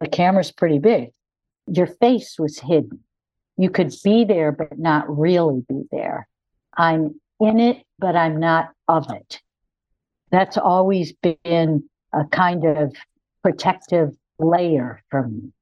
The 0.00 0.08
camera's 0.08 0.50
pretty 0.50 0.78
big. 0.78 1.10
Your 1.66 1.86
face 1.86 2.38
was 2.38 2.58
hidden. 2.58 3.00
You 3.56 3.70
could 3.70 3.94
be 4.02 4.24
there, 4.24 4.50
but 4.50 4.78
not 4.78 5.04
really 5.14 5.62
be 5.68 5.82
there. 5.92 6.26
I'm 6.76 7.20
in 7.38 7.60
it, 7.60 7.84
but 7.98 8.16
I'm 8.16 8.40
not 8.40 8.70
of 8.88 9.06
it. 9.10 9.40
That's 10.30 10.56
always 10.56 11.12
been 11.12 11.84
a 12.12 12.24
kind 12.32 12.64
of 12.64 12.94
protective 13.42 14.16
layer 14.38 15.02
for 15.10 15.28
me. 15.28 15.52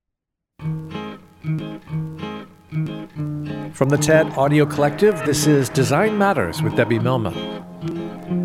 From 3.73 3.89
the 3.89 3.99
TED 3.99 4.27
Audio 4.37 4.67
Collective, 4.67 5.21
this 5.25 5.47
is 5.47 5.69
Design 5.69 6.17
Matters 6.17 6.63
with 6.63 6.77
Debbie 6.77 6.99
Millman. 6.99 8.38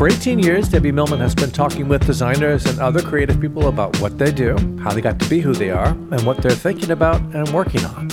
For 0.00 0.08
18 0.08 0.38
years, 0.38 0.66
Debbie 0.70 0.92
Millman 0.92 1.20
has 1.20 1.34
been 1.34 1.50
talking 1.50 1.86
with 1.86 2.06
designers 2.06 2.64
and 2.64 2.78
other 2.78 3.02
creative 3.02 3.38
people 3.38 3.68
about 3.68 4.00
what 4.00 4.16
they 4.16 4.32
do, 4.32 4.56
how 4.82 4.94
they 4.94 5.02
got 5.02 5.20
to 5.20 5.28
be 5.28 5.40
who 5.40 5.52
they 5.52 5.68
are, 5.68 5.88
and 5.88 6.24
what 6.24 6.38
they're 6.38 6.52
thinking 6.52 6.90
about 6.90 7.20
and 7.34 7.46
working 7.50 7.84
on. 7.84 8.10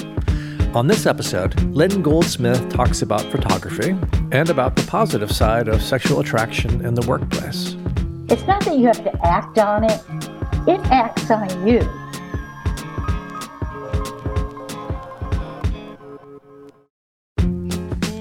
On 0.76 0.88
this 0.88 1.06
episode, 1.06 1.58
Lynn 1.74 2.02
Goldsmith 2.02 2.68
talks 2.68 3.04
about 3.04 3.22
photography 3.32 3.92
and 4.34 4.50
about 4.50 4.76
the 4.76 4.84
positive 4.86 5.32
side 5.32 5.70
of 5.70 5.82
sexual 5.82 6.20
attraction 6.20 6.86
in 6.86 6.94
the 6.94 7.08
workplace. 7.08 7.78
It's 8.28 8.46
not 8.46 8.66
that 8.66 8.78
you 8.78 8.88
have 8.88 9.02
to 9.06 9.26
act 9.26 9.58
on 9.58 9.86
it, 9.86 10.04
it 10.68 10.82
acts 10.92 11.32
on 11.32 11.66
you. 11.66 11.80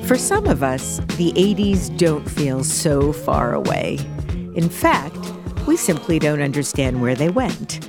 For 0.06 0.16
some 0.16 0.46
of 0.46 0.62
us, 0.62 0.98
the 1.16 1.32
80s 1.32 1.98
don't 1.98 2.30
feel 2.30 2.62
so 2.62 3.12
far 3.12 3.54
away. 3.54 3.98
In 4.54 4.68
fact, 4.68 5.18
we 5.66 5.76
simply 5.76 6.20
don't 6.20 6.40
understand 6.40 7.02
where 7.02 7.16
they 7.16 7.28
went. 7.28 7.88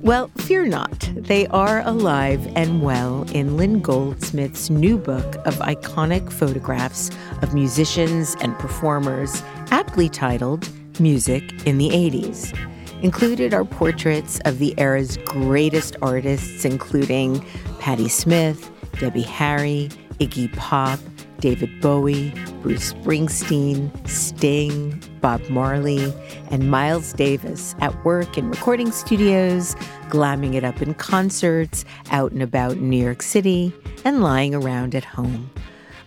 Well, 0.00 0.30
fear 0.38 0.64
not. 0.64 1.10
They 1.14 1.46
are 1.48 1.82
alive 1.86 2.50
and 2.56 2.80
well 2.80 3.24
in 3.34 3.58
Lynn 3.58 3.80
Goldsmith's 3.80 4.70
new 4.70 4.96
book 4.96 5.36
of 5.46 5.56
iconic 5.56 6.32
photographs 6.32 7.10
of 7.42 7.52
musicians 7.52 8.34
and 8.40 8.58
performers, 8.58 9.42
aptly 9.70 10.08
titled 10.08 10.66
Music 10.98 11.66
in 11.66 11.76
the 11.76 11.90
80s. 11.90 12.58
Included 13.02 13.52
are 13.52 13.66
portraits 13.66 14.40
of 14.46 14.58
the 14.58 14.72
era's 14.78 15.18
greatest 15.18 15.96
artists, 16.00 16.64
including 16.64 17.44
Patti 17.78 18.08
Smith, 18.08 18.70
Debbie 18.98 19.20
Harry, 19.20 19.90
Iggy 20.18 20.50
Pop, 20.56 20.98
David 21.38 21.80
Bowie, 21.80 22.32
Bruce 22.62 22.92
Springsteen, 22.92 23.90
Sting, 24.08 25.00
Bob 25.20 25.40
Marley, 25.48 26.12
and 26.50 26.70
Miles 26.70 27.12
Davis 27.12 27.74
at 27.80 28.04
work 28.04 28.36
in 28.36 28.50
recording 28.50 28.90
studios, 28.90 29.74
glamming 30.08 30.54
it 30.54 30.64
up 30.64 30.82
in 30.82 30.94
concerts, 30.94 31.84
out 32.10 32.32
and 32.32 32.42
about 32.42 32.72
in 32.72 32.90
New 32.90 33.02
York 33.02 33.22
City, 33.22 33.72
and 34.04 34.22
lying 34.22 34.54
around 34.54 34.94
at 34.94 35.04
home. 35.04 35.50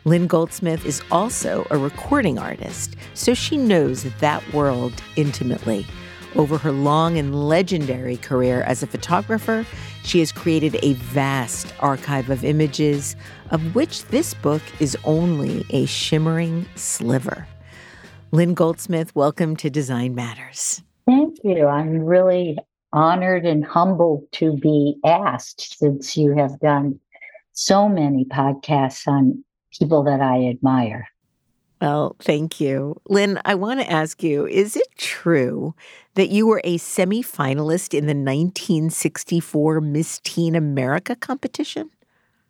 Lynn 0.03 0.27
Goldsmith 0.27 0.85
is 0.85 1.01
also 1.11 1.67
a 1.69 1.77
recording 1.77 2.39
artist, 2.39 2.95
so 3.13 3.33
she 3.33 3.55
knows 3.55 4.03
that 4.19 4.53
world 4.53 4.93
intimately. 5.15 5.85
Over 6.35 6.57
her 6.59 6.71
long 6.71 7.17
and 7.17 7.47
legendary 7.49 8.15
career 8.15 8.61
as 8.61 8.81
a 8.81 8.87
photographer, 8.87 9.65
she 10.03 10.19
has 10.19 10.31
created 10.31 10.77
a 10.81 10.93
vast 10.93 11.73
archive 11.81 12.29
of 12.29 12.45
images, 12.45 13.17
of 13.49 13.75
which 13.75 14.05
this 14.05 14.33
book 14.33 14.61
is 14.79 14.97
only 15.03 15.65
a 15.71 15.85
shimmering 15.85 16.65
sliver. 16.75 17.45
Lynn 18.31 18.53
Goldsmith, 18.53 19.13
welcome 19.13 19.57
to 19.57 19.69
Design 19.69 20.15
Matters. 20.15 20.81
Thank 21.05 21.39
you. 21.43 21.67
I'm 21.67 21.99
really 21.99 22.57
honored 22.93 23.45
and 23.45 23.65
humbled 23.65 24.23
to 24.33 24.55
be 24.55 24.95
asked 25.03 25.77
since 25.79 26.15
you 26.15 26.33
have 26.37 26.57
done 26.61 26.97
so 27.51 27.89
many 27.89 28.23
podcasts 28.23 29.05
on 29.05 29.43
people 29.77 30.03
that 30.03 30.21
I 30.21 30.45
admire. 30.45 31.09
Well, 31.81 32.15
thank 32.19 32.61
you. 32.61 33.01
Lynn, 33.09 33.39
I 33.43 33.55
want 33.55 33.79
to 33.79 33.91
ask 33.91 34.21
you 34.21 34.45
is 34.45 34.75
it 34.75 34.87
true 34.97 35.73
that 36.15 36.29
you 36.29 36.47
were 36.47 36.61
a 36.63 36.77
semifinalist 36.77 37.93
in 37.93 38.05
the 38.05 38.13
1964 38.13 39.81
Miss 39.81 40.19
Teen 40.23 40.55
America 40.55 41.15
competition? 41.15 41.89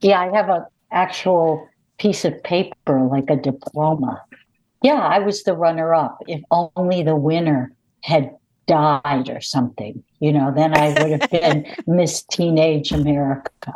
Yeah, 0.01 0.19
I 0.19 0.35
have 0.35 0.49
an 0.49 0.65
actual 0.91 1.67
piece 1.99 2.25
of 2.25 2.41
paper, 2.43 3.07
like 3.11 3.29
a 3.29 3.35
diploma. 3.35 4.21
Yeah, 4.83 4.99
I 4.99 5.19
was 5.19 5.43
the 5.43 5.53
runner 5.53 5.93
up. 5.93 6.17
If 6.27 6.41
only 6.49 7.03
the 7.03 7.15
winner 7.15 7.71
had 8.01 8.35
died 8.65 9.29
or 9.29 9.41
something, 9.41 10.03
you 10.19 10.31
know, 10.31 10.51
then 10.55 10.75
I 10.75 10.89
would 10.89 11.21
have 11.21 11.29
been 11.29 11.67
Miss 11.87 12.23
Teenage 12.23 12.91
America. 12.91 13.73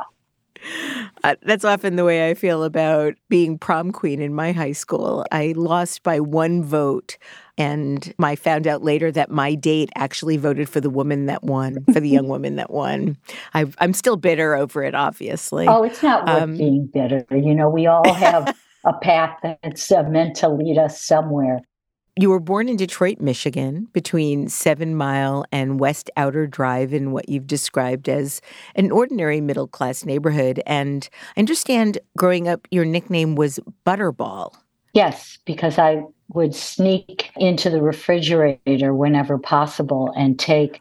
Uh, 1.24 1.36
that's 1.44 1.66
often 1.66 1.96
the 1.96 2.04
way 2.04 2.30
I 2.30 2.34
feel 2.34 2.64
about 2.64 3.14
being 3.30 3.58
prom 3.58 3.92
queen 3.92 4.22
in 4.22 4.34
my 4.34 4.52
high 4.52 4.72
school. 4.72 5.26
I 5.32 5.54
lost 5.56 6.04
by 6.04 6.20
one 6.20 6.64
vote, 6.64 7.18
and 7.58 8.14
I 8.20 8.36
found 8.36 8.68
out 8.68 8.84
later 8.84 9.12
that 9.12 9.32
my 9.32 9.56
date 9.56 9.90
actually 9.96 10.38
voted 10.38 10.68
for 10.68 10.82
the 10.82 10.90
woman 10.90 11.26
that 11.28 11.44
won, 11.44 11.84
for 11.94 12.00
the 12.00 12.10
young 12.10 12.28
woman 12.36 12.56
that 12.56 12.72
won. 12.72 13.18
i 13.54 13.66
am 13.80 13.94
still 13.94 14.18
bitter 14.18 14.56
over 14.56 14.84
it, 14.84 14.96
obviously. 14.96 15.68
Oh, 15.68 15.84
it's 15.84 16.04
not 16.04 16.28
worth 16.28 16.42
um, 16.42 16.58
being 16.58 16.88
bitter. 16.88 17.26
You 17.32 17.56
know, 17.56 17.70
we 17.70 17.88
all 17.88 18.14
have 18.14 18.56
a 18.84 18.94
path 18.94 19.38
that's 19.42 19.92
uh, 19.92 20.04
meant 20.04 20.36
to 20.38 20.50
lead 20.50 20.78
us 20.78 21.02
somewhere. 21.02 21.62
You 22.18 22.30
were 22.30 22.40
born 22.40 22.70
in 22.70 22.78
Detroit, 22.78 23.20
Michigan, 23.20 23.90
between 23.92 24.48
Seven 24.48 24.96
Mile 24.96 25.44
and 25.52 25.82
West 25.82 26.10
Outer 26.16 26.48
Drive 26.48 26.94
in 26.94 27.12
what 27.12 27.28
you've 27.28 27.46
described 27.46 28.08
as 28.08 28.40
an 28.76 28.90
ordinary 28.90 29.42
middle 29.42 29.68
class 29.68 30.06
neighborhood. 30.06 30.62
And 30.66 31.10
I 31.36 31.42
understand 31.42 31.98
growing 32.18 32.48
up, 32.48 32.70
your 32.72 32.86
nickname 32.86 33.36
was 33.36 33.60
Butterball. 33.86 34.56
Yes, 34.96 35.38
because 35.46 35.78
I 35.78 36.04
would 36.30 36.56
sneak 36.56 37.30
into 37.36 37.70
the 37.70 37.82
refrigerator 37.82 38.96
whenever 38.96 39.38
possible 39.38 40.14
and 40.16 40.40
take 40.40 40.80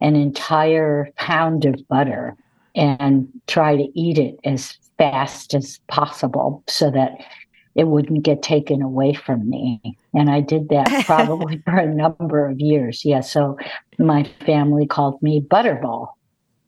an 0.00 0.14
entire 0.14 1.10
pound 1.16 1.64
of 1.64 1.86
butter 1.88 2.36
and 2.76 3.28
try 3.48 3.76
to 3.76 3.88
eat 3.98 4.18
it 4.18 4.38
as 4.44 4.78
fast 4.98 5.52
as 5.52 5.80
possible 5.88 6.62
so 6.68 6.92
that 6.92 7.18
it 7.74 7.88
wouldn't 7.88 8.22
get 8.22 8.40
taken 8.40 8.82
away 8.82 9.14
from 9.14 9.50
me. 9.50 9.80
And 10.14 10.30
I 10.30 10.42
did 10.42 10.68
that 10.68 11.04
probably 11.06 11.58
for 11.64 11.76
a 11.76 11.92
number 11.92 12.48
of 12.48 12.60
years. 12.60 13.04
Yeah. 13.04 13.20
So 13.20 13.58
my 13.98 14.30
family 14.46 14.86
called 14.86 15.20
me 15.22 15.40
Butterball. 15.40 16.10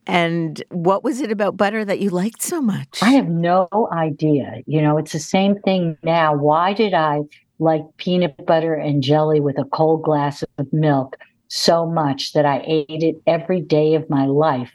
And 0.09 0.63
what 0.71 1.05
was 1.05 1.21
it 1.21 1.31
about 1.31 1.59
butter 1.59 1.85
that 1.85 2.01
you 2.01 2.09
liked 2.09 2.41
so 2.41 2.63
much? 2.63 2.99
I 3.03 3.11
have 3.11 3.29
no 3.29 3.69
idea. 3.93 4.63
You 4.67 4.81
know, 4.81 4.97
it's 4.97 5.13
the 5.13 5.19
same 5.19 5.61
thing 5.61 5.99
now. 6.03 6.35
Why 6.35 6.73
did 6.73 6.95
I 6.95 7.21
like 7.59 7.83
peanut 7.99 8.47
butter 8.47 8.73
and 8.75 9.03
jelly 9.03 9.39
with 9.39 9.59
a 9.59 9.67
cold 9.67 10.03
glass 10.03 10.43
of 10.57 10.73
milk 10.73 11.19
so 11.49 11.85
much 11.85 12.33
that 12.33 12.47
I 12.47 12.63
ate 12.67 12.87
it 12.89 13.17
every 13.27 13.61
day 13.61 13.95
of 13.95 14.09
my 14.09 14.25
life 14.25 14.73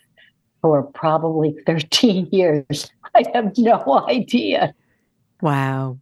for 0.62 0.84
probably 0.84 1.56
13 1.66 2.30
years? 2.32 2.92
I 3.16 3.24
have 3.34 3.58
no 3.58 4.06
idea. 4.08 4.76
Wow. 5.42 5.98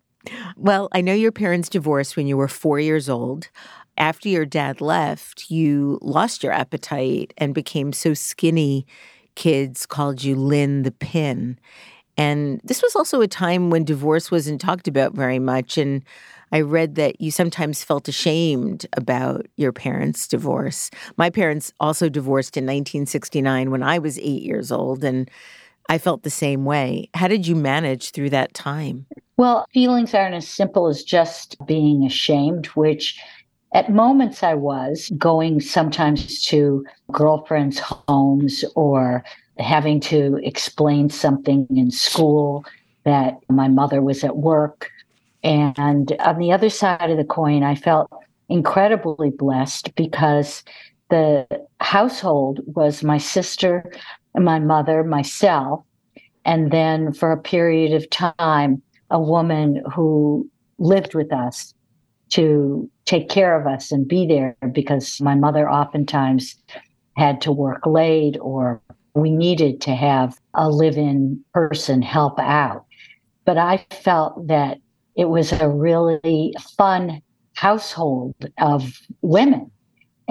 Well, 0.58 0.90
I 0.92 1.00
know 1.00 1.14
your 1.14 1.32
parents 1.32 1.70
divorced 1.70 2.18
when 2.18 2.28
you 2.28 2.36
were 2.36 2.50
four 2.50 2.80
years 2.80 3.08
old. 3.08 3.50
After 3.98 4.30
your 4.30 4.46
dad 4.46 4.82
left, 4.82 5.50
you 5.50 6.00
lost 6.02 6.44
your 6.44 6.52
appetite 6.52 7.34
and 7.38 7.54
became 7.54 7.94
so 7.94 8.14
skinny, 8.14 8.86
kids 9.36 9.86
called 9.86 10.24
you 10.24 10.36
Lynn 10.36 10.84
the 10.84 10.92
Pin. 10.92 11.58
And 12.18 12.62
this 12.64 12.82
was 12.82 12.96
also 12.96 13.22
a 13.22 13.28
time 13.28 13.70
when 13.70 13.84
divorce 13.84 14.30
wasn't 14.30 14.62
talked 14.62 14.88
about 14.88 15.14
very 15.14 15.40
much. 15.40 15.78
And 15.78 16.04
I 16.52 16.62
read 16.62 16.96
that 16.96 17.22
you 17.22 17.32
sometimes 17.32 17.84
felt 17.84 18.08
ashamed 18.08 18.86
about 18.98 19.48
your 19.56 19.72
parents' 19.72 20.28
divorce. 20.28 20.92
My 21.18 21.30
parents 21.30 21.74
also 21.80 22.10
divorced 22.10 22.58
in 22.58 22.66
1969 22.66 23.72
when 23.72 23.82
I 23.82 24.00
was 24.00 24.20
eight 24.20 24.44
years 24.44 24.72
old. 24.72 25.04
And 25.04 25.32
I 25.90 25.98
felt 25.98 26.24
the 26.24 26.30
same 26.30 26.66
way. 26.66 27.10
How 27.14 27.28
did 27.28 27.48
you 27.48 27.56
manage 27.56 28.12
through 28.12 28.30
that 28.32 28.54
time? 28.54 29.08
Well, 29.38 29.66
feelings 29.74 30.14
aren't 30.14 30.36
as 30.36 30.48
simple 30.48 30.88
as 30.88 31.04
just 31.04 31.58
being 31.66 32.06
ashamed, 32.06 32.68
which 32.68 33.20
at 33.74 33.92
moments 33.92 34.44
I 34.44 34.54
was 34.54 35.12
going 35.18 35.62
sometimes 35.62 36.44
to 36.46 36.86
girlfriends' 37.12 37.80
homes 37.80 38.66
or 38.76 39.24
having 39.60 40.00
to 40.02 40.40
explain 40.44 41.10
something 41.10 41.68
in 41.70 41.92
school 41.92 42.66
that 43.06 43.38
my 43.50 43.68
mother 43.68 44.02
was 44.02 44.24
at 44.24 44.38
work. 44.38 44.90
And 45.44 46.12
on 46.20 46.38
the 46.38 46.52
other 46.52 46.70
side 46.70 47.10
of 47.10 47.18
the 47.18 47.24
coin, 47.24 47.64
I 47.64 47.76
felt 47.76 48.12
incredibly 48.50 49.30
blessed 49.30 49.96
because 49.96 50.64
the 51.10 51.48
household 51.80 52.60
was 52.66 53.04
my 53.04 53.18
sister 53.18 53.92
my 54.40 54.60
mother, 54.60 55.04
myself, 55.04 55.84
and 56.46 56.72
then 56.72 57.14
for 57.14 57.32
a 57.32 57.42
period 57.42 57.94
of 57.94 58.10
time, 58.10 58.82
a 59.10 59.20
woman 59.20 59.84
who 59.94 60.50
lived 60.80 61.14
with 61.14 61.32
us 61.34 61.74
to 62.32 62.90
take 63.06 63.30
care 63.30 63.60
of 63.60 63.68
us 63.68 63.92
and 63.92 64.08
be 64.08 64.26
there 64.26 64.56
because 64.72 65.20
my 65.22 65.36
mother 65.36 65.70
oftentimes 65.70 66.56
had 67.18 67.42
to 67.42 67.52
work 67.52 67.86
late 67.86 68.38
or 68.42 68.82
we 69.14 69.32
needed 69.32 69.82
to 69.82 69.94
have 69.94 70.38
a 70.54 70.70
live 70.70 70.98
in 70.98 71.44
person 71.54 72.02
help 72.02 72.40
out. 72.40 72.86
But 73.46 73.58
I 73.58 73.86
felt 73.92 74.48
that 74.48 74.78
it 75.16 75.26
was 75.26 75.52
a 75.52 75.68
really 75.68 76.54
fun 76.78 77.22
household 77.56 78.36
of 78.60 79.00
women 79.22 79.70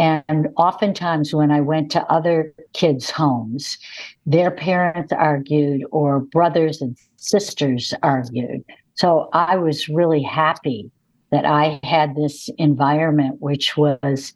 and 0.00 0.48
oftentimes, 0.56 1.34
when 1.34 1.50
I 1.50 1.60
went 1.60 1.90
to 1.92 2.10
other 2.10 2.54
kids' 2.72 3.10
homes, 3.10 3.76
their 4.24 4.50
parents 4.50 5.12
argued 5.12 5.82
or 5.90 6.20
brothers 6.20 6.80
and 6.80 6.96
sisters 7.16 7.92
argued. 8.02 8.64
So 8.94 9.28
I 9.34 9.56
was 9.56 9.90
really 9.90 10.22
happy 10.22 10.90
that 11.30 11.44
I 11.44 11.80
had 11.84 12.14
this 12.14 12.48
environment 12.58 13.36
which 13.40 13.76
was 13.76 14.32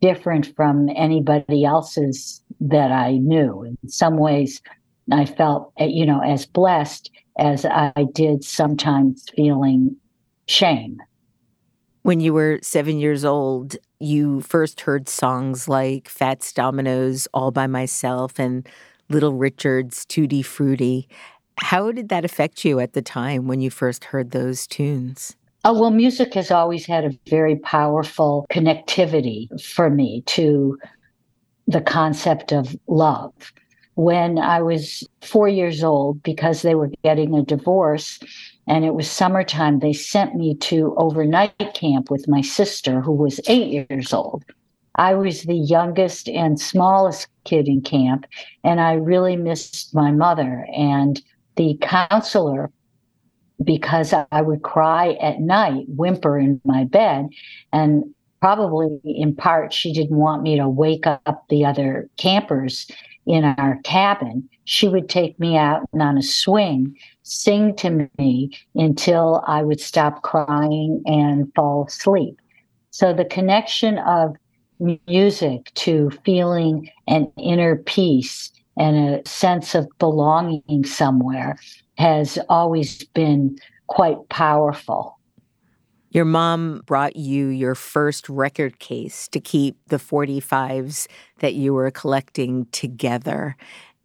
different 0.00 0.54
from 0.56 0.88
anybody 0.94 1.64
else's 1.64 2.42
that 2.60 2.92
I 2.92 3.18
knew. 3.18 3.64
In 3.64 3.88
some 3.88 4.16
ways, 4.16 4.62
I 5.10 5.24
felt, 5.24 5.72
eh, 5.78 5.86
you 5.86 6.06
know, 6.06 6.20
as 6.20 6.46
blessed 6.46 7.10
as 7.38 7.64
I 7.64 7.92
did 8.12 8.44
sometimes 8.44 9.26
feeling 9.34 9.96
shame. 10.46 10.98
When 12.02 12.20
you 12.20 12.32
were 12.32 12.58
seven 12.62 12.98
years 12.98 13.24
old, 13.24 13.76
you 14.00 14.40
first 14.40 14.80
heard 14.82 15.08
songs 15.08 15.68
like 15.68 16.08
Fats 16.08 16.52
Domino's 16.52 17.28
All 17.34 17.50
by 17.50 17.66
Myself 17.66 18.38
and 18.38 18.66
Little 19.08 19.34
Richard's 19.34 20.04
Tutti 20.04 20.42
Frutti. 20.42 21.08
How 21.60 21.90
did 21.90 22.08
that 22.08 22.24
affect 22.24 22.64
you 22.64 22.80
at 22.80 22.92
the 22.92 23.02
time 23.02 23.48
when 23.48 23.60
you 23.60 23.70
first 23.70 24.04
heard 24.04 24.30
those 24.30 24.66
tunes? 24.66 25.36
Oh, 25.70 25.78
well, 25.78 25.90
music 25.90 26.32
has 26.32 26.50
always 26.50 26.86
had 26.86 27.04
a 27.04 27.18
very 27.28 27.56
powerful 27.56 28.46
connectivity 28.50 29.48
for 29.60 29.90
me 29.90 30.22
to 30.22 30.78
the 31.66 31.82
concept 31.82 32.52
of 32.52 32.74
love. 32.86 33.34
When 33.94 34.38
I 34.38 34.62
was 34.62 35.06
four 35.20 35.46
years 35.46 35.84
old, 35.84 36.22
because 36.22 36.62
they 36.62 36.74
were 36.74 36.90
getting 37.04 37.34
a 37.34 37.44
divorce, 37.44 38.18
and 38.66 38.86
it 38.86 38.94
was 38.94 39.10
summertime. 39.10 39.80
They 39.80 39.92
sent 39.92 40.36
me 40.36 40.54
to 40.54 40.94
overnight 40.96 41.74
camp 41.74 42.10
with 42.10 42.26
my 42.28 42.40
sister, 42.40 43.02
who 43.02 43.12
was 43.12 43.38
eight 43.46 43.90
years 43.90 44.14
old. 44.14 44.46
I 44.94 45.12
was 45.12 45.42
the 45.42 45.54
youngest 45.54 46.30
and 46.30 46.58
smallest 46.58 47.28
kid 47.44 47.68
in 47.68 47.82
camp, 47.82 48.24
and 48.64 48.80
I 48.80 48.94
really 48.94 49.36
missed 49.36 49.94
my 49.94 50.12
mother. 50.12 50.66
And 50.74 51.20
the 51.56 51.76
counselor, 51.82 52.70
because 53.62 54.14
I 54.30 54.42
would 54.42 54.62
cry 54.62 55.12
at 55.20 55.40
night, 55.40 55.86
whimper 55.88 56.38
in 56.38 56.60
my 56.64 56.84
bed, 56.84 57.28
and 57.72 58.04
probably 58.40 59.00
in 59.04 59.34
part 59.34 59.72
she 59.72 59.92
didn't 59.92 60.16
want 60.16 60.42
me 60.42 60.56
to 60.56 60.68
wake 60.68 61.06
up 61.06 61.44
the 61.48 61.64
other 61.64 62.08
campers 62.16 62.86
in 63.26 63.44
our 63.44 63.78
cabin, 63.84 64.48
she 64.64 64.88
would 64.88 65.08
take 65.08 65.38
me 65.38 65.56
out 65.56 65.82
and 65.92 66.00
on 66.00 66.16
a 66.16 66.22
swing, 66.22 66.96
sing 67.22 67.76
to 67.76 68.08
me 68.18 68.50
until 68.74 69.44
I 69.46 69.62
would 69.62 69.80
stop 69.80 70.22
crying 70.22 71.02
and 71.04 71.52
fall 71.54 71.86
asleep. 71.86 72.40
So 72.90 73.12
the 73.12 73.26
connection 73.26 73.98
of 73.98 74.34
music 75.06 75.72
to 75.74 76.10
feeling 76.24 76.90
an 77.06 77.30
inner 77.36 77.76
peace 77.76 78.50
and 78.78 78.96
a 78.96 79.28
sense 79.28 79.74
of 79.74 79.86
belonging 79.98 80.84
somewhere 80.84 81.58
has 81.98 82.38
always 82.48 83.04
been 83.04 83.58
quite 83.88 84.16
powerful. 84.28 85.18
Your 86.10 86.24
mom 86.24 86.82
brought 86.86 87.16
you 87.16 87.48
your 87.48 87.74
first 87.74 88.28
record 88.28 88.78
case 88.78 89.28
to 89.28 89.40
keep 89.40 89.76
the 89.88 89.98
45s 89.98 91.06
that 91.40 91.54
you 91.54 91.74
were 91.74 91.90
collecting 91.90 92.66
together. 92.72 93.56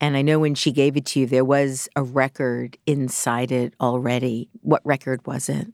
And 0.02 0.18
I 0.18 0.22
know 0.22 0.40
when 0.40 0.56
she 0.56 0.74
gave 0.74 0.98
it 0.98 1.06
to 1.08 1.22
you, 1.22 1.28
there 1.28 1.46
was 1.46 1.88
a 1.96 2.04
record 2.04 2.78
inside 2.86 3.54
it 3.54 3.74
already. 3.80 4.50
What 4.62 4.82
record 4.86 5.26
was 5.26 5.48
it? 5.48 5.68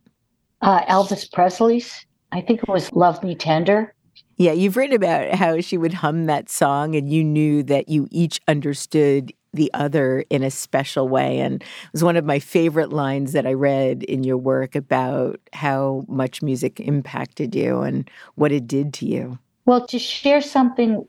Uh, 0.62 0.82
Elvis 0.86 1.32
Presley's. 1.32 2.06
I 2.32 2.42
think 2.42 2.62
it 2.62 2.70
was 2.70 2.92
Love 2.92 3.24
Me 3.24 3.34
Tender. 3.34 3.96
Yeah, 4.38 4.52
you've 4.52 4.78
written 4.78 4.96
about 4.96 5.34
how 5.34 5.60
she 5.62 5.78
would 5.78 5.94
hum 5.94 6.28
that 6.28 6.48
song, 6.48 6.96
and 6.96 7.10
you 7.12 7.24
knew 7.24 7.64
that 7.64 7.90
you 7.90 8.08
each 8.12 8.40
understood 8.48 9.34
the 9.54 9.72
other 9.74 10.24
in 10.30 10.44
a 10.44 10.52
special 10.52 11.08
way. 11.08 11.40
And 11.40 11.62
it 11.62 11.68
was 11.92 12.04
one 12.04 12.18
of 12.18 12.26
my 12.26 12.40
favorite 12.40 12.92
lines 12.92 13.32
that 13.34 13.48
I 13.48 13.54
read 13.54 14.04
in 14.04 14.24
your 14.24 14.38
work 14.38 14.76
about 14.76 15.40
how 15.54 16.06
much 16.08 16.42
music 16.42 16.80
impacted 16.80 17.56
you 17.56 17.82
and 17.82 18.10
what 18.36 18.52
it 18.52 18.68
did 18.68 18.94
to 18.96 19.06
you. 19.06 19.40
Well, 19.66 19.86
to 19.88 20.00
share 20.00 20.42
something 20.42 21.06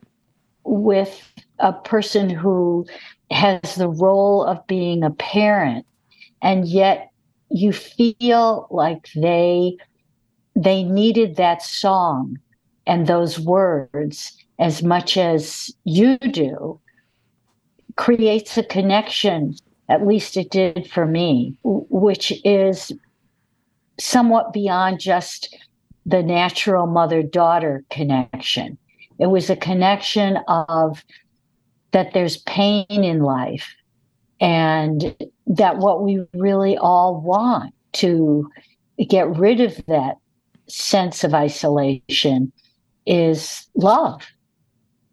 with 0.63 1.33
a 1.59 1.73
person 1.73 2.29
who 2.29 2.85
has 3.31 3.75
the 3.75 3.89
role 3.89 4.43
of 4.43 4.65
being 4.67 5.03
a 5.03 5.11
parent 5.11 5.85
and 6.41 6.67
yet 6.67 7.11
you 7.49 7.71
feel 7.71 8.67
like 8.69 9.09
they 9.15 9.77
they 10.55 10.83
needed 10.83 11.37
that 11.37 11.61
song 11.61 12.37
and 12.85 13.07
those 13.07 13.39
words 13.39 14.37
as 14.59 14.83
much 14.83 15.17
as 15.17 15.71
you 15.85 16.17
do 16.17 16.79
creates 17.95 18.57
a 18.57 18.63
connection, 18.63 19.55
at 19.89 20.05
least 20.05 20.37
it 20.37 20.49
did 20.49 20.89
for 20.91 21.05
me, 21.05 21.57
which 21.63 22.33
is 22.45 22.91
somewhat 23.99 24.53
beyond 24.53 24.99
just 24.99 25.55
the 26.05 26.23
natural 26.23 26.87
mother 26.87 27.21
daughter 27.21 27.83
connection. 27.89 28.77
It 29.19 29.27
was 29.27 29.49
a 29.49 29.55
connection 29.55 30.37
of 30.47 31.03
that 31.91 32.13
there's 32.13 32.37
pain 32.37 32.85
in 32.89 33.21
life 33.21 33.75
and 34.39 35.15
that 35.45 35.77
what 35.77 36.03
we 36.03 36.25
really 36.33 36.77
all 36.77 37.21
want 37.21 37.73
to 37.93 38.49
get 39.07 39.29
rid 39.35 39.61
of 39.61 39.85
that 39.87 40.15
sense 40.67 41.23
of 41.23 41.33
isolation 41.33 42.51
is 43.05 43.67
love. 43.75 44.25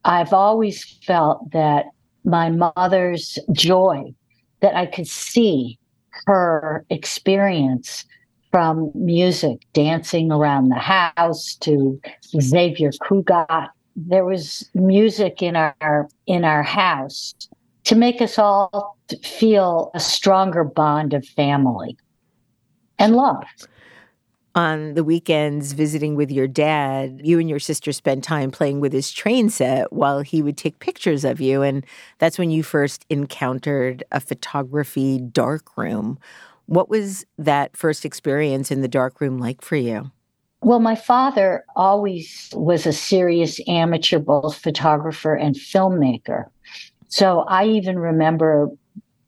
I've 0.04 0.32
always 0.32 0.85
felt 1.04 1.50
that 1.50 1.87
my 2.25 2.50
mother's 2.50 3.38
joy 3.52 4.12
that 4.60 4.75
I 4.75 4.87
could 4.87 5.06
see 5.06 5.78
her 6.26 6.84
experience 6.90 8.04
from 8.50 8.90
music, 8.94 9.60
dancing 9.72 10.32
around 10.32 10.70
the 10.70 10.76
house 10.76 11.54
to 11.60 12.00
Xavier 12.40 12.90
Cugat. 13.02 13.68
There 13.96 14.25
was 14.25 14.68
music 14.75 15.42
in 15.42 15.56
our 15.56 16.08
in 16.26 16.44
our 16.44 16.62
house 16.62 17.34
to 17.84 17.94
make 17.94 18.20
us 18.20 18.38
all 18.38 18.96
feel 19.22 19.90
a 19.94 20.00
stronger 20.00 20.64
bond 20.64 21.14
of 21.14 21.26
family 21.26 21.96
and 22.98 23.16
love. 23.16 23.44
On 24.55 24.95
the 24.95 25.05
weekends, 25.05 25.73
visiting 25.73 26.14
with 26.14 26.31
your 26.31 26.49
dad, 26.49 27.21
you 27.23 27.38
and 27.38 27.49
your 27.49 27.61
sister 27.61 27.93
spent 27.93 28.25
time 28.25 28.50
playing 28.50 28.81
with 28.81 28.93
his 28.93 29.12
train 29.12 29.50
set 29.50 29.93
while 29.93 30.21
he 30.21 30.43
would 30.43 30.57
take 30.57 30.81
pictures 30.81 31.25
of 31.25 31.40
you. 31.40 31.62
And 31.62 31.87
that's 32.19 32.38
when 32.38 32.50
you 32.50 32.62
first 32.62 33.05
encountered 33.09 34.02
a 34.11 34.21
photography 34.21 35.19
darkroom. 35.19 36.19
What 36.67 36.88
was 36.88 37.25
that 37.38 37.76
first 37.76 38.05
experience 38.05 38.71
in 38.71 38.81
the 38.81 38.88
darkroom 38.88 39.38
like 39.38 39.62
for 39.62 39.76
you? 39.76 40.11
Well, 40.61 40.81
my 40.81 40.97
father 40.97 41.64
always 41.76 42.50
was 42.52 42.85
a 42.85 42.93
serious 42.93 43.61
amateur, 43.69 44.19
both 44.19 44.57
photographer 44.59 45.35
and 45.35 45.55
filmmaker. 45.55 46.47
So 47.09 47.40
I 47.49 47.67
even 47.67 47.99
remember, 47.99 48.69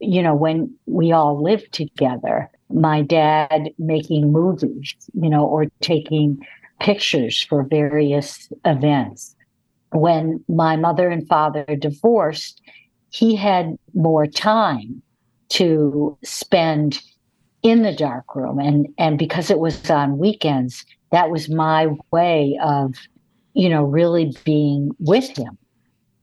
you 0.00 0.23
know, 0.23 0.35
when 0.35 0.75
we 0.87 1.12
all 1.12 1.41
lived 1.41 1.73
together, 1.73 2.50
my 2.73 3.03
dad 3.03 3.71
making 3.79 4.33
movies, 4.33 4.95
you 5.15 5.29
know, 5.29 5.45
or 5.45 5.67
taking 5.81 6.39
pictures 6.81 7.43
for 7.43 7.62
various 7.62 8.49
events. 8.65 9.35
When 9.93 10.43
my 10.49 10.77
mother 10.77 11.09
and 11.09 11.27
father 11.29 11.65
divorced, 11.77 12.61
he 13.11 13.35
had 13.37 13.77
more 13.95 14.27
time 14.27 15.03
to 15.50 16.17
spend 16.23 17.00
in 17.62 17.83
the 17.83 17.93
dark 17.93 18.35
room 18.35 18.59
and 18.59 18.87
and 18.97 19.19
because 19.19 19.50
it 19.50 19.59
was 19.59 19.91
on 19.91 20.17
weekends 20.17 20.85
that 21.12 21.31
was 21.31 21.50
my 21.50 21.89
way 22.11 22.59
of 22.62 22.95
you 23.53 23.69
know 23.69 23.83
really 23.83 24.35
being 24.45 24.91
with 24.99 25.37
him 25.37 25.59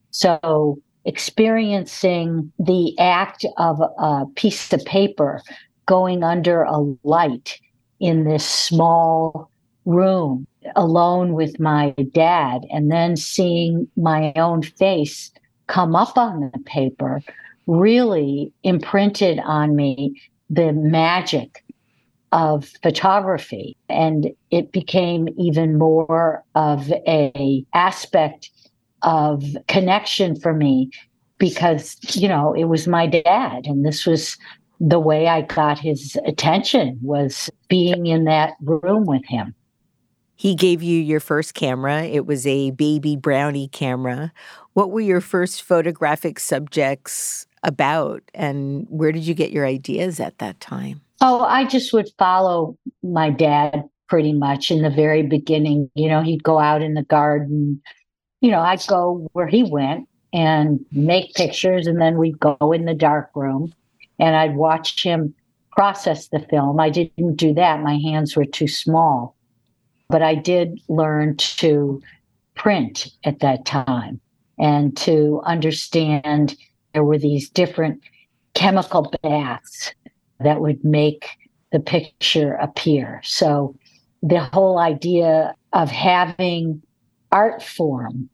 so 0.10 0.80
experiencing 1.06 2.51
the 2.58 2.98
act 2.98 3.46
of 3.58 3.80
a 4.00 4.25
piece 4.36 4.74
of 4.74 4.84
paper 4.86 5.42
going 5.88 6.24
under 6.24 6.62
a 6.62 6.77
light 7.03 7.60
in 8.00 8.24
this 8.24 8.46
small 8.46 9.50
room 9.86 10.46
alone 10.75 11.34
with 11.34 11.60
my 11.60 11.96
dad 12.12 12.65
and 12.70 12.91
then 12.91 13.15
seeing 13.15 13.88
my 13.98 14.32
own 14.36 14.62
face 14.62 15.32
come 15.67 15.96
up 15.96 16.17
on 16.17 16.51
the 16.53 16.60
paper 16.60 17.22
really 17.65 18.51
imprinted 18.63 19.39
on 19.39 19.75
me 19.75 20.22
the 20.50 20.72
magic 20.74 21.63
of 22.32 22.70
photography. 22.84 23.75
And 23.89 24.32
it 24.51 24.72
became 24.72 25.27
even 25.38 25.77
more 25.77 26.44
of 26.56 26.91
a 27.08 27.65
aspect 27.74 28.50
of 29.01 29.44
connection 29.67 30.39
for 30.39 30.53
me 30.53 30.89
because 31.38 31.98
you 32.15 32.27
know 32.27 32.53
it 32.53 32.63
was 32.63 32.88
my 32.88 33.06
dad 33.06 33.67
and 33.67 33.86
this 33.86 34.08
was 34.08 34.38
the 34.79 35.00
way 35.00 35.27
i 35.27 35.41
got 35.41 35.79
his 35.79 36.17
attention 36.25 37.00
was 37.01 37.50
being 37.67 38.05
in 38.05 38.25
that 38.25 38.53
room 38.62 39.05
with 39.05 39.25
him. 39.25 39.53
He 40.36 40.53
gave 40.53 40.84
you 40.84 41.00
your 41.00 41.19
first 41.19 41.55
camera. 41.55 42.03
It 42.03 42.27
was 42.27 42.46
a 42.46 42.69
baby 42.72 43.15
brownie 43.15 43.69
camera. 43.69 44.31
What 44.74 44.91
were 44.91 45.01
your 45.01 45.22
first 45.22 45.63
photographic 45.63 46.39
subjects 46.39 47.48
about 47.63 48.22
and 48.36 48.86
where 48.89 49.12
did 49.12 49.25
you 49.25 49.34
get 49.34 49.51
your 49.51 49.65
ideas 49.65 50.19
at 50.19 50.38
that 50.38 50.60
time? 50.60 51.01
Oh 51.22 51.41
i 51.41 51.65
just 51.65 51.91
would 51.91 52.10
follow 52.19 52.77
my 53.01 53.31
dad 53.31 53.84
pretty 54.07 54.31
much 54.31 54.69
in 54.69 54.84
the 54.84 54.91
very 54.91 55.24
beginning. 55.24 55.89
You 55.96 56.07
know 56.07 56.22
he'd 56.22 56.43
go 56.43 56.60
out 56.60 56.84
in 56.84 56.93
the 56.93 57.03
garden. 57.03 57.81
You 58.41 58.51
know 58.51 58.60
i'd 58.60 58.86
go 58.88 59.27
where 59.34 59.48
he 59.48 59.63
went 59.63 60.07
and 60.34 60.79
make 60.91 61.34
pictures 61.34 61.88
and 61.88 62.00
then 62.00 62.17
we'd 62.17 62.39
go 62.39 62.57
in 62.74 62.86
the 62.86 62.93
dark 62.93 63.31
room 63.34 63.74
and 64.19 64.36
i'd 64.36 64.55
watch 64.55 65.03
him 65.03 65.33
process 65.77 66.29
the 66.29 66.39
film. 66.39 66.79
I 66.79 66.89
didn't 66.89 67.36
do 67.36 67.53
that. 67.53 67.83
My 67.83 68.00
hands 68.00 68.36
were 68.36 68.45
too 68.45 68.67
small. 68.67 69.36
But 70.09 70.24
i 70.24 70.33
did 70.33 70.81
learn 70.89 71.38
to 71.38 72.01
print 72.55 73.07
at 73.24 73.39
that 73.39 73.65
time 73.65 74.19
and 74.57 74.97
to 74.97 75.39
understand 75.45 76.57
there 76.93 77.03
were 77.03 77.19
these 77.19 77.47
different 77.50 78.01
chemical 78.55 79.13
baths 79.21 79.93
that 80.39 80.62
would 80.62 80.83
make 80.83 81.29
the 81.71 81.79
picture 81.79 82.53
appear. 82.53 83.21
So 83.24 83.75
the 84.24 84.39
whole 84.39 84.79
idea 84.79 85.53
of 85.74 85.91
having 85.91 86.81
art 87.31 87.62
form 87.62 88.29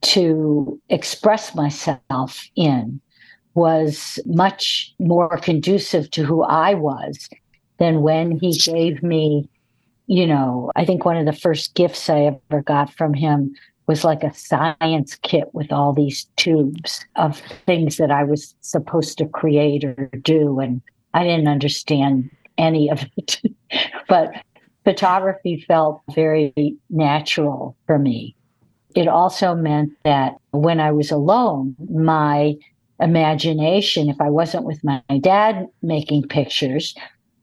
to 0.00 0.80
express 0.88 1.54
myself 1.54 2.48
in 2.56 3.00
was 3.54 4.18
much 4.26 4.94
more 4.98 5.36
conducive 5.38 6.10
to 6.12 6.24
who 6.24 6.42
I 6.42 6.74
was 6.74 7.28
than 7.78 8.02
when 8.02 8.32
he 8.32 8.52
gave 8.52 9.02
me, 9.02 9.48
you 10.06 10.26
know, 10.26 10.70
I 10.76 10.84
think 10.84 11.04
one 11.04 11.16
of 11.16 11.26
the 11.26 11.32
first 11.32 11.74
gifts 11.74 12.08
I 12.08 12.38
ever 12.52 12.62
got 12.62 12.92
from 12.92 13.14
him 13.14 13.54
was 13.86 14.04
like 14.04 14.22
a 14.22 14.32
science 14.34 15.16
kit 15.22 15.52
with 15.52 15.72
all 15.72 15.92
these 15.92 16.26
tubes 16.36 17.04
of 17.16 17.42
things 17.66 17.96
that 17.96 18.10
I 18.10 18.22
was 18.22 18.54
supposed 18.60 19.18
to 19.18 19.26
create 19.26 19.82
or 19.82 20.10
do. 20.22 20.60
And 20.60 20.80
I 21.12 21.24
didn't 21.24 21.48
understand 21.48 22.30
any 22.56 22.88
of 22.88 23.04
it. 23.16 23.40
but 24.08 24.30
photography 24.84 25.64
felt 25.66 26.02
very 26.14 26.76
natural 26.88 27.76
for 27.86 27.98
me. 27.98 28.36
It 28.94 29.08
also 29.08 29.54
meant 29.54 29.92
that 30.04 30.34
when 30.50 30.80
I 30.80 30.92
was 30.92 31.10
alone, 31.10 31.74
my 31.92 32.54
imagination, 33.00 34.08
if 34.08 34.20
I 34.20 34.30
wasn't 34.30 34.64
with 34.64 34.82
my 34.84 35.02
dad 35.20 35.66
making 35.82 36.28
pictures, 36.28 36.94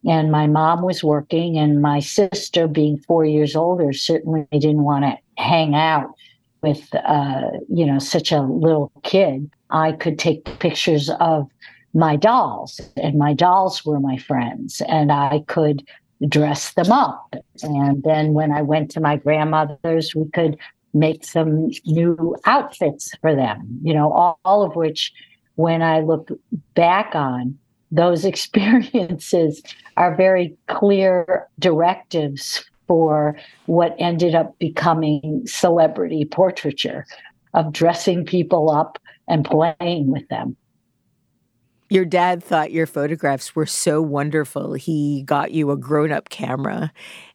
and 0.06 0.32
my 0.32 0.48
mom 0.48 0.84
was 0.84 1.04
working, 1.04 1.58
and 1.58 1.82
my 1.82 2.00
sister, 2.00 2.68
being 2.68 2.98
four 3.00 3.26
years 3.26 3.56
older, 3.56 3.92
certainly 3.94 4.48
didn't 4.52 4.84
want 4.84 5.04
to 5.06 5.18
hang 5.42 5.76
out 5.76 6.14
with 6.62 6.94
uh, 6.96 7.42
you 7.70 7.86
know 7.86 8.00
such 8.00 8.32
a 8.32 8.42
little 8.42 8.92
kid 9.04 9.50
i 9.70 9.92
could 9.92 10.18
take 10.18 10.44
pictures 10.60 11.10
of 11.20 11.48
my 11.94 12.16
dolls 12.16 12.80
and 12.98 13.18
my 13.18 13.34
dolls 13.34 13.86
were 13.86 14.00
my 14.00 14.18
friends 14.18 14.82
and 14.88 15.12
i 15.12 15.44
could 15.48 15.84
dress 16.30 16.74
them 16.74 16.92
up. 16.92 17.36
And 17.62 18.02
then 18.04 18.34
when 18.34 18.52
i 18.52 18.62
went 18.62 18.90
to 18.92 19.00
my 19.00 19.18
grandmother's 19.18 20.16
we 20.16 20.30
could 20.32 20.58
make 20.94 21.24
some 21.24 21.70
new 21.86 22.36
outfits 22.46 23.12
for 23.22 23.36
them 23.36 23.80
you 23.84 23.94
know 23.94 24.12
all, 24.12 24.40
all 24.44 24.64
of 24.64 24.76
which 24.76 25.14
when 25.58 25.82
i 25.84 26.00
look 26.00 26.32
back 26.74 27.14
on 27.14 27.56
those 27.92 28.26
experiences 28.34 29.62
are 29.96 30.16
very 30.16 30.56
clear 30.68 31.48
directives 31.60 32.64
for 32.88 33.38
what 33.66 33.96
ended 34.00 34.34
up 34.34 34.58
becoming 34.60 35.46
celebrity 35.46 36.26
portraiture 36.26 37.06
of 37.54 37.74
dressing 37.74 38.26
people 38.26 38.70
up 38.70 38.98
and 39.28 39.44
playing 39.44 40.10
with 40.10 40.28
them. 40.30 40.56
Your 41.90 42.06
dad 42.06 42.44
thought 42.44 42.72
your 42.72 42.86
photographs 42.86 43.56
were 43.56 43.66
so 43.66 44.02
wonderful, 44.02 44.74
he 44.74 45.24
got 45.24 45.52
you 45.52 45.72
a 45.72 45.78
grown 45.78 46.12
up 46.12 46.30
camera. 46.30 46.92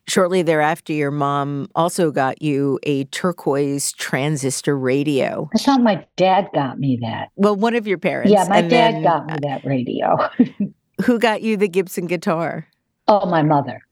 Shortly 0.08 0.42
thereafter, 0.42 0.92
your 0.92 1.10
mom 1.10 1.68
also 1.74 2.10
got 2.10 2.42
you 2.42 2.78
a 2.82 3.04
turquoise 3.04 3.92
transistor 3.92 4.76
radio. 4.76 5.48
I 5.54 5.58
thought 5.58 5.80
my 5.80 6.04
dad 6.16 6.48
got 6.52 6.78
me 6.78 6.98
that. 7.02 7.28
Well, 7.36 7.54
one 7.54 7.74
of 7.74 7.86
your 7.86 7.98
parents. 7.98 8.32
Yeah, 8.32 8.44
my 8.48 8.62
dad 8.62 8.94
then, 8.94 9.02
got 9.04 9.26
me 9.26 9.36
that 9.42 9.64
radio. 9.64 10.28
who 11.04 11.18
got 11.18 11.42
you 11.42 11.56
the 11.56 11.68
Gibson 11.68 12.06
guitar? 12.06 12.66
Oh, 13.06 13.26
my 13.26 13.42
mother. 13.42 13.82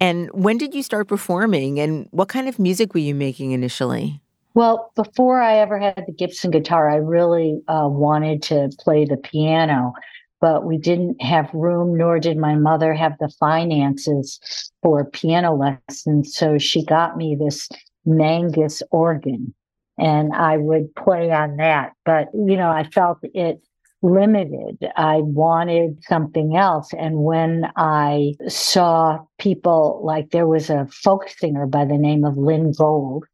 And 0.00 0.30
when 0.32 0.58
did 0.58 0.74
you 0.74 0.82
start 0.82 1.08
performing 1.08 1.80
and 1.80 2.06
what 2.12 2.28
kind 2.28 2.48
of 2.48 2.58
music 2.58 2.94
were 2.94 3.00
you 3.00 3.14
making 3.14 3.50
initially? 3.50 4.22
Well, 4.58 4.90
before 4.96 5.40
I 5.40 5.58
ever 5.58 5.78
had 5.78 6.02
the 6.04 6.12
Gibson 6.12 6.50
guitar, 6.50 6.90
I 6.90 6.96
really 6.96 7.60
uh, 7.68 7.86
wanted 7.88 8.42
to 8.42 8.68
play 8.80 9.04
the 9.04 9.16
piano, 9.16 9.92
but 10.40 10.64
we 10.64 10.78
didn't 10.78 11.22
have 11.22 11.48
room, 11.54 11.96
nor 11.96 12.18
did 12.18 12.36
my 12.36 12.56
mother 12.56 12.92
have 12.92 13.12
the 13.20 13.32
finances 13.38 14.40
for 14.82 15.04
piano 15.04 15.54
lessons. 15.54 16.34
So 16.34 16.58
she 16.58 16.84
got 16.84 17.16
me 17.16 17.36
this 17.38 17.68
Magnus 18.04 18.82
organ 18.90 19.54
and 19.96 20.34
I 20.34 20.56
would 20.56 20.92
play 20.96 21.30
on 21.30 21.58
that. 21.58 21.92
But, 22.04 22.26
you 22.34 22.56
know, 22.56 22.70
I 22.70 22.82
felt 22.82 23.18
it 23.22 23.60
limited. 24.02 24.90
I 24.96 25.18
wanted 25.18 26.02
something 26.02 26.56
else. 26.56 26.92
And 26.98 27.18
when 27.18 27.70
I 27.76 28.32
saw 28.48 29.20
people 29.38 30.00
like 30.02 30.30
there 30.30 30.48
was 30.48 30.68
a 30.68 30.88
folk 30.88 31.28
singer 31.28 31.68
by 31.68 31.84
the 31.84 31.96
name 31.96 32.24
of 32.24 32.36
Lynn 32.36 32.72
Gold 32.76 33.24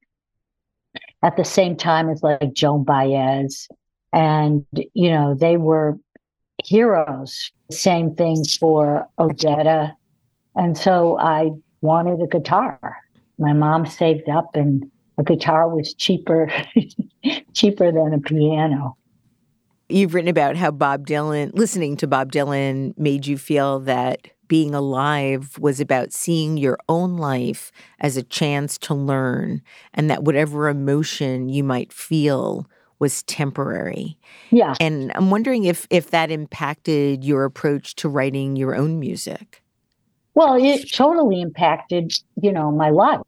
at 1.25 1.37
the 1.39 1.45
same 1.45 1.75
time 1.75 2.11
as 2.11 2.23
like 2.23 2.53
Joan 2.53 2.85
Baez, 2.85 3.67
and 4.13 4.65
you 4.93 5.11
know, 5.11 5.35
they 5.35 5.57
were 5.57 5.99
heroes. 6.63 7.51
Same 7.71 8.15
thing 8.15 8.45
for 8.61 9.09
Odetta. 9.19 9.93
And 10.55 10.79
so 10.79 11.19
I 11.19 11.51
wanted 11.81 12.21
a 12.21 12.27
guitar. 12.27 12.97
My 13.39 13.55
mom 13.55 13.87
saved 13.87 14.29
up 14.29 14.55
and 14.55 14.85
a 15.19 15.25
guitar 15.25 15.69
was 15.69 15.95
cheaper 15.95 16.53
cheaper 17.55 17.91
than 17.91 18.13
a 18.15 18.21
piano. 18.21 18.97
you've 19.89 20.15
written 20.15 20.29
about 20.29 20.57
how 20.57 20.71
Bob 20.71 21.07
Dylan, 21.07 21.53
listening 21.55 21.97
to 21.97 22.07
Bob 22.07 22.33
Dylan, 22.33 22.97
made 22.99 23.27
you 23.27 23.39
feel 23.39 23.81
that 23.81 24.29
being 24.49 24.75
alive 24.75 25.59
was 25.59 25.81
about 25.81 26.13
seeing 26.13 26.57
your 26.57 26.79
own 26.89 27.17
life 27.17 27.73
as 28.01 28.17
a 28.17 28.23
chance 28.23 28.79
to 28.79 28.95
learn, 28.95 29.63
and 29.93 30.11
that 30.11 30.25
whatever 30.25 30.69
emotion 30.69 31.49
you 31.49 31.65
might 31.65 31.93
feel 31.93 32.67
was 32.99 33.23
temporary. 33.25 34.19
Yeah. 34.51 34.75
And 34.81 35.13
I'm 35.15 35.31
wondering 35.31 35.65
if 35.65 35.87
if 35.91 36.11
that 36.11 36.31
impacted 36.31 37.25
your 37.25 37.45
approach 37.45 37.95
to 37.97 38.09
writing 38.09 38.57
your 38.57 38.75
own 38.75 39.01
music. 39.01 39.63
Well, 40.35 40.55
it 40.55 40.93
totally 40.93 41.41
impacted, 41.41 42.13
you 42.41 42.53
know, 42.53 42.73
my 42.73 42.91
life 42.91 43.21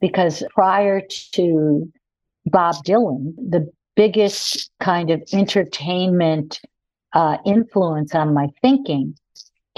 because 0.00 0.42
prior 0.54 1.02
to 1.32 1.92
Bob 2.46 2.76
Dylan, 2.86 3.34
the 3.36 3.70
biggest 3.94 4.70
kind 4.80 5.10
of 5.10 5.22
entertainment 5.32 6.60
uh, 7.12 7.36
influence 7.44 8.14
on 8.14 8.32
my 8.32 8.48
thinking 8.62 9.14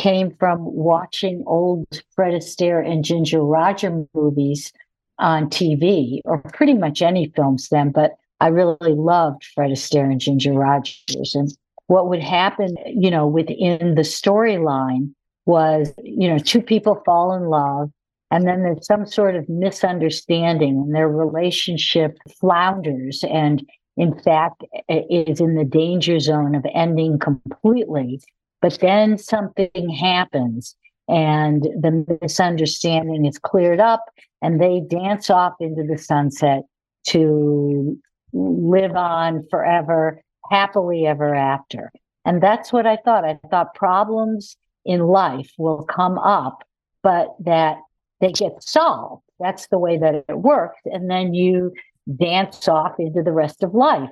came 0.03 0.35
from 0.41 0.65
watching 0.65 1.45
old 1.47 1.87
Fred 2.17 2.35
Astaire 2.35 2.85
and 2.85 3.05
Ginger 3.05 3.41
Roger 3.41 4.05
movies 4.15 4.73
on 5.21 5.49
TV, 5.49 6.21
or 6.25 6.39
pretty 6.39 6.75
much 6.75 7.03
any 7.03 7.33
films 7.37 7.69
then, 7.71 7.93
but 7.93 8.17
I 8.41 8.49
really 8.49 8.95
loved 8.95 9.45
Fred 9.55 9.71
Astaire 9.71 10.11
and 10.11 10.21
Ginger 10.21 10.55
Rogers. 10.55 11.35
And 11.37 11.57
what 11.87 12.09
would 12.09 12.23
happen, 12.23 12.75
you 12.87 13.13
know, 13.13 13.29
within 13.29 13.95
the 13.95 14.03
storyline 14.03 15.15
was, 15.47 15.93
you 16.03 16.29
know, 16.29 16.39
two 16.39 16.63
people 16.63 17.01
fall 17.05 17.33
in 17.35 17.45
love 17.45 17.91
and 18.33 18.49
then 18.49 18.63
there's 18.63 18.85
some 18.85 19.07
sort 19.07 19.37
of 19.37 19.49
misunderstanding 19.49 20.79
and 20.79 20.95
their 20.95 21.09
relationship 21.09 22.19
flounders 22.41 23.23
and 23.31 23.65
in 23.99 24.19
fact 24.21 24.65
is 24.89 25.39
in 25.39 25.55
the 25.55 25.67
danger 25.67 26.19
zone 26.19 26.55
of 26.55 26.65
ending 26.75 27.19
completely 27.19 28.21
but 28.63 28.79
then 28.81 29.19
something 29.19 29.91
happens 29.91 30.75
and 31.09 31.63
the 31.63 32.19
misunderstanding 32.23 33.27
is 33.27 33.39
cleared 33.39 33.81
up 33.81 34.05
and 34.41 34.61
they 34.61 34.81
dance 34.81 35.29
off 35.29 35.55
into 35.61 35.83
the 35.83 35.99
sunset 35.99 36.63
to 37.05 37.99
live 38.33 38.97
on 38.97 39.47
forever 39.51 40.23
happily 40.51 41.07
ever 41.07 41.35
after 41.35 41.93
and 42.25 42.43
that's 42.43 42.73
what 42.73 42.87
i 42.87 42.97
thought 43.05 43.25
i 43.25 43.39
thought 43.51 43.75
problems 43.75 44.57
in 44.85 45.01
life 45.01 45.51
will 45.59 45.83
come 45.85 46.17
up 46.19 46.63
but 47.03 47.35
that 47.41 47.79
they 48.23 48.33
get 48.33 48.63
solved. 48.63 49.23
That's 49.41 49.67
the 49.67 49.79
way 49.79 49.99
that 49.99 50.25
it 50.29 50.39
works. 50.39 50.81
And 50.87 51.11
then 51.11 51.35
you 51.35 51.75
dance 52.17 52.69
off 52.69 52.95
into 52.99 53.23
the 53.23 53.33
rest 53.33 53.63
of 53.63 53.75
life. 53.75 54.11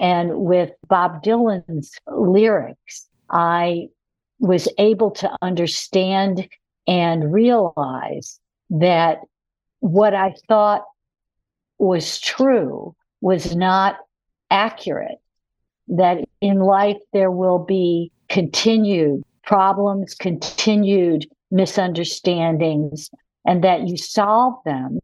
And 0.00 0.38
with 0.38 0.70
Bob 0.88 1.22
Dylan's 1.22 1.92
lyrics, 2.06 3.08
I 3.34 3.88
was 4.38 4.68
able 4.78 5.10
to 5.10 5.30
understand 5.42 6.48
and 6.86 7.32
realize 7.32 8.38
that 8.70 9.18
what 9.80 10.14
I 10.14 10.34
thought 10.48 10.84
was 11.78 12.20
true 12.20 12.94
was 13.20 13.56
not 13.56 13.96
accurate. 14.50 15.18
That 15.88 16.24
in 16.40 16.60
life 16.60 16.96
there 17.12 17.30
will 17.30 17.58
be 17.58 18.12
continued 18.28 19.22
problems, 19.42 20.14
continued 20.14 21.26
misunderstandings, 21.50 23.10
and 23.44 23.62
that 23.64 23.88
you 23.88 23.96
solve 23.96 24.54
them, 24.64 24.98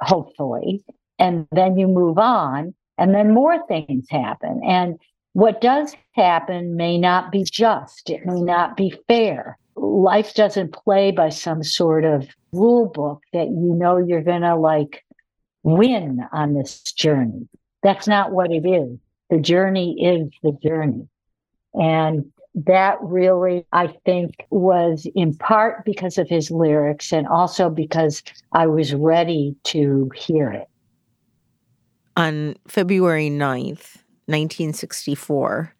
hopefully, 0.00 0.84
and 1.18 1.46
then 1.52 1.78
you 1.78 1.88
move 1.88 2.18
on, 2.18 2.74
and 2.98 3.14
then 3.14 3.32
more 3.32 3.66
things 3.66 4.06
happen. 4.10 4.60
And 4.64 4.98
what 5.32 5.60
does 5.60 5.94
happen 6.12 6.76
may 6.76 6.98
not 6.98 7.30
be 7.30 7.44
just, 7.44 8.10
it 8.10 8.26
may 8.26 8.40
not 8.40 8.76
be 8.76 8.94
fair. 9.06 9.58
Life 9.76 10.34
doesn't 10.34 10.72
play 10.72 11.12
by 11.12 11.28
some 11.28 11.62
sort 11.62 12.04
of 12.04 12.28
rule 12.52 12.86
book 12.86 13.22
that 13.32 13.46
you 13.46 13.74
know 13.74 13.98
you're 13.98 14.22
going 14.22 14.42
to 14.42 14.56
like 14.56 15.04
win 15.62 16.20
on 16.32 16.54
this 16.54 16.82
journey. 16.82 17.48
That's 17.82 18.08
not 18.08 18.32
what 18.32 18.50
it 18.50 18.66
is. 18.66 18.98
The 19.30 19.38
journey 19.38 20.04
is 20.04 20.30
the 20.42 20.56
journey. 20.62 21.06
And 21.74 22.32
that 22.54 22.96
really, 23.02 23.66
I 23.72 23.88
think, 24.04 24.46
was 24.50 25.06
in 25.14 25.34
part 25.34 25.84
because 25.84 26.18
of 26.18 26.28
his 26.28 26.50
lyrics 26.50 27.12
and 27.12 27.26
also 27.28 27.70
because 27.70 28.22
I 28.52 28.66
was 28.66 28.94
ready 28.94 29.54
to 29.64 30.10
hear 30.16 30.50
it. 30.50 30.68
On 32.16 32.56
February 32.66 33.30
9th, 33.30 33.97
1964, 34.28 35.74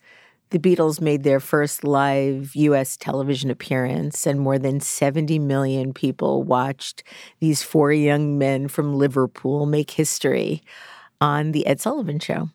the 0.51 0.59
Beatles 0.59 1.01
made 1.01 1.25
their 1.25 1.41
first 1.41 1.85
live 1.85 2.55
U.S. 2.55 2.97
television 2.97 3.51
appearance, 3.51 4.27
and 4.27 4.41
more 4.41 4.59
than 4.59 4.81
70 4.81 5.39
million 5.39 5.93
people 5.93 6.43
watched 6.43 7.03
these 7.41 7.63
four 7.63 7.93
young 7.93 8.39
men 8.39 8.69
from 8.69 8.95
Liverpool 8.95 9.67
make 9.67 9.91
history 9.91 10.63
on 11.21 11.53
The 11.53 11.67
Ed 11.67 11.81
Sullivan 11.81 12.19
Show. 12.19 12.49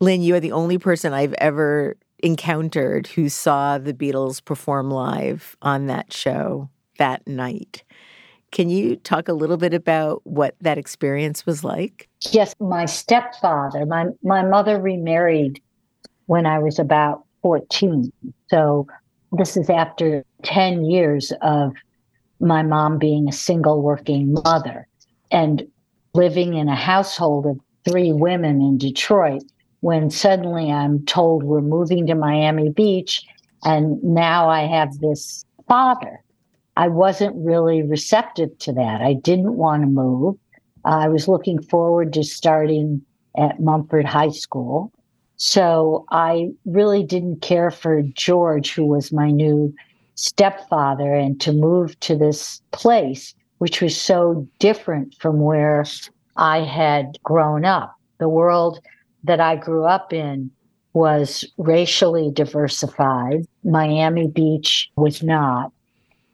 Lynn, 0.00 0.22
you 0.22 0.34
are 0.34 0.40
the 0.40 0.52
only 0.52 0.78
person 0.78 1.12
I've 1.12 1.34
ever 1.34 1.96
encountered 2.20 3.08
who 3.08 3.28
saw 3.28 3.78
the 3.78 3.94
Beatles 3.94 4.42
perform 4.42 4.90
live 4.90 5.56
on 5.60 5.86
that 5.86 6.12
show 6.12 6.70
that 6.98 7.26
night. 7.26 7.82
Can 8.56 8.70
you 8.70 8.96
talk 8.96 9.28
a 9.28 9.34
little 9.34 9.58
bit 9.58 9.74
about 9.74 10.22
what 10.24 10.54
that 10.62 10.78
experience 10.78 11.44
was 11.44 11.62
like? 11.62 12.08
Yes, 12.30 12.54
my 12.58 12.86
stepfather, 12.86 13.84
my 13.84 14.06
my 14.22 14.42
mother 14.42 14.80
remarried 14.80 15.60
when 16.24 16.46
I 16.46 16.58
was 16.58 16.78
about 16.78 17.26
14. 17.42 18.10
So 18.48 18.86
this 19.32 19.58
is 19.58 19.68
after 19.68 20.24
10 20.44 20.86
years 20.86 21.34
of 21.42 21.74
my 22.40 22.62
mom 22.62 22.96
being 22.96 23.28
a 23.28 23.32
single 23.32 23.82
working 23.82 24.32
mother 24.32 24.88
and 25.30 25.62
living 26.14 26.54
in 26.54 26.70
a 26.70 26.74
household 26.74 27.44
of 27.44 27.60
three 27.84 28.10
women 28.10 28.62
in 28.62 28.78
Detroit 28.78 29.42
when 29.80 30.08
suddenly 30.08 30.72
I'm 30.72 31.04
told 31.04 31.42
we're 31.42 31.60
moving 31.60 32.06
to 32.06 32.14
Miami 32.14 32.70
Beach 32.70 33.22
and 33.64 34.02
now 34.02 34.48
I 34.48 34.62
have 34.62 34.98
this 35.00 35.44
father. 35.68 36.22
I 36.76 36.88
wasn't 36.88 37.34
really 37.36 37.82
receptive 37.82 38.56
to 38.60 38.72
that. 38.74 39.00
I 39.00 39.14
didn't 39.14 39.54
want 39.54 39.82
to 39.82 39.88
move. 39.88 40.36
Uh, 40.84 40.98
I 40.98 41.08
was 41.08 41.26
looking 41.26 41.60
forward 41.62 42.12
to 42.12 42.22
starting 42.22 43.02
at 43.36 43.60
Mumford 43.60 44.06
High 44.06 44.30
School. 44.30 44.92
So 45.36 46.04
I 46.10 46.50
really 46.64 47.02
didn't 47.02 47.42
care 47.42 47.70
for 47.70 48.02
George, 48.02 48.72
who 48.72 48.86
was 48.86 49.12
my 49.12 49.30
new 49.30 49.74
stepfather, 50.14 51.14
and 51.14 51.40
to 51.42 51.52
move 51.52 51.98
to 52.00 52.16
this 52.16 52.60
place, 52.72 53.34
which 53.58 53.82
was 53.82 54.00
so 54.00 54.46
different 54.58 55.14
from 55.20 55.40
where 55.40 55.84
I 56.36 56.60
had 56.60 57.18
grown 57.22 57.64
up. 57.64 57.94
The 58.18 58.28
world 58.28 58.80
that 59.24 59.40
I 59.40 59.56
grew 59.56 59.84
up 59.84 60.12
in 60.12 60.50
was 60.94 61.44
racially 61.58 62.30
diversified. 62.30 63.44
Miami 63.64 64.28
Beach 64.28 64.90
was 64.96 65.22
not. 65.22 65.70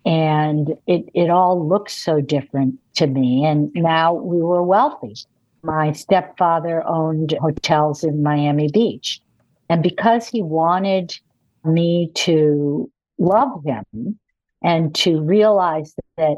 And 0.05 0.75
it, 0.87 1.09
it 1.15 1.31
all 1.31 1.67
looks 1.67 1.95
so 1.95 2.21
different 2.21 2.79
to 2.95 3.07
me. 3.07 3.45
And 3.45 3.71
now 3.75 4.15
we 4.15 4.43
were 4.43 4.62
wealthy. 4.62 5.15
My 5.62 5.93
stepfather 5.93 6.87
owned 6.87 7.35
hotels 7.41 8.03
in 8.03 8.23
Miami 8.23 8.69
Beach. 8.69 9.21
And 9.69 9.83
because 9.83 10.27
he 10.27 10.43
wanted 10.43 11.17
me 11.65 12.11
to 12.15 12.91
love 13.19 13.62
him 13.65 14.19
and 14.62 14.95
to 14.97 15.21
realize 15.23 15.95
that 16.17 16.37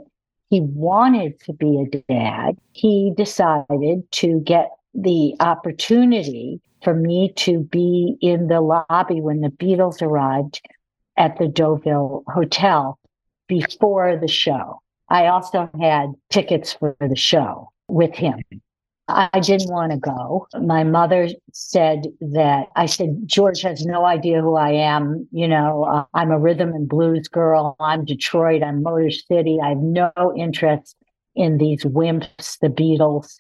he 0.51 0.61
wanted 0.61 1.41
to 1.41 1.53
be 1.53 1.81
a 1.83 1.99
dad, 2.13 2.59
he 2.73 3.13
decided 3.17 4.11
to 4.13 4.41
get 4.41 4.71
the 4.95 5.35
opportunity 5.41 6.61
for 6.83 6.95
me 6.95 7.33
to 7.37 7.61
be 7.61 8.17
in 8.21 8.47
the 8.47 8.61
lobby 8.61 9.21
when 9.21 9.41
the 9.41 9.49
Beatles 9.49 10.03
arrived 10.03 10.61
at 11.17 11.39
the 11.39 11.49
Deauville 11.49 12.23
Hotel 12.29 12.99
before 13.49 14.17
the 14.17 14.29
show. 14.29 14.81
I 15.09 15.27
also 15.27 15.71
had 15.81 16.13
tickets 16.31 16.73
for 16.73 16.97
the 17.01 17.17
show 17.17 17.71
with 17.89 18.15
him. 18.15 18.41
I 19.07 19.39
didn't 19.41 19.71
want 19.71 19.93
to 19.93 19.99
go. 19.99 20.47
My 20.63 20.83
mother 20.83 21.29
said 21.53 22.07
that 22.21 22.69
I 22.75 22.87
said, 22.87 23.21
George 23.27 23.61
has 23.61 23.85
no 23.85 24.07
idea 24.07 24.41
who 24.41 24.57
I 24.57 24.71
am. 24.71 25.29
You 25.31 25.47
know, 25.47 25.85
uh, 25.85 26.05
I'm 26.15 26.31
a 26.31 26.39
rhythm 26.39 26.71
and 26.71 26.89
blues 26.89 27.29
girl. 27.29 27.77
I'm 27.81 28.07
Detroit. 28.07 28.63
I'm 28.63 28.83
Motor 28.83 29.11
City. 29.11 29.59
I 29.63 29.71
have 29.71 29.79
no 29.79 30.11
interest 30.35 30.97
in 31.37 31.59
these 31.59 31.85
wimps, 31.85 32.59
the 32.61 32.69
Beatles 32.69 33.35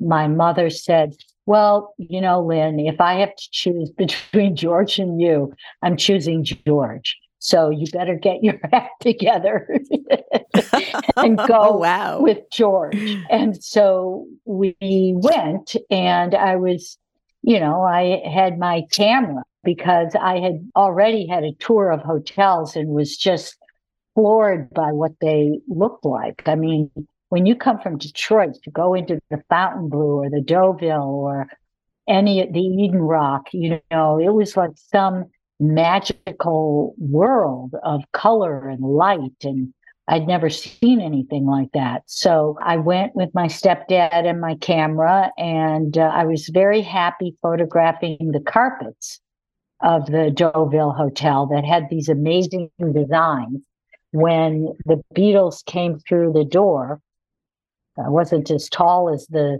my 0.00 0.28
mother 0.28 0.70
said, 0.70 1.14
Well, 1.46 1.94
you 1.98 2.20
know, 2.20 2.42
Lynn, 2.42 2.78
if 2.80 3.00
I 3.00 3.14
have 3.14 3.34
to 3.34 3.48
choose 3.50 3.90
between 3.90 4.56
George 4.56 4.98
and 4.98 5.20
you, 5.20 5.52
I'm 5.82 5.96
choosing 5.96 6.44
George. 6.44 7.16
So 7.38 7.70
you 7.70 7.86
better 7.92 8.16
get 8.16 8.42
your 8.42 8.58
act 8.72 9.00
together 9.00 9.68
and 11.16 11.38
go 11.38 11.46
oh, 11.50 11.76
wow. 11.76 12.20
with 12.20 12.38
George. 12.50 12.96
And 13.30 13.62
so 13.62 14.26
we 14.44 14.76
went, 14.80 15.76
and 15.90 16.34
I 16.34 16.56
was, 16.56 16.98
you 17.42 17.60
know, 17.60 17.82
I 17.82 18.22
had 18.28 18.58
my 18.58 18.82
camera 18.92 19.44
because 19.64 20.14
I 20.20 20.38
had 20.38 20.68
already 20.74 21.26
had 21.26 21.44
a 21.44 21.54
tour 21.54 21.90
of 21.90 22.00
hotels 22.00 22.74
and 22.74 22.88
was 22.88 23.16
just 23.16 23.56
floored 24.14 24.70
by 24.70 24.92
what 24.92 25.12
they 25.20 25.60
looked 25.68 26.04
like. 26.04 26.42
I 26.46 26.54
mean, 26.54 26.90
when 27.28 27.46
you 27.46 27.54
come 27.54 27.78
from 27.78 27.98
Detroit 27.98 28.54
to 28.64 28.70
go 28.70 28.94
into 28.94 29.20
the 29.30 29.42
Fontainebleau 29.48 30.22
or 30.22 30.30
the 30.30 30.40
Deauville 30.40 31.02
or 31.02 31.46
any 32.08 32.40
of 32.40 32.52
the 32.52 32.60
Eden 32.60 33.02
Rock, 33.02 33.48
you 33.52 33.80
know, 33.90 34.18
it 34.18 34.32
was 34.32 34.56
like 34.56 34.70
some 34.74 35.26
magical 35.60 36.94
world 36.98 37.74
of 37.82 38.02
color 38.12 38.68
and 38.68 38.80
light 38.82 39.44
and 39.44 39.72
I'd 40.08 40.26
never 40.26 40.48
seen 40.48 41.00
anything 41.00 41.46
like 41.46 41.70
that. 41.74 42.02
So 42.06 42.58
I 42.62 42.78
went 42.78 43.14
with 43.14 43.28
my 43.34 43.46
stepdad 43.46 44.24
and 44.24 44.40
my 44.40 44.54
camera, 44.56 45.30
and 45.36 45.98
uh, 45.98 46.10
I 46.14 46.24
was 46.24 46.48
very 46.48 46.80
happy 46.80 47.36
photographing 47.42 48.30
the 48.32 48.40
carpets 48.40 49.20
of 49.82 50.06
the 50.06 50.30
Deauville 50.30 50.92
Hotel 50.92 51.46
that 51.48 51.64
had 51.64 51.84
these 51.90 52.08
amazing 52.08 52.70
designs. 52.80 53.60
When 54.12 54.72
the 54.86 55.02
Beatles 55.14 55.62
came 55.66 55.98
through 55.98 56.32
the 56.32 56.44
door, 56.44 57.00
I 58.02 58.08
wasn't 58.08 58.50
as 58.50 58.70
tall 58.70 59.10
as 59.12 59.26
the 59.26 59.58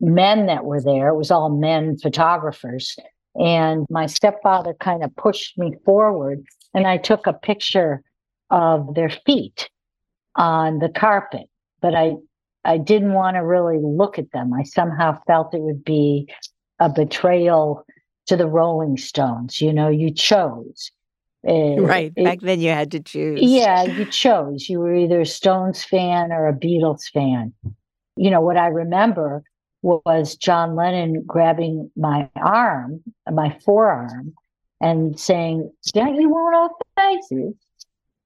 men 0.00 0.46
that 0.46 0.64
were 0.64 0.80
there. 0.80 1.08
It 1.08 1.16
was 1.16 1.30
all 1.30 1.50
men 1.50 1.98
photographers. 1.98 2.96
And 3.36 3.86
my 3.90 4.06
stepfather 4.06 4.74
kind 4.74 5.04
of 5.04 5.14
pushed 5.16 5.56
me 5.56 5.74
forward, 5.84 6.42
and 6.74 6.86
I 6.86 6.96
took 6.96 7.26
a 7.26 7.32
picture 7.32 8.02
of 8.50 8.94
their 8.94 9.10
feet 9.24 9.68
on 10.36 10.78
the 10.78 10.88
carpet. 10.88 11.46
But 11.80 11.94
I, 11.94 12.14
I 12.64 12.78
didn't 12.78 13.12
want 13.12 13.36
to 13.36 13.40
really 13.40 13.78
look 13.80 14.18
at 14.18 14.32
them. 14.32 14.52
I 14.52 14.64
somehow 14.64 15.18
felt 15.26 15.54
it 15.54 15.60
would 15.60 15.84
be 15.84 16.28
a 16.80 16.88
betrayal 16.88 17.84
to 18.26 18.36
the 18.36 18.48
Rolling 18.48 18.96
Stones. 18.96 19.60
You 19.60 19.72
know, 19.72 19.88
you 19.88 20.12
chose. 20.12 20.90
Uh, 21.46 21.80
right. 21.80 22.14
Back 22.14 22.40
then 22.40 22.60
you 22.60 22.70
had 22.70 22.90
to 22.90 23.00
choose. 23.00 23.40
Yeah, 23.40 23.84
you 23.84 24.04
chose. 24.06 24.68
You 24.68 24.80
were 24.80 24.94
either 24.94 25.20
a 25.20 25.26
Stones 25.26 25.84
fan 25.84 26.32
or 26.32 26.48
a 26.48 26.52
Beatles 26.52 27.10
fan. 27.12 27.52
You 28.16 28.30
know, 28.30 28.40
what 28.40 28.56
I 28.56 28.66
remember 28.66 29.44
was 29.82 30.36
John 30.36 30.76
Lennon 30.76 31.22
grabbing 31.26 31.90
my 31.96 32.28
arm, 32.36 33.02
my 33.30 33.58
forearm, 33.64 34.34
and 34.80 35.18
saying, 35.18 35.72
Don't 35.92 36.20
you 36.20 36.28
want 36.28 36.56
off 36.56 36.72
faces? 36.96 37.54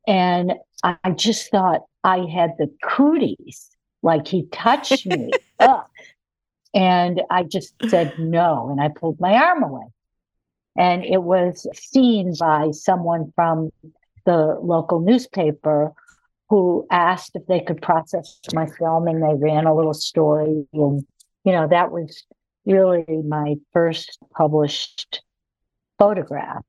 And 0.06 0.54
I 0.82 1.10
just 1.12 1.50
thought 1.50 1.82
I 2.02 2.26
had 2.26 2.52
the 2.58 2.70
cooties, 2.82 3.70
like 4.02 4.28
he 4.28 4.46
touched 4.46 5.06
me 5.06 5.30
up. 5.58 5.90
And 6.74 7.22
I 7.30 7.44
just 7.44 7.74
said 7.88 8.18
no. 8.18 8.68
And 8.70 8.80
I 8.80 8.88
pulled 8.88 9.20
my 9.20 9.34
arm 9.34 9.62
away. 9.62 9.86
And 10.76 11.04
it 11.04 11.22
was 11.22 11.68
seen 11.74 12.34
by 12.38 12.72
someone 12.72 13.32
from 13.36 13.70
the 14.26 14.58
local 14.60 15.00
newspaper 15.00 15.92
who 16.50 16.86
asked 16.90 17.32
if 17.34 17.46
they 17.46 17.60
could 17.60 17.80
process 17.80 18.40
my 18.52 18.66
film 18.66 19.06
and 19.06 19.22
they 19.22 19.34
ran 19.34 19.66
a 19.66 19.74
little 19.74 19.94
story. 19.94 20.66
And, 20.72 21.06
you 21.44 21.52
know, 21.52 21.68
that 21.68 21.90
was 21.90 22.24
really 22.66 23.22
my 23.26 23.54
first 23.72 24.18
published 24.36 25.22
photograph. 25.98 26.64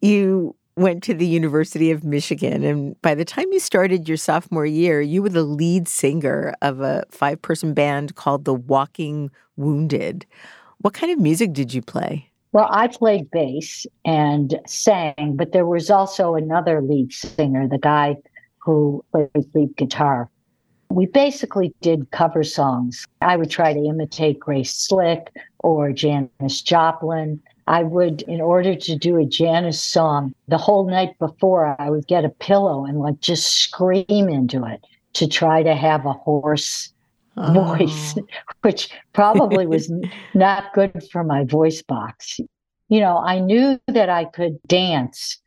You 0.00 0.54
went 0.76 1.02
to 1.04 1.14
the 1.14 1.26
University 1.26 1.90
of 1.90 2.04
Michigan. 2.04 2.62
And 2.62 3.00
by 3.02 3.14
the 3.14 3.24
time 3.24 3.46
you 3.50 3.58
started 3.58 4.08
your 4.08 4.16
sophomore 4.16 4.66
year, 4.66 5.00
you 5.00 5.22
were 5.22 5.28
the 5.28 5.42
lead 5.42 5.88
singer 5.88 6.54
of 6.62 6.80
a 6.80 7.04
five 7.10 7.42
person 7.42 7.74
band 7.74 8.14
called 8.14 8.44
the 8.44 8.54
Walking 8.54 9.30
Wounded. 9.56 10.24
What 10.78 10.94
kind 10.94 11.12
of 11.12 11.18
music 11.18 11.52
did 11.52 11.74
you 11.74 11.82
play? 11.82 12.30
Well, 12.52 12.68
I 12.70 12.86
played 12.86 13.30
bass 13.30 13.86
and 14.04 14.58
sang, 14.66 15.34
but 15.36 15.52
there 15.52 15.66
was 15.66 15.90
also 15.90 16.34
another 16.34 16.80
lead 16.80 17.12
singer, 17.12 17.68
the 17.68 17.78
guy 17.78 18.16
who 18.58 19.04
played 19.10 19.30
lead 19.54 19.76
guitar. 19.76 20.30
We 20.90 21.06
basically 21.06 21.74
did 21.80 22.10
cover 22.10 22.42
songs. 22.42 23.06
I 23.20 23.36
would 23.36 23.50
try 23.50 23.72
to 23.72 23.84
imitate 23.84 24.40
Grace 24.40 24.72
Slick 24.72 25.30
or 25.60 25.92
Janis 25.92 26.62
Joplin. 26.62 27.40
I 27.66 27.82
would, 27.82 28.22
in 28.22 28.40
order 28.40 28.74
to 28.74 28.96
do 28.96 29.18
a 29.18 29.26
Janis 29.26 29.80
song, 29.80 30.34
the 30.48 30.56
whole 30.56 30.88
night 30.88 31.18
before, 31.18 31.76
I 31.78 31.90
would 31.90 32.06
get 32.06 32.24
a 32.24 32.30
pillow 32.30 32.86
and 32.86 32.98
like 32.98 33.20
just 33.20 33.52
scream 33.58 34.06
into 34.08 34.64
it 34.64 34.82
to 35.14 35.28
try 35.28 35.62
to 35.62 35.74
have 35.74 36.06
a 36.06 36.14
hoarse 36.14 36.90
oh. 37.36 37.52
voice, 37.52 38.14
which 38.62 38.90
probably 39.12 39.66
was 39.66 39.92
not 40.32 40.72
good 40.72 41.04
for 41.12 41.22
my 41.22 41.44
voice 41.44 41.82
box. 41.82 42.40
You 42.88 43.00
know, 43.00 43.18
I 43.18 43.40
knew 43.40 43.78
that 43.88 44.08
I 44.08 44.24
could 44.24 44.58
dance, 44.66 45.38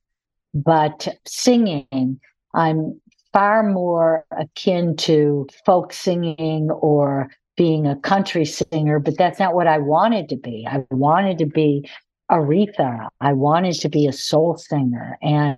but 0.54 1.08
singing, 1.26 2.20
I'm 2.54 3.01
far 3.34 3.64
more 3.64 4.26
akin 4.32 4.96
to 4.98 5.48
folk 5.66 5.94
singing 5.94 6.70
or 6.72 7.30
being 7.58 7.86
a 7.86 7.96
country 7.98 8.46
singer, 8.46 9.00
but 9.00 9.18
that's 9.18 9.40
not 9.40 9.54
what 9.54 9.68
I 9.68 9.78
wanted 9.78 10.30
to 10.30 10.36
be. 10.36 10.68
I 10.70 10.84
wanted 10.90 11.38
to 11.40 11.46
be 11.46 11.90
Aretha. 12.30 13.08
I 13.20 13.34
wanted 13.34 13.74
to 13.76 13.90
be 13.90 14.08
a 14.08 14.14
soul 14.14 14.58
singer 14.58 15.18
and 15.22 15.58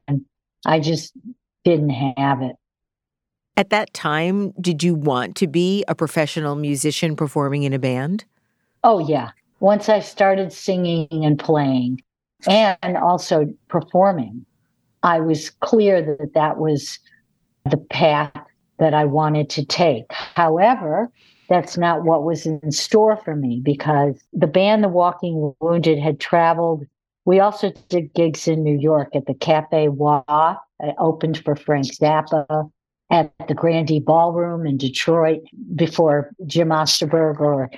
I 0.65 0.79
just 0.79 1.13
didn't 1.63 1.91
have 2.17 2.41
it. 2.41 2.55
At 3.55 3.69
that 3.69 3.93
time, 3.93 4.51
did 4.59 4.81
you 4.81 4.95
want 4.95 5.35
to 5.37 5.47
be 5.47 5.83
a 5.87 5.93
professional 5.93 6.55
musician 6.55 7.15
performing 7.15 7.63
in 7.63 7.73
a 7.73 7.79
band? 7.79 8.25
Oh, 8.83 8.99
yeah. 9.07 9.29
Once 9.59 9.87
I 9.89 9.99
started 9.99 10.51
singing 10.51 11.07
and 11.11 11.37
playing 11.37 12.01
and 12.47 12.97
also 12.97 13.45
performing, 13.67 14.45
I 15.03 15.19
was 15.19 15.51
clear 15.51 16.01
that 16.01 16.33
that 16.33 16.57
was 16.57 16.97
the 17.69 17.77
path 17.77 18.31
that 18.79 18.93
I 18.93 19.05
wanted 19.05 19.49
to 19.51 19.65
take. 19.65 20.05
However, 20.11 21.11
that's 21.49 21.77
not 21.77 22.03
what 22.03 22.23
was 22.23 22.45
in 22.45 22.71
store 22.71 23.17
for 23.17 23.35
me 23.35 23.61
because 23.63 24.15
the 24.33 24.47
band 24.47 24.83
The 24.83 24.89
Walking 24.89 25.53
Wounded 25.59 25.99
had 25.99 26.19
traveled. 26.19 26.85
We 27.25 27.39
also 27.39 27.71
did 27.89 28.13
gigs 28.13 28.47
in 28.47 28.63
New 28.63 28.77
York 28.77 29.15
at 29.15 29.25
the 29.25 29.33
Cafe 29.33 29.89
Wa. 29.89 30.23
I 30.27 30.55
uh, 30.81 30.93
opened 30.97 31.41
for 31.43 31.55
Frank 31.55 31.87
Zappa 31.87 32.69
at 33.11 33.31
the 33.47 33.53
Grande 33.53 34.03
Ballroom 34.03 34.65
in 34.65 34.77
Detroit 34.77 35.41
before 35.75 36.31
Jim 36.45 36.69
Osterberg 36.69 37.39
or 37.39 37.69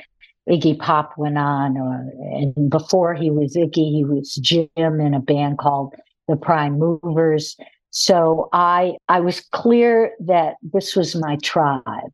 Iggy 0.50 0.80
Pop 0.80 1.18
went 1.18 1.38
on. 1.38 1.78
Or, 1.78 2.12
and 2.32 2.70
before 2.70 3.14
he 3.14 3.30
was 3.30 3.56
Iggy, 3.56 3.92
he 3.92 4.06
was 4.06 4.36
Jim 4.36 4.70
in 4.78 5.14
a 5.14 5.20
band 5.20 5.58
called 5.58 5.94
the 6.28 6.38
Prime 6.38 6.80
Movers. 6.80 7.58
So 7.98 8.50
I 8.52 8.98
I 9.08 9.22
was 9.22 9.40
clear 9.40 10.12
that 10.20 10.56
this 10.62 10.98
was 10.98 11.16
my 11.16 11.38
tribe. 11.38 12.12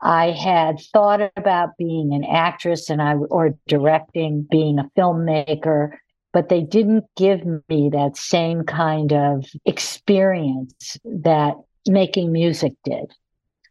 I 0.00 0.30
had 0.30 0.80
thought 0.94 1.20
about 1.36 1.76
being 1.76 2.14
an 2.14 2.24
actress 2.24 2.88
and 2.88 3.02
I 3.02 3.16
or 3.16 3.54
directing, 3.66 4.48
being 4.50 4.78
a 4.78 4.88
filmmaker, 4.96 5.90
but 6.32 6.48
they 6.48 6.62
didn't 6.62 7.04
give 7.18 7.44
me 7.68 7.90
that 7.92 8.16
same 8.16 8.64
kind 8.64 9.12
of 9.12 9.44
experience 9.66 10.96
that 11.04 11.52
making 11.86 12.32
music 12.32 12.72
did. 12.82 13.12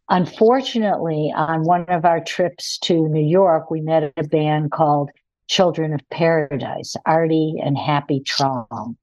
Unfortunately, 0.08 1.32
on 1.34 1.64
one 1.64 1.84
of 1.88 2.04
our 2.04 2.22
trips 2.22 2.78
to 2.82 3.08
New 3.08 3.26
York, 3.26 3.72
we 3.72 3.80
met 3.80 4.12
a 4.16 4.22
band 4.22 4.70
called 4.70 5.10
Children 5.48 5.94
of 5.94 6.00
Paradise, 6.10 6.94
Artie 7.04 7.56
and 7.60 7.76
Happy 7.76 8.20
Traum. 8.20 8.96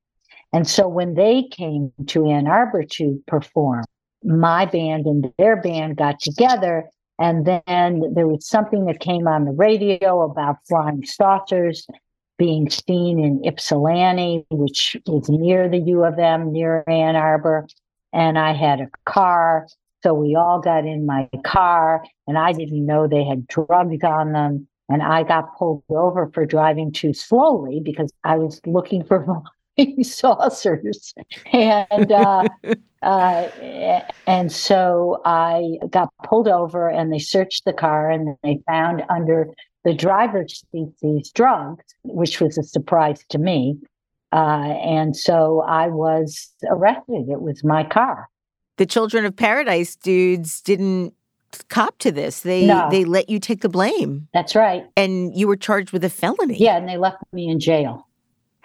And 0.57 0.67
so 0.67 0.87
when 0.87 1.13
they 1.13 1.43
came 1.51 1.93
to 2.07 2.25
Ann 2.25 2.47
Arbor 2.47 2.81
to 2.93 3.23
perform, 3.27 3.85
my 4.23 4.65
band 4.65 5.05
and 5.05 5.31
their 5.37 5.55
band 5.55 5.97
got 5.97 6.19
together 6.19 6.89
and 7.19 7.45
then 7.45 8.01
there 8.15 8.27
was 8.27 8.47
something 8.47 8.85
that 8.85 8.99
came 8.99 9.27
on 9.27 9.45
the 9.45 9.51
radio 9.51 10.23
about 10.23 10.55
flying 10.67 11.05
saucers 11.05 11.85
being 12.39 12.71
seen 12.71 13.23
in 13.23 13.45
Ypsilanti, 13.45 14.47
which 14.49 14.97
is 15.07 15.29
near 15.29 15.69
the 15.69 15.77
U 15.77 16.03
of 16.03 16.17
M, 16.17 16.51
near 16.51 16.83
Ann 16.87 17.15
Arbor. 17.15 17.67
And 18.11 18.39
I 18.39 18.53
had 18.53 18.81
a 18.81 18.89
car. 19.05 19.67
So 20.01 20.15
we 20.15 20.33
all 20.33 20.59
got 20.59 20.87
in 20.87 21.05
my 21.05 21.29
car, 21.45 22.03
and 22.25 22.35
I 22.35 22.51
didn't 22.51 22.83
know 22.83 23.05
they 23.05 23.23
had 23.23 23.45
drugs 23.45 24.03
on 24.03 24.31
them. 24.31 24.67
And 24.89 25.03
I 25.03 25.21
got 25.21 25.55
pulled 25.55 25.83
over 25.89 26.31
for 26.33 26.47
driving 26.47 26.91
too 26.91 27.13
slowly 27.13 27.79
because 27.79 28.11
I 28.23 28.37
was 28.37 28.59
looking 28.65 29.03
for 29.03 29.23
saucers. 30.01 31.13
And 31.51 32.11
uh, 32.11 32.47
uh, 33.01 33.47
and 34.25 34.51
so 34.51 35.21
I 35.25 35.77
got 35.89 36.09
pulled 36.23 36.47
over 36.47 36.89
and 36.89 37.11
they 37.11 37.19
searched 37.19 37.65
the 37.65 37.73
car 37.73 38.09
and 38.09 38.35
they 38.43 38.59
found 38.67 39.03
under 39.09 39.49
the 39.83 39.93
driver's 39.93 40.63
seat 40.71 40.89
these 41.01 41.31
drugs, 41.31 41.83
which 42.03 42.41
was 42.41 42.57
a 42.57 42.63
surprise 42.63 43.23
to 43.29 43.37
me. 43.37 43.77
Uh, 44.33 44.73
and 44.83 45.15
so 45.15 45.63
I 45.67 45.87
was 45.87 46.51
arrested. 46.69 47.29
It 47.29 47.41
was 47.41 47.63
my 47.63 47.83
car. 47.83 48.27
The 48.77 48.85
Children 48.85 49.25
of 49.25 49.35
Paradise 49.35 49.95
dudes 49.95 50.61
didn't 50.61 51.13
cop 51.69 51.97
to 51.99 52.11
this. 52.11 52.41
They 52.41 52.67
no. 52.67 52.89
they 52.91 53.05
let 53.05 53.29
you 53.29 53.39
take 53.39 53.61
the 53.61 53.69
blame. 53.69 54.27
That's 54.33 54.55
right. 54.55 54.85
And 54.95 55.35
you 55.35 55.47
were 55.47 55.55
charged 55.55 55.91
with 55.91 56.03
a 56.03 56.09
felony. 56.09 56.57
Yeah, 56.57 56.77
and 56.77 56.87
they 56.87 56.97
left 56.97 57.17
me 57.31 57.47
in 57.47 57.59
jail. 57.59 58.06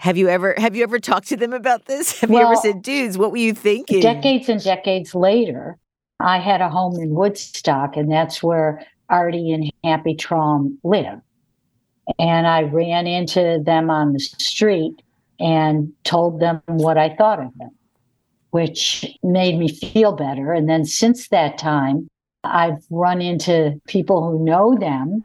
Have 0.03 0.17
you 0.17 0.29
ever 0.29 0.57
have 0.59 0.75
you 0.75 0.83
ever 0.83 0.99
talked 0.99 1.29
to 1.29 1.37
them 1.37 1.53
about 1.53 1.85
this? 1.85 2.21
Have 2.23 2.31
well, 2.31 2.41
you 2.41 2.47
ever 2.47 2.57
said, 2.57 2.83
dudes, 2.83 3.17
what 3.17 3.31
were 3.31 3.37
you 3.37 3.55
thinking? 3.55 4.01
Decades 4.01 4.49
and 4.49 4.61
decades 4.61 5.15
later, 5.15 5.79
I 6.19 6.41
had 6.41 6.61
a 6.61 6.69
home 6.69 7.01
in 7.01 7.11
Woodstock, 7.11 7.97
and 7.97 8.11
that's 8.11 8.43
where 8.43 8.85
Artie 9.11 9.53
and 9.53 9.73
Happy 9.85 10.17
Traum 10.17 10.77
live. 10.83 11.21
And 12.19 12.49
I 12.49 12.63
ran 12.63 13.07
into 13.07 13.63
them 13.65 13.91
on 13.91 14.13
the 14.13 14.19
street 14.19 15.01
and 15.39 15.93
told 16.03 16.41
them 16.41 16.61
what 16.67 16.99
I 16.99 17.15
thought 17.15 17.39
of 17.39 17.57
them, 17.59 17.71
which 18.51 19.07
made 19.23 19.57
me 19.57 19.69
feel 19.69 20.11
better. 20.17 20.53
And 20.53 20.69
then 20.69 20.85
since 20.85 21.29
that 21.29 21.59
time, 21.59 22.09
I've 22.43 22.85
run 22.91 23.23
into 23.23 23.81
people 23.87 24.29
who 24.29 24.45
know 24.45 24.77
them 24.77 25.25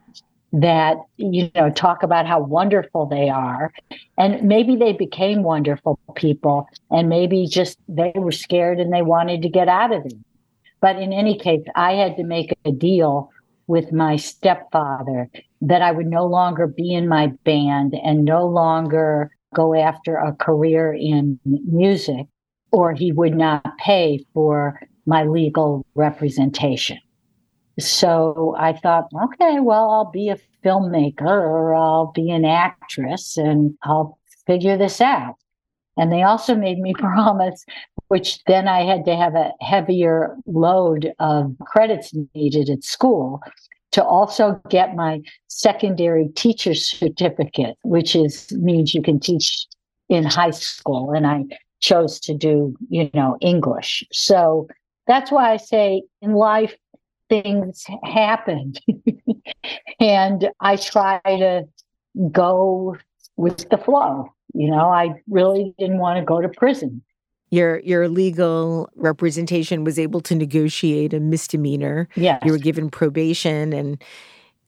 that 0.52 0.96
you 1.16 1.50
know 1.54 1.70
talk 1.70 2.02
about 2.02 2.26
how 2.26 2.40
wonderful 2.40 3.06
they 3.06 3.28
are. 3.28 3.72
And 4.16 4.42
maybe 4.42 4.76
they 4.76 4.92
became 4.92 5.42
wonderful 5.42 5.98
people 6.14 6.68
and 6.90 7.08
maybe 7.08 7.46
just 7.46 7.78
they 7.88 8.12
were 8.14 8.32
scared 8.32 8.80
and 8.80 8.92
they 8.92 9.02
wanted 9.02 9.42
to 9.42 9.48
get 9.48 9.68
out 9.68 9.92
of 9.92 10.06
it. 10.06 10.14
But 10.80 10.96
in 10.96 11.12
any 11.12 11.36
case 11.38 11.62
i 11.74 11.92
had 11.92 12.16
to 12.16 12.24
make 12.24 12.56
a 12.64 12.72
deal 12.72 13.30
with 13.66 13.92
my 13.92 14.16
stepfather 14.16 15.28
that 15.60 15.82
i 15.82 15.90
would 15.90 16.06
no 16.06 16.26
longer 16.26 16.66
be 16.66 16.94
in 16.94 17.08
my 17.08 17.26
band 17.44 17.94
and 18.02 18.24
no 18.24 18.46
longer 18.46 19.30
go 19.54 19.74
after 19.74 20.16
a 20.16 20.32
career 20.32 20.92
in 20.92 21.38
music 21.44 22.26
or 22.70 22.92
he 22.92 23.12
would 23.12 23.34
not 23.34 23.64
pay 23.78 24.24
for 24.34 24.80
my 25.06 25.24
legal 25.24 25.84
representation 25.94 26.98
so 27.78 28.54
I 28.58 28.72
thought, 28.72 29.08
okay, 29.24 29.60
well, 29.60 29.90
I'll 29.90 30.10
be 30.10 30.28
a 30.28 30.38
filmmaker 30.64 31.22
or 31.22 31.74
I'll 31.74 32.12
be 32.12 32.30
an 32.30 32.44
actress 32.44 33.36
and 33.36 33.74
I'll 33.82 34.18
figure 34.46 34.76
this 34.76 35.00
out. 35.00 35.36
And 35.96 36.12
they 36.12 36.22
also 36.22 36.54
made 36.54 36.78
me 36.78 36.94
promise, 36.98 37.64
which 38.08 38.42
then 38.44 38.68
I 38.68 38.84
had 38.84 39.04
to 39.04 39.16
have 39.16 39.34
a 39.34 39.52
heavier 39.60 40.36
load 40.46 41.12
of 41.18 41.54
credits 41.60 42.14
needed 42.34 42.70
at 42.70 42.84
school 42.84 43.40
to 43.92 44.04
also 44.04 44.60
get 44.68 44.94
my 44.94 45.20
secondary 45.48 46.28
teacher 46.36 46.74
certificate, 46.74 47.76
which 47.82 48.14
is 48.14 48.50
means 48.52 48.94
you 48.94 49.02
can 49.02 49.18
teach 49.18 49.66
in 50.08 50.24
high 50.24 50.50
school. 50.50 51.12
And 51.12 51.26
I 51.26 51.44
chose 51.80 52.20
to 52.20 52.34
do, 52.34 52.76
you 52.88 53.10
know, 53.14 53.36
English. 53.40 54.04
So 54.12 54.68
that's 55.06 55.30
why 55.30 55.52
I 55.52 55.56
say 55.56 56.02
in 56.20 56.32
life, 56.34 56.76
things 57.28 57.84
happened. 58.04 58.80
and 60.00 60.48
I 60.60 60.76
try 60.76 61.20
to 61.26 61.64
go 62.30 62.96
with 63.36 63.68
the 63.70 63.78
flow. 63.78 64.32
You 64.54 64.70
know, 64.70 64.88
I 64.88 65.20
really 65.28 65.74
didn't 65.78 65.98
want 65.98 66.18
to 66.18 66.24
go 66.24 66.40
to 66.40 66.48
prison. 66.48 67.02
Your 67.50 67.80
your 67.80 68.08
legal 68.08 68.90
representation 68.94 69.84
was 69.84 69.98
able 69.98 70.20
to 70.22 70.34
negotiate 70.34 71.14
a 71.14 71.20
misdemeanor. 71.20 72.08
Yes. 72.14 72.42
You 72.44 72.52
were 72.52 72.58
given 72.58 72.90
probation 72.90 73.72
and 73.72 74.02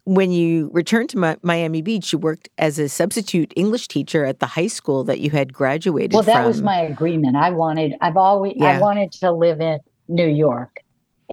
when 0.04 0.32
you 0.32 0.70
returned 0.72 1.10
to 1.10 1.38
Miami 1.42 1.82
Beach, 1.82 2.12
you 2.12 2.18
worked 2.18 2.48
as 2.58 2.78
a 2.78 2.88
substitute 2.88 3.52
English 3.54 3.86
teacher 3.86 4.24
at 4.24 4.40
the 4.40 4.46
high 4.46 4.66
school 4.66 5.04
that 5.04 5.20
you 5.20 5.30
had 5.30 5.52
graduated 5.52 6.14
well, 6.14 6.22
that 6.22 6.38
from. 6.38 6.46
was 6.46 6.62
my 6.62 6.80
agreement. 6.80 7.36
I 7.36 7.50
wanted, 7.50 7.94
I've 8.00 8.16
always, 8.16 8.54
yeah. 8.56 8.76
I 8.76 8.80
wanted 8.80 9.12
to 9.12 9.30
live 9.30 9.60
in 9.60 9.78
New 10.08 10.26
York. 10.26 10.78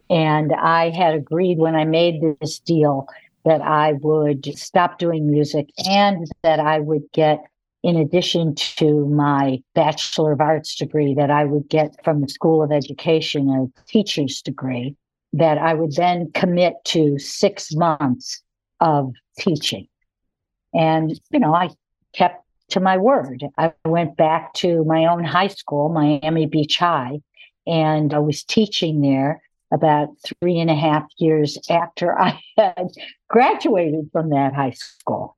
And 0.10 0.54
I 0.54 0.90
had 0.90 1.14
agreed 1.14 1.58
when 1.58 1.76
I 1.76 1.86
made 1.86 2.22
this 2.40 2.60
deal 2.60 3.08
that 3.46 3.62
I 3.62 3.94
would 3.94 4.46
stop 4.58 5.00
doing 5.00 5.30
music 5.30 5.70
and 5.90 6.28
that 6.44 6.60
I 6.60 6.80
would 6.80 7.04
get, 7.14 7.40
in 7.84 7.96
addition 7.96 8.56
to 8.56 9.06
my 9.08 9.62
Bachelor 9.74 10.34
of 10.34 10.42
Arts 10.42 10.76
degree, 10.76 11.14
that 11.14 11.32
I 11.32 11.46
would 11.46 11.70
get 11.70 12.04
from 12.04 12.22
the 12.22 12.28
School 12.28 12.62
of 12.62 12.72
Education 12.72 13.50
a 13.50 13.82
teacher's 13.90 14.42
degree, 14.42 14.96
that 15.34 15.58
I 15.58 15.74
would 15.74 15.94
then 15.96 16.32
commit 16.34 16.76
to 16.86 17.18
six 17.20 17.74
months 17.74 18.42
of 18.80 19.14
teaching. 19.40 19.88
And, 20.74 21.20
you 21.32 21.40
know, 21.40 21.54
I 21.54 21.70
kept 22.14 22.44
to 22.70 22.80
my 22.80 22.98
word. 22.98 23.46
I 23.58 23.72
went 23.86 24.18
back 24.18 24.54
to 24.56 24.84
my 24.84 25.06
own 25.06 25.24
high 25.24 25.48
school, 25.48 25.90
Miami 25.90 26.46
Beach 26.46 26.78
High, 26.78 27.20
and 27.66 28.14
I 28.14 28.20
was 28.20 28.44
teaching 28.44 29.02
there 29.02 29.42
about 29.72 30.10
three 30.26 30.60
and 30.60 30.70
a 30.70 30.76
half 30.76 31.04
years 31.18 31.58
after 31.70 32.18
I 32.18 32.40
had 32.58 32.90
graduated 33.28 34.10
from 34.12 34.30
that 34.30 34.54
high 34.54 34.72
school. 34.72 35.36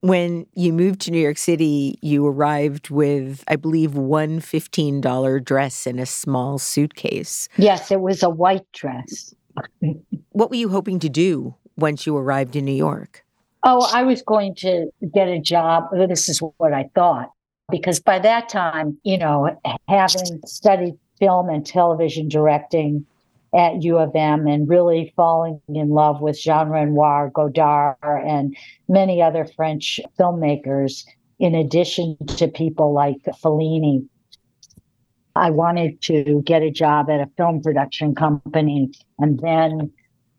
When 0.00 0.46
you 0.54 0.72
moved 0.72 1.00
to 1.02 1.10
New 1.10 1.20
York 1.20 1.38
City, 1.38 1.98
you 2.02 2.24
arrived 2.24 2.88
with, 2.88 3.42
I 3.48 3.56
believe, 3.56 3.94
one 3.94 4.40
$15 4.40 5.44
dress 5.44 5.86
and 5.88 5.98
a 5.98 6.06
small 6.06 6.58
suitcase. 6.58 7.48
Yes, 7.56 7.90
it 7.90 8.00
was 8.00 8.22
a 8.22 8.30
white 8.30 8.70
dress. 8.72 9.34
what 10.30 10.50
were 10.50 10.56
you 10.56 10.68
hoping 10.68 11.00
to 11.00 11.08
do 11.08 11.56
once 11.76 12.06
you 12.06 12.16
arrived 12.16 12.54
in 12.54 12.64
New 12.64 12.72
York? 12.72 13.24
Oh, 13.64 13.88
I 13.92 14.04
was 14.04 14.22
going 14.22 14.54
to 14.56 14.88
get 15.12 15.26
a 15.26 15.40
job. 15.40 15.84
This 15.92 16.28
is 16.28 16.38
what 16.38 16.72
I 16.72 16.88
thought. 16.94 17.32
Because 17.68 17.98
by 17.98 18.20
that 18.20 18.48
time, 18.48 18.98
you 19.02 19.18
know, 19.18 19.50
having 19.88 20.40
studied 20.46 20.94
film 21.18 21.48
and 21.48 21.66
television 21.66 22.28
directing, 22.28 23.04
at 23.54 23.82
U 23.82 23.98
of 23.98 24.14
M 24.14 24.46
and 24.46 24.68
really 24.68 25.12
falling 25.16 25.60
in 25.68 25.90
love 25.90 26.20
with 26.20 26.40
Jean 26.40 26.68
Renoir, 26.68 27.30
Godard, 27.30 27.96
and 28.02 28.56
many 28.88 29.22
other 29.22 29.46
French 29.56 30.00
filmmakers, 30.18 31.04
in 31.38 31.54
addition 31.54 32.16
to 32.26 32.48
people 32.48 32.92
like 32.92 33.16
Fellini. 33.42 34.06
I 35.34 35.50
wanted 35.50 36.02
to 36.02 36.42
get 36.44 36.62
a 36.62 36.70
job 36.70 37.08
at 37.08 37.20
a 37.20 37.30
film 37.36 37.62
production 37.62 38.14
company 38.14 38.90
and 39.18 39.38
then 39.38 39.92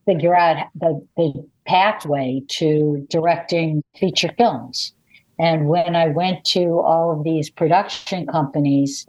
figure 0.06 0.36
out 0.36 0.68
the, 0.76 1.06
the 1.16 1.34
pathway 1.66 2.42
to 2.50 3.06
directing 3.10 3.84
feature 3.98 4.32
films. 4.38 4.94
And 5.40 5.70
when 5.70 5.96
I 5.96 6.08
went 6.08 6.44
to 6.46 6.80
all 6.80 7.18
of 7.18 7.24
these 7.24 7.50
production 7.50 8.28
companies, 8.28 9.08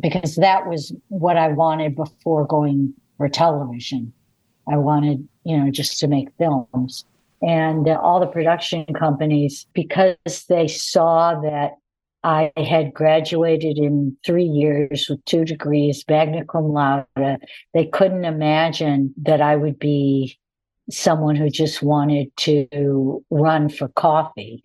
because 0.00 0.36
that 0.36 0.66
was 0.66 0.92
what 1.08 1.36
I 1.36 1.48
wanted 1.48 1.96
before 1.96 2.46
going 2.46 2.94
for 3.16 3.28
television. 3.28 4.12
I 4.68 4.76
wanted, 4.76 5.26
you 5.44 5.56
know, 5.56 5.70
just 5.70 6.00
to 6.00 6.08
make 6.08 6.28
films. 6.38 7.04
And 7.42 7.88
all 7.88 8.20
the 8.20 8.26
production 8.26 8.84
companies, 8.98 9.66
because 9.72 10.44
they 10.48 10.68
saw 10.68 11.40
that 11.40 11.72
I 12.24 12.50
had 12.56 12.92
graduated 12.92 13.78
in 13.78 14.16
three 14.24 14.44
years 14.44 15.06
with 15.08 15.24
two 15.26 15.44
degrees, 15.44 16.04
magna 16.08 16.44
cum 16.44 16.72
laude, 16.72 17.06
they 17.72 17.86
couldn't 17.86 18.24
imagine 18.24 19.14
that 19.22 19.40
I 19.40 19.54
would 19.54 19.78
be 19.78 20.38
someone 20.90 21.36
who 21.36 21.50
just 21.50 21.82
wanted 21.82 22.36
to 22.38 23.24
run 23.30 23.68
for 23.68 23.88
coffee. 23.88 24.62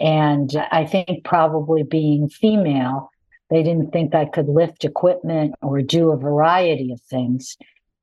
And 0.00 0.50
I 0.72 0.86
think 0.86 1.24
probably 1.24 1.82
being 1.82 2.28
female, 2.28 3.10
they 3.50 3.62
didn't 3.62 3.92
think 3.92 4.14
I 4.14 4.26
could 4.26 4.48
lift 4.48 4.84
equipment 4.84 5.54
or 5.62 5.80
do 5.82 6.10
a 6.10 6.16
variety 6.16 6.92
of 6.92 7.00
things. 7.02 7.56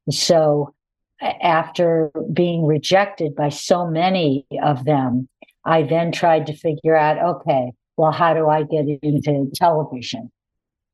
So 0.09 0.73
after 1.21 2.11
being 2.33 2.65
rejected 2.65 3.35
by 3.35 3.49
so 3.49 3.87
many 3.87 4.45
of 4.63 4.85
them, 4.85 5.27
I 5.63 5.83
then 5.83 6.11
tried 6.11 6.47
to 6.47 6.53
figure 6.55 6.95
out, 6.95 7.17
okay, 7.37 7.71
well, 7.97 8.11
how 8.11 8.33
do 8.33 8.49
I 8.49 8.63
get 8.63 8.85
into 9.01 9.49
television? 9.55 10.31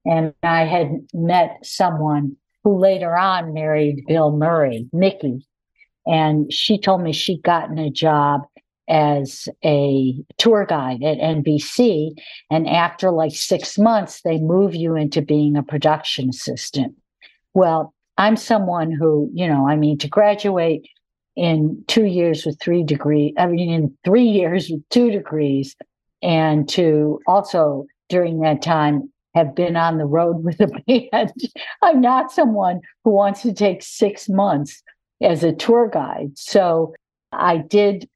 And 0.05 0.33
I 0.43 0.65
had 0.65 0.91
met 1.13 1.57
someone 1.63 2.37
who 2.63 2.77
later 2.77 3.17
on 3.17 3.53
married 3.53 4.05
Bill 4.07 4.31
Murray, 4.31 4.87
Mickey. 4.93 5.47
And 6.05 6.51
she 6.51 6.79
told 6.79 7.01
me 7.01 7.13
she'd 7.13 7.43
gotten 7.43 7.77
a 7.77 7.89
job 7.89 8.41
as 8.87 9.47
a 9.63 10.15
tour 10.37 10.65
guide 10.65 11.03
at 11.03 11.17
NBC. 11.17 12.11
And 12.49 12.67
after 12.67 13.11
like 13.11 13.33
six 13.33 13.77
months, 13.77 14.21
they 14.23 14.39
move 14.39 14.75
you 14.75 14.95
into 14.95 15.21
being 15.21 15.55
a 15.55 15.63
production 15.63 16.29
assistant. 16.29 16.95
Well, 17.53 17.93
I'm 18.17 18.37
someone 18.37 18.91
who, 18.91 19.29
you 19.33 19.47
know, 19.47 19.67
I 19.67 19.75
mean, 19.75 19.97
to 19.99 20.07
graduate 20.07 20.87
in 21.35 21.83
two 21.87 22.05
years 22.05 22.45
with 22.45 22.59
three 22.59 22.83
degrees, 22.83 23.33
I 23.37 23.47
mean, 23.47 23.69
in 23.69 23.97
three 24.03 24.27
years 24.27 24.69
with 24.69 24.87
two 24.89 25.11
degrees, 25.11 25.75
and 26.21 26.69
to 26.69 27.19
also 27.25 27.87
during 28.09 28.41
that 28.41 28.61
time 28.61 29.11
have 29.33 29.55
been 29.55 29.75
on 29.75 29.97
the 29.97 30.05
road 30.05 30.43
with 30.43 30.59
a 30.59 30.67
band. 31.11 31.31
I'm 31.81 32.01
not 32.01 32.31
someone 32.31 32.81
who 33.03 33.11
wants 33.11 33.41
to 33.43 33.53
take 33.53 33.81
six 33.81 34.27
months 34.27 34.83
as 35.21 35.43
a 35.43 35.53
tour 35.53 35.89
guide. 35.91 36.31
So 36.35 36.93
I 37.31 37.57
did 37.57 38.09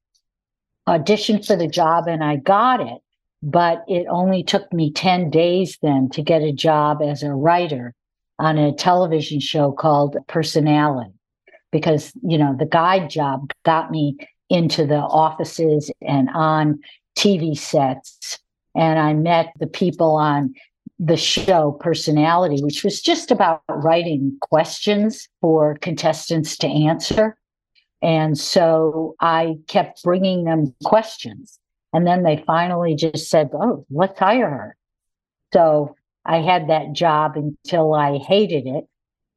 audition 0.88 1.42
for 1.42 1.56
the 1.56 1.68
job 1.68 2.08
and 2.08 2.24
I 2.24 2.38
got 2.38 2.80
it, 2.80 3.02
but 3.42 3.84
it 3.88 4.08
only 4.10 4.44
took 4.44 4.72
me 4.72 4.92
10 4.92 5.30
days 5.30 5.78
then 5.82 6.10
to 6.10 6.22
get 6.22 6.42
a 6.42 6.52
job 6.52 7.02
as 7.02 7.24
a 7.24 7.34
writer 7.34 7.94
on 8.40 8.58
a 8.58 8.74
television 8.74 9.40
show 9.40 9.72
called 9.72 10.18
Personality 10.28 11.14
because, 11.72 12.12
you 12.22 12.38
know, 12.38 12.56
the 12.58 12.66
guide 12.66 13.10
job 13.10 13.52
got 13.64 13.92
me 13.92 14.18
into 14.50 14.86
the 14.86 15.00
offices 15.00 15.92
and 16.02 16.30
on 16.34 16.80
TV 17.18 17.58
sets 17.58 18.40
and 18.76 19.00
I 19.00 19.14
met 19.14 19.54
the 19.58 19.68
people 19.68 20.16
on 20.16 20.54
the 21.00 21.18
show 21.18 21.72
personality, 21.72 22.62
which 22.62 22.84
was 22.84 23.02
just 23.02 23.32
about 23.32 23.62
writing 23.70 24.38
questions 24.42 25.28
for 25.42 25.78
contestants 25.82 26.58
to 26.58 26.68
answer. 26.68 27.38
And 28.06 28.38
so 28.38 29.16
I 29.20 29.56
kept 29.68 30.04
bringing 30.04 30.44
them 30.44 30.76
questions. 30.84 31.58
And 31.92 32.06
then 32.06 32.22
they 32.22 32.44
finally 32.46 32.94
just 32.94 33.32
said, 33.32 33.50
Oh, 33.52 33.84
let's 33.90 34.20
hire 34.20 34.48
her. 34.48 34.78
So 35.52 35.96
I 36.24 36.38
had 36.38 36.70
that 36.70 36.94
job 36.94 37.36
until 37.36 37.96
I 37.96 38.20
hated 38.20 38.68
it 38.68 38.84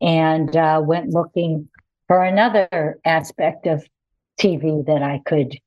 and 0.03 0.55
uh, 0.55 0.83
went 0.85 1.15
looking 1.15 1.71
for 2.09 2.23
another 2.23 2.99
aspect 3.07 3.67
of 3.67 3.87
TV 4.39 4.85
that 4.85 5.03
I 5.03 5.23
could 5.25 5.59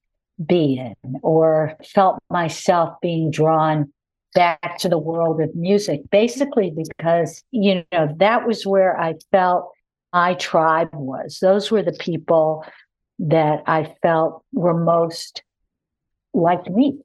be 0.46 0.78
in, 0.78 1.16
or 1.24 1.76
felt 1.84 2.20
myself 2.30 2.96
being 3.02 3.32
drawn 3.32 3.92
back 4.36 4.78
to 4.80 4.90
the 4.90 4.98
world 4.98 5.42
of 5.42 5.56
music, 5.56 6.02
basically 6.12 6.72
because, 6.72 7.44
you 7.50 7.84
know, 7.92 8.14
that 8.18 8.46
was 8.46 8.66
where 8.66 9.00
I 9.00 9.16
felt 9.32 9.72
my 10.14 10.36
tribe 10.36 10.90
was. 10.94 11.40
Those 11.42 11.72
were 11.72 11.84
the 11.84 11.94
people 11.94 12.64
that 13.22 13.64
I 13.68 13.96
felt 14.02 14.44
were 14.52 14.78
most 14.78 15.44
like 16.34 16.68
me. 16.70 17.00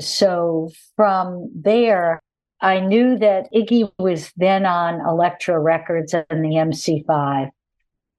So 0.00 0.70
from 0.96 1.50
there, 1.54 2.20
I 2.60 2.80
knew 2.80 3.18
that 3.18 3.52
Iggy 3.54 3.90
was 3.98 4.32
then 4.36 4.66
on 4.66 5.00
Elektra 5.00 5.58
Records 5.58 6.12
and 6.12 6.44
the 6.44 6.56
MC5. 6.56 7.50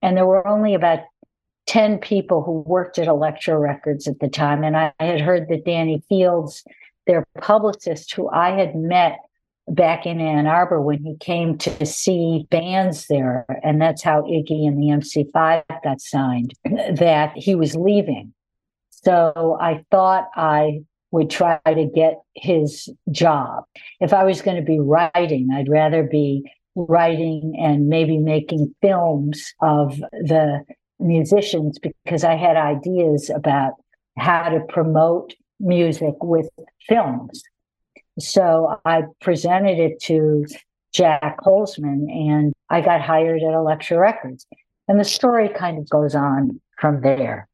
And 0.01 0.15
there 0.15 0.25
were 0.25 0.47
only 0.47 0.75
about 0.75 0.99
10 1.67 1.99
people 1.99 2.41
who 2.41 2.61
worked 2.61 2.97
at 2.97 3.07
Elektra 3.07 3.57
Records 3.57 4.07
at 4.07 4.19
the 4.19 4.29
time. 4.29 4.63
And 4.63 4.77
I, 4.77 4.93
I 4.99 5.05
had 5.05 5.21
heard 5.21 5.49
that 5.49 5.65
Danny 5.65 6.01
Fields, 6.07 6.63
their 7.05 7.25
publicist, 7.41 8.13
who 8.13 8.29
I 8.29 8.51
had 8.51 8.75
met 8.75 9.19
back 9.69 10.05
in 10.05 10.19
Ann 10.19 10.47
Arbor 10.47 10.81
when 10.81 11.03
he 11.03 11.15
came 11.17 11.57
to 11.59 11.85
see 11.85 12.47
bands 12.49 13.07
there, 13.07 13.45
and 13.63 13.81
that's 13.81 14.03
how 14.03 14.23
Iggy 14.23 14.67
and 14.67 14.77
the 14.81 14.87
MC5 14.87 15.63
got 15.83 16.01
signed, 16.01 16.53
that 16.65 17.33
he 17.35 17.55
was 17.55 17.75
leaving. 17.75 18.33
So 18.89 19.57
I 19.61 19.85
thought 19.91 20.29
I 20.35 20.81
would 21.11 21.29
try 21.29 21.59
to 21.65 21.85
get 21.85 22.15
his 22.35 22.89
job. 23.11 23.63
If 23.99 24.13
I 24.13 24.23
was 24.23 24.41
going 24.41 24.57
to 24.57 24.63
be 24.63 24.79
writing, 24.79 25.49
I'd 25.53 25.69
rather 25.69 26.03
be 26.03 26.43
writing 26.75 27.55
and 27.59 27.87
maybe 27.87 28.17
making 28.17 28.75
films 28.81 29.53
of 29.61 29.97
the 30.11 30.63
musicians 30.99 31.79
because 31.79 32.23
I 32.23 32.35
had 32.35 32.57
ideas 32.57 33.29
about 33.33 33.73
how 34.17 34.49
to 34.49 34.59
promote 34.67 35.33
music 35.59 36.15
with 36.21 36.49
films. 36.87 37.43
So 38.19 38.79
I 38.85 39.03
presented 39.21 39.79
it 39.79 39.99
to 40.03 40.45
Jac 40.93 41.39
Holzman 41.39 42.11
and 42.11 42.53
I 42.69 42.81
got 42.81 43.01
hired 43.01 43.41
at 43.41 43.53
Elektra 43.53 43.97
Records. 43.97 44.45
And 44.87 44.99
the 44.99 45.05
story 45.05 45.49
kind 45.49 45.77
of 45.77 45.89
goes 45.89 46.15
on 46.15 46.59
from 46.79 47.01
there. 47.01 47.47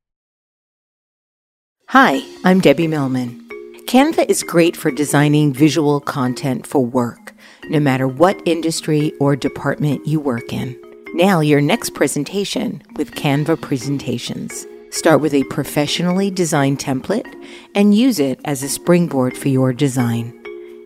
Hi, 1.89 2.21
I'm 2.43 2.61
Debbie 2.61 2.87
Millman. 2.87 3.41
Canva 3.85 4.27
is 4.27 4.41
great 4.41 4.75
for 4.75 4.89
designing 4.89 5.53
visual 5.53 5.99
content 5.99 6.65
for 6.65 6.83
work, 6.83 7.33
no 7.65 7.79
matter 7.79 8.07
what 8.07 8.41
industry 8.45 9.13
or 9.19 9.35
department 9.35 10.07
you 10.07 10.19
work 10.19 10.51
in. 10.51 10.75
Now, 11.13 11.39
your 11.41 11.61
next 11.61 11.93
presentation 11.93 12.81
with 12.95 13.11
Canva 13.11 13.61
Presentations. 13.61 14.65
Start 14.89 15.21
with 15.21 15.33
a 15.33 15.43
professionally 15.45 16.31
designed 16.31 16.79
template 16.79 17.31
and 17.75 17.93
use 17.93 18.19
it 18.19 18.39
as 18.45 18.63
a 18.63 18.69
springboard 18.69 19.37
for 19.37 19.49
your 19.49 19.71
design. 19.71 20.33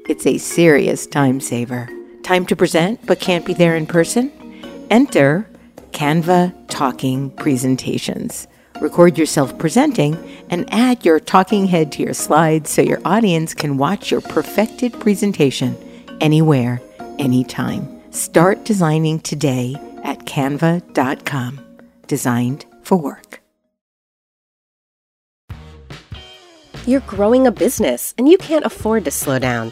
It's 0.10 0.26
a 0.26 0.40
serious 0.40 1.06
time 1.06 1.40
saver. 1.40 1.88
Time 2.24 2.44
to 2.48 2.56
present 2.56 3.06
but 3.06 3.20
can't 3.20 3.46
be 3.46 3.54
there 3.54 3.76
in 3.76 3.86
person? 3.86 4.32
Enter 4.90 5.48
Canva 5.92 6.52
Talking 6.68 7.30
Presentations. 7.30 8.48
Record 8.82 9.20
yourself 9.20 9.56
presenting 9.60 10.18
and 10.50 10.66
add 10.74 11.06
your 11.06 11.20
talking 11.20 11.68
head 11.68 11.92
to 11.92 12.02
your 12.02 12.16
slides 12.16 12.72
so 12.72 12.82
your 12.82 13.00
audience 13.06 13.54
can 13.54 13.78
watch 13.78 14.10
your 14.10 14.22
perfected 14.22 15.00
presentation 15.00 15.78
anywhere, 16.22 16.82
anytime. 17.20 18.02
Start 18.12 18.66
designing 18.66 19.20
today 19.20 19.76
at 20.04 20.26
canva.com. 20.26 21.60
Designed 22.08 22.66
for 22.82 22.98
work. 22.98 23.42
You're 26.88 27.02
growing 27.02 27.46
a 27.46 27.52
business 27.52 28.16
and 28.18 28.28
you 28.28 28.40
can't 28.40 28.66
afford 28.66 29.06
to 29.06 29.12
slow 29.12 29.38
down. 29.38 29.72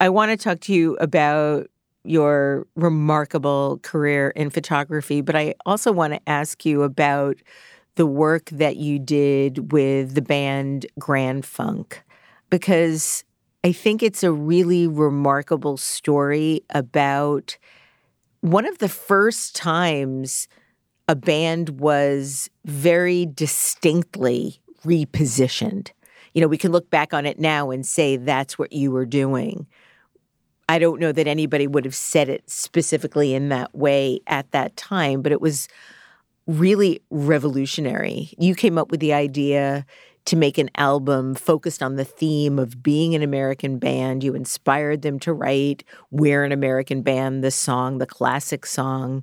I 0.00 0.08
want 0.08 0.30
to 0.30 0.36
talk 0.36 0.60
to 0.60 0.74
you 0.74 0.96
about 0.96 1.68
your 2.04 2.66
remarkable 2.74 3.78
career 3.82 4.30
in 4.30 4.50
photography, 4.50 5.20
but 5.20 5.34
I 5.34 5.54
also 5.64 5.92
want 5.92 6.12
to 6.12 6.28
ask 6.28 6.64
you 6.64 6.82
about 6.82 7.36
the 7.94 8.06
work 8.06 8.50
that 8.50 8.76
you 8.76 8.98
did 8.98 9.72
with 9.72 10.14
the 10.14 10.22
band 10.22 10.86
Grand 10.98 11.46
Funk 11.46 12.02
because 12.50 13.24
I 13.62 13.72
think 13.72 14.02
it's 14.02 14.22
a 14.22 14.32
really 14.32 14.86
remarkable 14.86 15.76
story 15.76 16.62
about 16.70 17.56
one 18.40 18.66
of 18.66 18.78
the 18.78 18.88
first 18.88 19.56
times 19.56 20.48
a 21.08 21.14
band 21.14 21.80
was 21.80 22.50
very 22.64 23.26
distinctly 23.26 24.60
repositioned. 24.84 25.90
You 26.34 26.40
know, 26.40 26.48
we 26.48 26.58
can 26.58 26.72
look 26.72 26.90
back 26.90 27.14
on 27.14 27.24
it 27.26 27.38
now 27.38 27.70
and 27.70 27.86
say 27.86 28.16
that's 28.16 28.58
what 28.58 28.72
you 28.72 28.90
were 28.90 29.06
doing. 29.06 29.66
I 30.68 30.78
don't 30.78 31.00
know 31.00 31.12
that 31.12 31.26
anybody 31.26 31.66
would 31.66 31.84
have 31.84 31.94
said 31.94 32.28
it 32.28 32.48
specifically 32.48 33.34
in 33.34 33.50
that 33.50 33.74
way 33.74 34.20
at 34.26 34.50
that 34.52 34.76
time, 34.76 35.22
but 35.22 35.32
it 35.32 35.40
was 35.40 35.68
really 36.46 37.00
revolutionary. 37.10 38.30
You 38.38 38.54
came 38.54 38.78
up 38.78 38.90
with 38.90 39.00
the 39.00 39.12
idea 39.12 39.84
to 40.26 40.36
make 40.36 40.56
an 40.56 40.70
album 40.76 41.34
focused 41.34 41.82
on 41.82 41.96
the 41.96 42.04
theme 42.04 42.58
of 42.58 42.82
being 42.82 43.14
an 43.14 43.22
American 43.22 43.78
band. 43.78 44.24
You 44.24 44.34
inspired 44.34 45.02
them 45.02 45.18
to 45.20 45.32
write 45.32 45.84
We're 46.10 46.44
an 46.44 46.52
American 46.52 47.02
Band, 47.02 47.44
the 47.44 47.50
song, 47.50 47.98
the 47.98 48.06
classic 48.06 48.64
song, 48.64 49.22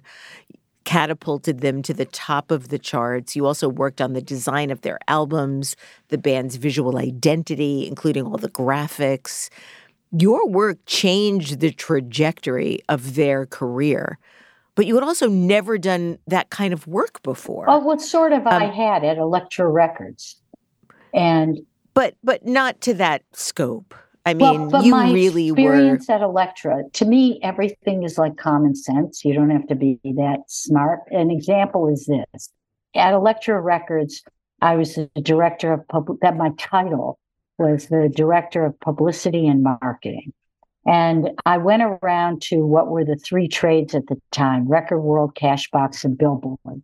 catapulted 0.83 1.61
them 1.61 1.81
to 1.83 1.93
the 1.93 2.05
top 2.05 2.51
of 2.51 2.69
the 2.69 2.79
charts. 2.79 3.35
You 3.35 3.45
also 3.45 3.67
worked 3.67 4.01
on 4.01 4.13
the 4.13 4.21
design 4.21 4.69
of 4.69 4.81
their 4.81 4.99
albums, 5.07 5.75
the 6.09 6.17
band's 6.17 6.55
visual 6.55 6.97
identity, 6.97 7.87
including 7.87 8.25
all 8.25 8.37
the 8.37 8.49
graphics 8.49 9.49
your 10.11 10.47
work 10.47 10.77
changed 10.85 11.59
the 11.59 11.71
trajectory 11.71 12.79
of 12.89 13.15
their 13.15 13.45
career 13.45 14.19
but 14.75 14.85
you 14.85 14.95
had 14.95 15.03
also 15.03 15.27
never 15.27 15.77
done 15.77 16.17
that 16.27 16.49
kind 16.49 16.73
of 16.73 16.87
work 16.87 17.21
before. 17.23 17.65
Oh, 17.69 17.79
what 17.79 18.01
sort 18.01 18.33
of 18.33 18.47
um, 18.47 18.53
I 18.53 18.65
had 18.65 19.03
at 19.03 19.17
Elektra 19.17 19.67
Records, 19.67 20.37
and 21.13 21.59
but 21.93 22.15
but 22.23 22.45
not 22.45 22.81
to 22.81 22.93
that 22.95 23.23
scope. 23.33 23.93
I 24.25 24.33
mean, 24.33 24.69
well, 24.69 24.83
you 24.83 25.13
really 25.13 25.49
experience 25.49 26.07
were 26.07 26.15
at 26.15 26.21
Elektra. 26.21 26.83
To 26.93 27.05
me, 27.05 27.39
everything 27.43 28.03
is 28.03 28.17
like 28.17 28.37
common 28.37 28.75
sense. 28.75 29.25
You 29.25 29.33
don't 29.33 29.49
have 29.49 29.67
to 29.67 29.75
be 29.75 29.99
that 30.03 30.39
smart. 30.47 31.01
An 31.11 31.31
example 31.31 31.87
is 31.87 32.05
this: 32.05 32.49
at 32.95 33.13
Elektra 33.13 33.59
Records, 33.59 34.23
I 34.61 34.75
was 34.75 34.95
the 34.95 35.09
director 35.21 35.73
of 35.73 35.87
public. 35.89 36.21
That 36.21 36.37
my 36.37 36.51
title 36.57 37.19
was 37.61 37.87
the 37.87 38.11
director 38.13 38.65
of 38.65 38.79
publicity 38.79 39.47
and 39.47 39.63
marketing. 39.63 40.33
And 40.85 41.29
I 41.45 41.57
went 41.57 41.83
around 41.83 42.41
to 42.43 42.65
what 42.65 42.87
were 42.89 43.05
the 43.05 43.15
three 43.15 43.47
trades 43.47 43.93
at 43.93 44.07
the 44.07 44.19
time 44.31 44.67
Record 44.67 45.01
World, 45.01 45.35
Cashbox, 45.35 46.03
and 46.03 46.17
Billboard. 46.17 46.81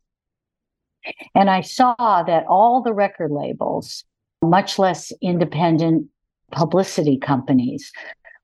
And 1.34 1.50
I 1.50 1.62
saw 1.62 2.24
that 2.24 2.46
all 2.48 2.82
the 2.82 2.94
record 2.94 3.32
labels, 3.32 4.04
much 4.44 4.78
less 4.78 5.12
independent 5.22 6.08
publicity 6.52 7.18
companies, 7.18 7.92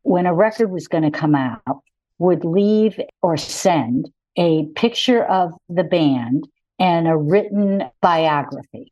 when 0.02 0.26
a 0.26 0.34
record 0.34 0.72
was 0.72 0.88
going 0.88 1.04
to 1.04 1.12
come 1.12 1.36
out, 1.36 1.84
would 2.18 2.44
leave 2.44 3.00
or 3.22 3.38
send 3.38 4.10
a 4.38 4.66
picture 4.76 5.24
of 5.26 5.54
the 5.70 5.84
band 5.84 6.48
and 6.80 7.08
a 7.08 7.16
written 7.16 7.84
biography. 8.02 8.92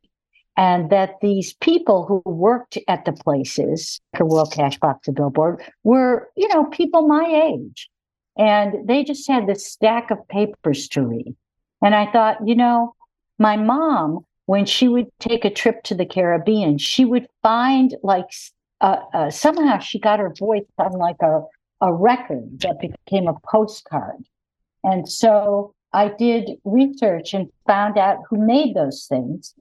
And 0.57 0.89
that 0.89 1.19
these 1.21 1.53
people 1.55 2.05
who 2.05 2.21
worked 2.29 2.77
at 2.87 3.05
the 3.05 3.13
places, 3.13 3.99
the 4.17 4.25
World 4.25 4.51
Cash 4.53 4.79
Box 4.79 5.07
Billboard, 5.09 5.61
were, 5.83 6.29
you 6.35 6.47
know, 6.49 6.65
people 6.65 7.07
my 7.07 7.25
age. 7.53 7.89
And 8.37 8.87
they 8.87 9.03
just 9.03 9.27
had 9.27 9.47
this 9.47 9.65
stack 9.65 10.11
of 10.11 10.27
papers 10.27 10.87
to 10.89 11.03
read. 11.03 11.35
And 11.81 11.95
I 11.95 12.11
thought, 12.11 12.45
you 12.47 12.55
know, 12.55 12.95
my 13.39 13.57
mom, 13.57 14.25
when 14.45 14.65
she 14.65 14.87
would 14.87 15.07
take 15.19 15.45
a 15.45 15.49
trip 15.49 15.83
to 15.83 15.95
the 15.95 16.05
Caribbean, 16.05 16.77
she 16.77 17.05
would 17.05 17.27
find 17.41 17.95
like 18.03 18.27
uh, 18.81 18.97
uh, 19.13 19.29
somehow 19.29 19.79
she 19.79 19.99
got 19.99 20.19
her 20.19 20.33
voice 20.37 20.65
on 20.77 20.91
like 20.93 21.21
a, 21.21 21.43
a 21.81 21.93
record 21.93 22.59
that 22.61 22.79
became 22.79 23.27
a 23.27 23.39
postcard. 23.49 24.23
And 24.83 25.07
so 25.07 25.73
I 25.93 26.09
did 26.09 26.51
research 26.63 27.33
and 27.33 27.49
found 27.67 27.97
out 27.97 28.19
who 28.29 28.37
made 28.37 28.75
those 28.75 29.05
things. 29.07 29.53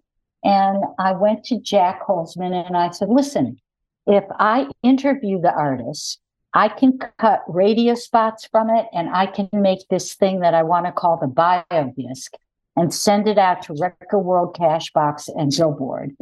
And 0.42 0.82
I 0.98 1.12
went 1.12 1.44
to 1.46 1.60
Jac 1.60 2.06
Holzman 2.06 2.66
and 2.66 2.76
I 2.76 2.90
said, 2.90 3.08
listen, 3.08 3.58
if 4.06 4.24
I 4.38 4.68
interview 4.82 5.40
the 5.40 5.52
artist, 5.52 6.20
I 6.52 6.68
can 6.68 6.98
cut 7.18 7.42
radio 7.46 7.94
spots 7.94 8.48
from 8.50 8.70
it 8.70 8.86
and 8.92 9.08
I 9.10 9.26
can 9.26 9.48
make 9.52 9.86
this 9.88 10.14
thing 10.14 10.40
that 10.40 10.54
I 10.54 10.62
want 10.62 10.86
to 10.86 10.92
call 10.92 11.16
the 11.16 11.28
bio 11.28 11.94
disc 11.96 12.32
and 12.76 12.92
send 12.92 13.28
it 13.28 13.38
out 13.38 13.62
to 13.62 13.74
Record 13.74 14.20
World 14.20 14.56
Cashbox 14.56 15.28
and 15.36 15.52
Billboard. 15.56 16.16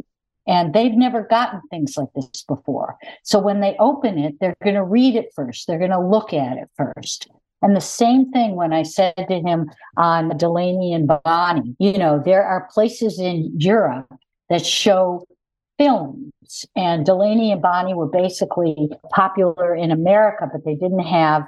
And 0.47 0.73
they've 0.73 0.93
never 0.93 1.23
gotten 1.23 1.61
things 1.69 1.95
like 1.95 2.09
this 2.15 2.43
before. 2.47 2.97
So 3.23 3.39
when 3.39 3.59
they 3.59 3.75
open 3.79 4.17
it, 4.17 4.35
they're 4.39 4.55
going 4.63 4.75
to 4.75 4.83
read 4.83 5.15
it 5.15 5.31
first. 5.35 5.67
They're 5.67 5.77
going 5.79 5.91
to 5.91 5.99
look 5.99 6.33
at 6.33 6.57
it 6.57 6.69
first. 6.75 7.27
And 7.61 7.75
the 7.75 7.81
same 7.81 8.31
thing 8.31 8.55
when 8.55 8.71
I 8.71 8.83
said 8.83 9.15
to 9.17 9.39
him 9.39 9.69
on 9.97 10.37
Delaney 10.37 10.93
and 10.93 11.07
Bonnie, 11.23 11.75
you 11.79 11.97
know, 11.97 12.21
there 12.23 12.43
are 12.43 12.69
places 12.71 13.19
in 13.19 13.51
Europe 13.57 14.07
that 14.49 14.65
show 14.65 15.25
films. 15.77 16.31
And 16.75 17.05
Delaney 17.05 17.51
and 17.51 17.61
Bonnie 17.61 17.93
were 17.93 18.07
basically 18.07 18.89
popular 19.11 19.75
in 19.75 19.91
America, 19.91 20.47
but 20.51 20.65
they 20.65 20.75
didn't 20.75 20.99
have 20.99 21.43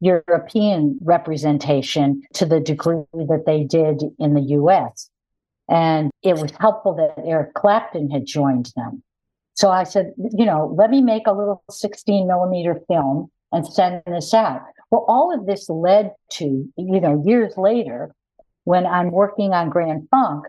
European 0.00 0.98
representation 1.02 2.22
to 2.34 2.46
the 2.46 2.60
degree 2.60 3.04
that 3.14 3.44
they 3.46 3.64
did 3.64 4.02
in 4.18 4.34
the 4.34 4.40
US. 4.40 5.10
And 5.68 6.10
it 6.22 6.38
was 6.38 6.52
helpful 6.58 6.94
that 6.94 7.22
Eric 7.24 7.54
Clapton 7.54 8.10
had 8.10 8.26
joined 8.26 8.72
them. 8.76 9.02
So 9.54 9.70
I 9.70 9.84
said, 9.84 10.12
you 10.16 10.46
know, 10.46 10.72
let 10.78 10.88
me 10.88 11.00
make 11.00 11.26
a 11.26 11.32
little 11.32 11.62
16 11.68 12.26
millimeter 12.28 12.80
film 12.86 13.30
and 13.52 13.66
send 13.66 14.02
this 14.06 14.32
out. 14.32 14.62
Well, 14.90 15.04
all 15.06 15.34
of 15.34 15.46
this 15.46 15.68
led 15.68 16.12
to, 16.32 16.44
you 16.76 17.00
know, 17.00 17.22
years 17.24 17.56
later, 17.56 18.14
when 18.64 18.86
I'm 18.86 19.10
working 19.10 19.52
on 19.52 19.70
Grand 19.70 20.08
Funk, 20.10 20.46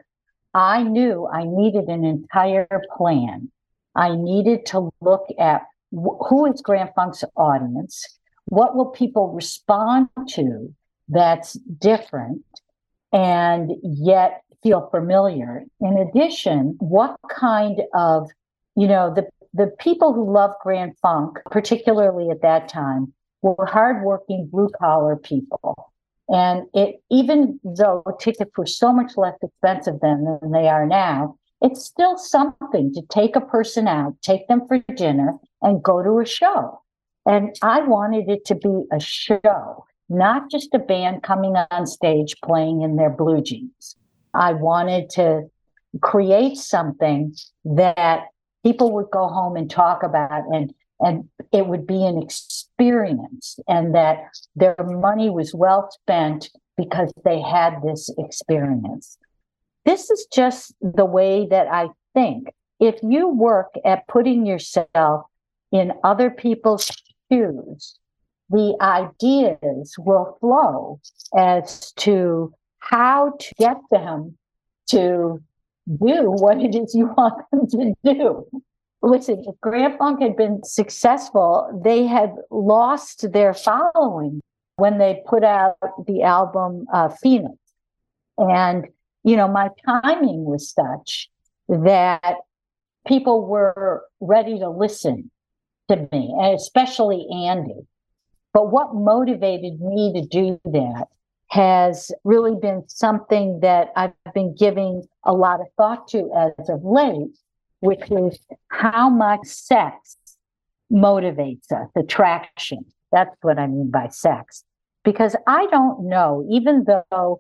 I 0.53 0.83
knew 0.83 1.27
I 1.27 1.43
needed 1.45 1.85
an 1.85 2.05
entire 2.05 2.67
plan. 2.97 3.51
I 3.95 4.15
needed 4.15 4.65
to 4.67 4.89
look 5.01 5.25
at 5.37 5.63
wh- 5.91 6.19
who 6.27 6.51
is 6.51 6.61
Grand 6.61 6.91
Funk's 6.95 7.23
audience, 7.35 8.05
what 8.45 8.75
will 8.75 8.87
people 8.87 9.29
respond 9.33 10.09
to 10.29 10.73
that's 11.07 11.53
different 11.53 12.43
and 13.11 13.71
yet 13.83 14.41
feel 14.63 14.89
familiar. 14.91 15.63
In 15.81 15.97
addition, 15.97 16.75
what 16.79 17.15
kind 17.29 17.81
of, 17.93 18.29
you 18.75 18.87
know, 18.87 19.13
the 19.13 19.27
the 19.53 19.71
people 19.79 20.13
who 20.13 20.31
love 20.31 20.51
Grand 20.61 20.95
Funk, 21.01 21.39
particularly 21.49 22.29
at 22.29 22.43
that 22.43 22.69
time, 22.69 23.13
were 23.41 23.65
hardworking 23.65 24.47
blue 24.51 24.69
collar 24.79 25.15
people. 25.15 25.91
And 26.29 26.67
it, 26.73 27.01
even 27.09 27.59
though 27.63 28.03
tickets 28.19 28.51
were 28.55 28.67
so 28.67 28.93
much 28.93 29.17
less 29.17 29.35
expensive 29.41 29.99
then 30.01 30.25
than 30.41 30.51
they 30.51 30.67
are 30.67 30.85
now, 30.85 31.37
it's 31.61 31.83
still 31.83 32.17
something 32.17 32.93
to 32.93 33.01
take 33.09 33.35
a 33.35 33.41
person 33.41 33.87
out, 33.87 34.15
take 34.21 34.47
them 34.47 34.67
for 34.67 34.79
dinner, 34.95 35.33
and 35.61 35.83
go 35.83 36.03
to 36.03 36.19
a 36.19 36.25
show. 36.25 36.81
And 37.25 37.55
I 37.61 37.81
wanted 37.81 38.29
it 38.29 38.45
to 38.45 38.55
be 38.55 38.83
a 38.93 38.99
show, 38.99 39.85
not 40.07 40.49
just 40.49 40.73
a 40.73 40.79
band 40.79 41.23
coming 41.23 41.55
on 41.71 41.85
stage 41.85 42.35
playing 42.43 42.81
in 42.81 42.95
their 42.95 43.09
blue 43.09 43.41
jeans. 43.41 43.95
I 44.33 44.53
wanted 44.53 45.09
to 45.11 45.49
create 46.01 46.57
something 46.57 47.33
that 47.65 48.25
people 48.63 48.91
would 48.93 49.09
go 49.11 49.27
home 49.27 49.55
and 49.55 49.69
talk 49.69 50.03
about 50.03 50.43
and 50.53 50.73
and 50.99 51.29
it 51.51 51.67
would 51.67 51.87
be 51.87 52.05
an 52.05 52.21
experience 52.21 53.59
and 53.67 53.95
that 53.95 54.17
their 54.55 54.75
money 54.79 55.29
was 55.29 55.53
well 55.53 55.89
spent 55.91 56.49
because 56.77 57.11
they 57.25 57.41
had 57.41 57.81
this 57.83 58.09
experience. 58.17 59.17
This 59.85 60.09
is 60.09 60.27
just 60.31 60.73
the 60.81 61.05
way 61.05 61.47
that 61.49 61.67
I 61.67 61.89
think. 62.13 62.53
If 62.79 62.95
you 63.01 63.27
work 63.27 63.73
at 63.85 64.07
putting 64.07 64.45
yourself 64.45 65.25
in 65.71 65.93
other 66.03 66.29
people's 66.29 66.91
shoes, 67.31 67.97
the 68.49 68.75
ideas 68.81 69.95
will 69.97 70.37
flow 70.39 70.99
as 71.37 71.91
to 71.93 72.53
how 72.79 73.33
to 73.39 73.55
get 73.55 73.77
them 73.91 74.37
to 74.87 75.41
do 75.87 76.31
what 76.31 76.59
it 76.61 76.75
is 76.75 76.95
you 76.95 77.07
want 77.17 77.43
them 77.51 77.67
to 77.67 77.93
do 78.03 78.63
listen, 79.01 79.43
if 79.47 79.59
Grand 79.61 79.97
Funk 79.97 80.21
had 80.21 80.35
been 80.35 80.63
successful, 80.63 81.81
they 81.83 82.05
had 82.05 82.33
lost 82.51 83.31
their 83.31 83.53
following 83.53 84.41
when 84.75 84.97
they 84.97 85.21
put 85.27 85.43
out 85.43 85.77
the 86.05 86.23
album 86.23 86.85
uh, 86.93 87.09
Phoenix. 87.09 87.55
And, 88.37 88.87
you 89.23 89.35
know, 89.35 89.47
my 89.47 89.69
timing 89.85 90.45
was 90.45 90.71
such 90.71 91.29
that 91.67 92.37
people 93.07 93.45
were 93.45 94.03
ready 94.19 94.59
to 94.59 94.69
listen 94.69 95.29
to 95.89 96.07
me, 96.11 96.33
and 96.39 96.55
especially 96.55 97.27
Andy. 97.31 97.87
But 98.53 98.71
what 98.71 98.95
motivated 98.95 99.79
me 99.81 100.13
to 100.13 100.25
do 100.25 100.59
that 100.65 101.07
has 101.49 102.11
really 102.23 102.55
been 102.59 102.83
something 102.87 103.59
that 103.61 103.91
I've 103.95 104.13
been 104.33 104.55
giving 104.55 105.03
a 105.23 105.33
lot 105.33 105.59
of 105.59 105.67
thought 105.77 106.07
to 106.09 106.31
as 106.59 106.69
of 106.69 106.83
late 106.83 107.35
which 107.81 108.11
is 108.11 108.39
how 108.69 109.09
much 109.09 109.45
sex 109.45 110.17
motivates 110.91 111.71
us, 111.71 111.89
attraction. 111.95 112.85
That's 113.11 113.35
what 113.41 113.59
I 113.59 113.67
mean 113.67 113.91
by 113.91 114.09
sex. 114.09 114.63
Because 115.03 115.35
I 115.47 115.65
don't 115.67 116.07
know, 116.09 116.45
even 116.49 116.85
though 116.85 117.39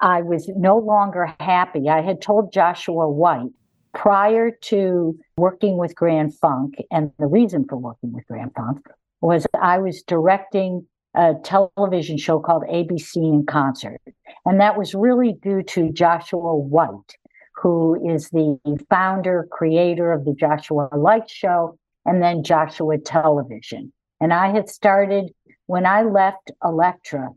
I 0.00 0.22
was 0.22 0.48
no 0.48 0.78
longer 0.78 1.34
happy, 1.40 1.88
I 1.88 2.02
had 2.02 2.20
told 2.20 2.52
Joshua 2.52 3.08
White 3.08 3.50
prior 3.94 4.50
to 4.50 5.18
working 5.36 5.76
with 5.76 5.94
Grand 5.94 6.34
Funk, 6.36 6.76
and 6.90 7.10
the 7.18 7.26
reason 7.26 7.64
for 7.68 7.76
working 7.76 8.12
with 8.12 8.26
Grand 8.26 8.52
Funk 8.54 8.86
was 9.20 9.46
I 9.60 9.78
was 9.78 10.02
directing 10.02 10.86
a 11.14 11.34
television 11.42 12.16
show 12.16 12.38
called 12.38 12.62
ABC 12.64 13.16
in 13.16 13.44
Concert. 13.44 14.00
And 14.46 14.60
that 14.60 14.78
was 14.78 14.94
really 14.94 15.32
due 15.42 15.62
to 15.64 15.92
Joshua 15.92 16.54
White 16.56 17.16
who 17.60 18.10
is 18.10 18.30
the 18.30 18.58
founder, 18.88 19.46
creator 19.50 20.12
of 20.12 20.24
the 20.24 20.32
Joshua 20.32 20.88
Light 20.96 21.28
Show 21.28 21.78
and 22.06 22.22
then 22.22 22.42
Joshua 22.42 22.96
Television. 22.98 23.92
And 24.20 24.32
I 24.32 24.48
had 24.48 24.68
started 24.68 25.32
when 25.66 25.84
I 25.84 26.02
left 26.02 26.50
Elektra, 26.64 27.28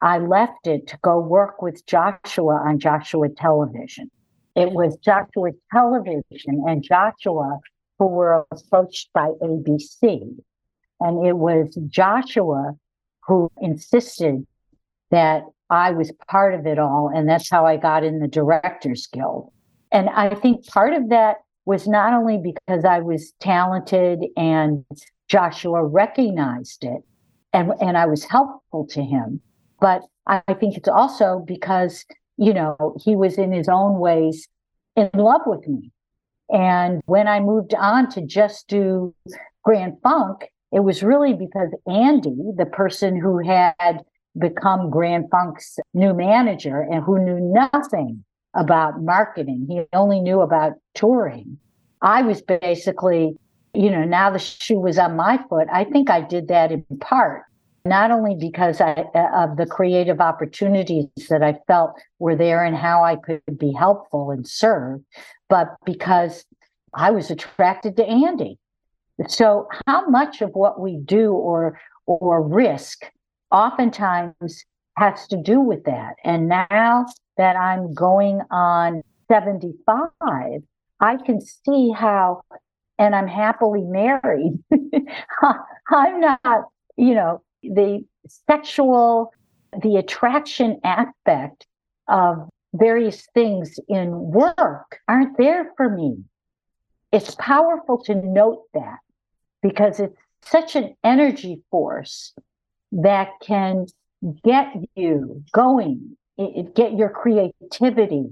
I 0.00 0.18
left 0.18 0.66
it 0.66 0.86
to 0.88 0.98
go 1.02 1.18
work 1.18 1.60
with 1.60 1.84
Joshua 1.86 2.54
on 2.54 2.78
Joshua 2.78 3.28
Television. 3.28 4.10
It 4.54 4.70
was 4.70 4.96
Joshua 4.98 5.50
Television 5.72 6.64
and 6.68 6.82
Joshua 6.82 7.58
who 7.98 8.06
were 8.06 8.46
approached 8.52 9.10
by 9.12 9.30
ABC. 9.42 10.36
And 11.00 11.26
it 11.26 11.36
was 11.36 11.76
Joshua 11.88 12.74
who 13.26 13.50
insisted 13.60 14.46
that 15.10 15.44
I 15.68 15.90
was 15.90 16.12
part 16.28 16.54
of 16.54 16.66
it 16.66 16.78
all. 16.78 17.10
And 17.12 17.28
that's 17.28 17.50
how 17.50 17.66
I 17.66 17.76
got 17.76 18.04
in 18.04 18.20
the 18.20 18.28
Directors 18.28 19.08
Guild. 19.08 19.50
And 19.94 20.10
I 20.10 20.34
think 20.34 20.66
part 20.66 20.92
of 20.92 21.08
that 21.10 21.36
was 21.66 21.86
not 21.86 22.12
only 22.12 22.36
because 22.36 22.84
I 22.84 22.98
was 22.98 23.32
talented 23.38 24.24
and 24.36 24.84
Joshua 25.28 25.84
recognized 25.84 26.82
it 26.82 27.00
and, 27.52 27.70
and 27.80 27.96
I 27.96 28.06
was 28.06 28.24
helpful 28.24 28.88
to 28.90 29.02
him, 29.02 29.40
but 29.80 30.02
I 30.26 30.42
think 30.58 30.76
it's 30.76 30.88
also 30.88 31.44
because, 31.46 32.04
you 32.36 32.52
know, 32.52 32.96
he 33.04 33.14
was 33.14 33.38
in 33.38 33.52
his 33.52 33.68
own 33.68 34.00
ways 34.00 34.48
in 34.96 35.10
love 35.14 35.42
with 35.46 35.66
me. 35.68 35.92
And 36.50 37.00
when 37.06 37.28
I 37.28 37.38
moved 37.38 37.72
on 37.72 38.10
to 38.10 38.20
just 38.20 38.66
do 38.66 39.14
Grand 39.62 39.94
Funk, 40.02 40.50
it 40.72 40.80
was 40.80 41.04
really 41.04 41.34
because 41.34 41.70
Andy, 41.86 42.36
the 42.56 42.66
person 42.66 43.18
who 43.18 43.38
had 43.38 44.00
become 44.36 44.90
Grand 44.90 45.30
Funk's 45.30 45.78
new 45.94 46.14
manager 46.14 46.80
and 46.80 47.04
who 47.04 47.24
knew 47.24 47.38
nothing 47.38 48.24
about 48.54 49.02
marketing. 49.02 49.66
He 49.68 49.82
only 49.92 50.20
knew 50.20 50.40
about 50.40 50.72
touring. 50.94 51.58
I 52.02 52.22
was 52.22 52.42
basically, 52.42 53.36
you 53.72 53.90
know, 53.90 54.04
now 54.04 54.30
the 54.30 54.38
shoe 54.38 54.78
was 54.78 54.98
on 54.98 55.16
my 55.16 55.38
foot. 55.48 55.68
I 55.72 55.84
think 55.84 56.10
I 56.10 56.20
did 56.20 56.48
that 56.48 56.72
in 56.72 56.84
part 57.00 57.44
not 57.86 58.10
only 58.10 58.34
because 58.34 58.80
I, 58.80 58.92
uh, 59.14 59.44
of 59.44 59.56
the 59.56 59.66
creative 59.66 60.20
opportunities 60.20 61.08
that 61.28 61.42
I 61.42 61.58
felt 61.66 62.00
were 62.18 62.34
there 62.34 62.64
and 62.64 62.76
how 62.76 63.04
I 63.04 63.16
could 63.16 63.58
be 63.58 63.72
helpful 63.72 64.30
and 64.30 64.46
serve, 64.46 65.00
but 65.50 65.76
because 65.84 66.46
I 66.94 67.10
was 67.10 67.30
attracted 67.30 67.96
to 67.96 68.06
Andy. 68.06 68.58
So, 69.28 69.68
how 69.86 70.08
much 70.08 70.40
of 70.40 70.50
what 70.54 70.80
we 70.80 70.96
do 70.96 71.32
or 71.32 71.78
or 72.06 72.42
risk 72.42 73.04
oftentimes 73.52 74.64
has 74.96 75.26
to 75.28 75.36
do 75.36 75.60
with 75.60 75.84
that. 75.84 76.16
And 76.24 76.48
now 76.48 77.06
that 77.36 77.56
I'm 77.56 77.94
going 77.94 78.40
on 78.50 79.02
75, 79.28 80.10
I 81.00 81.16
can 81.16 81.40
see 81.40 81.90
how, 81.90 82.42
and 82.98 83.14
I'm 83.14 83.26
happily 83.26 83.82
married. 83.82 84.58
I'm 85.90 86.20
not, 86.20 86.64
you 86.96 87.14
know, 87.14 87.42
the 87.62 88.04
sexual, 88.46 89.32
the 89.82 89.96
attraction 89.96 90.80
aspect 90.84 91.66
of 92.08 92.48
various 92.74 93.26
things 93.34 93.78
in 93.88 94.10
work 94.10 94.98
aren't 95.08 95.36
there 95.38 95.72
for 95.76 95.88
me. 95.88 96.16
It's 97.12 97.34
powerful 97.36 97.98
to 98.04 98.14
note 98.14 98.64
that 98.74 98.98
because 99.62 100.00
it's 100.00 100.16
such 100.42 100.76
an 100.76 100.94
energy 101.02 101.62
force 101.70 102.34
that 102.92 103.30
can 103.40 103.86
get 104.44 104.74
you 104.94 105.42
going, 105.52 106.16
it, 106.38 106.74
get 106.74 106.96
your 106.96 107.08
creativity 107.08 108.24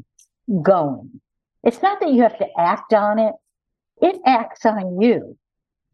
going. 0.62 1.20
It's 1.62 1.82
not 1.82 2.00
that 2.00 2.12
you 2.12 2.22
have 2.22 2.38
to 2.38 2.46
act 2.58 2.92
on 2.92 3.18
it, 3.18 3.34
it 4.00 4.20
acts 4.26 4.66
on 4.66 5.00
you. 5.00 5.36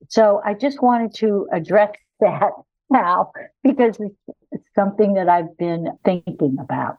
So 0.08 0.40
I 0.44 0.54
just 0.54 0.82
wanted 0.82 1.14
to 1.16 1.48
address 1.52 1.92
that 2.20 2.52
now 2.90 3.32
because 3.62 3.98
it's 4.52 4.64
something 4.74 5.14
that 5.14 5.28
I've 5.28 5.56
been 5.58 5.88
thinking 6.04 6.56
about. 6.60 6.96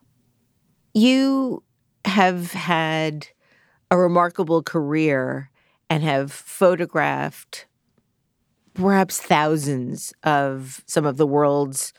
You 0.93 1.63
have 2.05 2.53
had 2.53 3.27
a 3.91 3.97
remarkable 3.97 4.61
career 4.61 5.49
and 5.89 6.03
have 6.03 6.31
photographed 6.31 7.65
perhaps 8.73 9.19
thousands 9.19 10.13
of 10.23 10.83
some 10.85 11.05
of 11.05 11.17
the 11.17 11.27
world's 11.27 11.91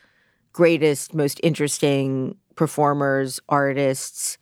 greatest, 0.53 1.15
most 1.15 1.41
interesting 1.43 2.37
performers, 2.55 3.41
artists. 3.49 4.39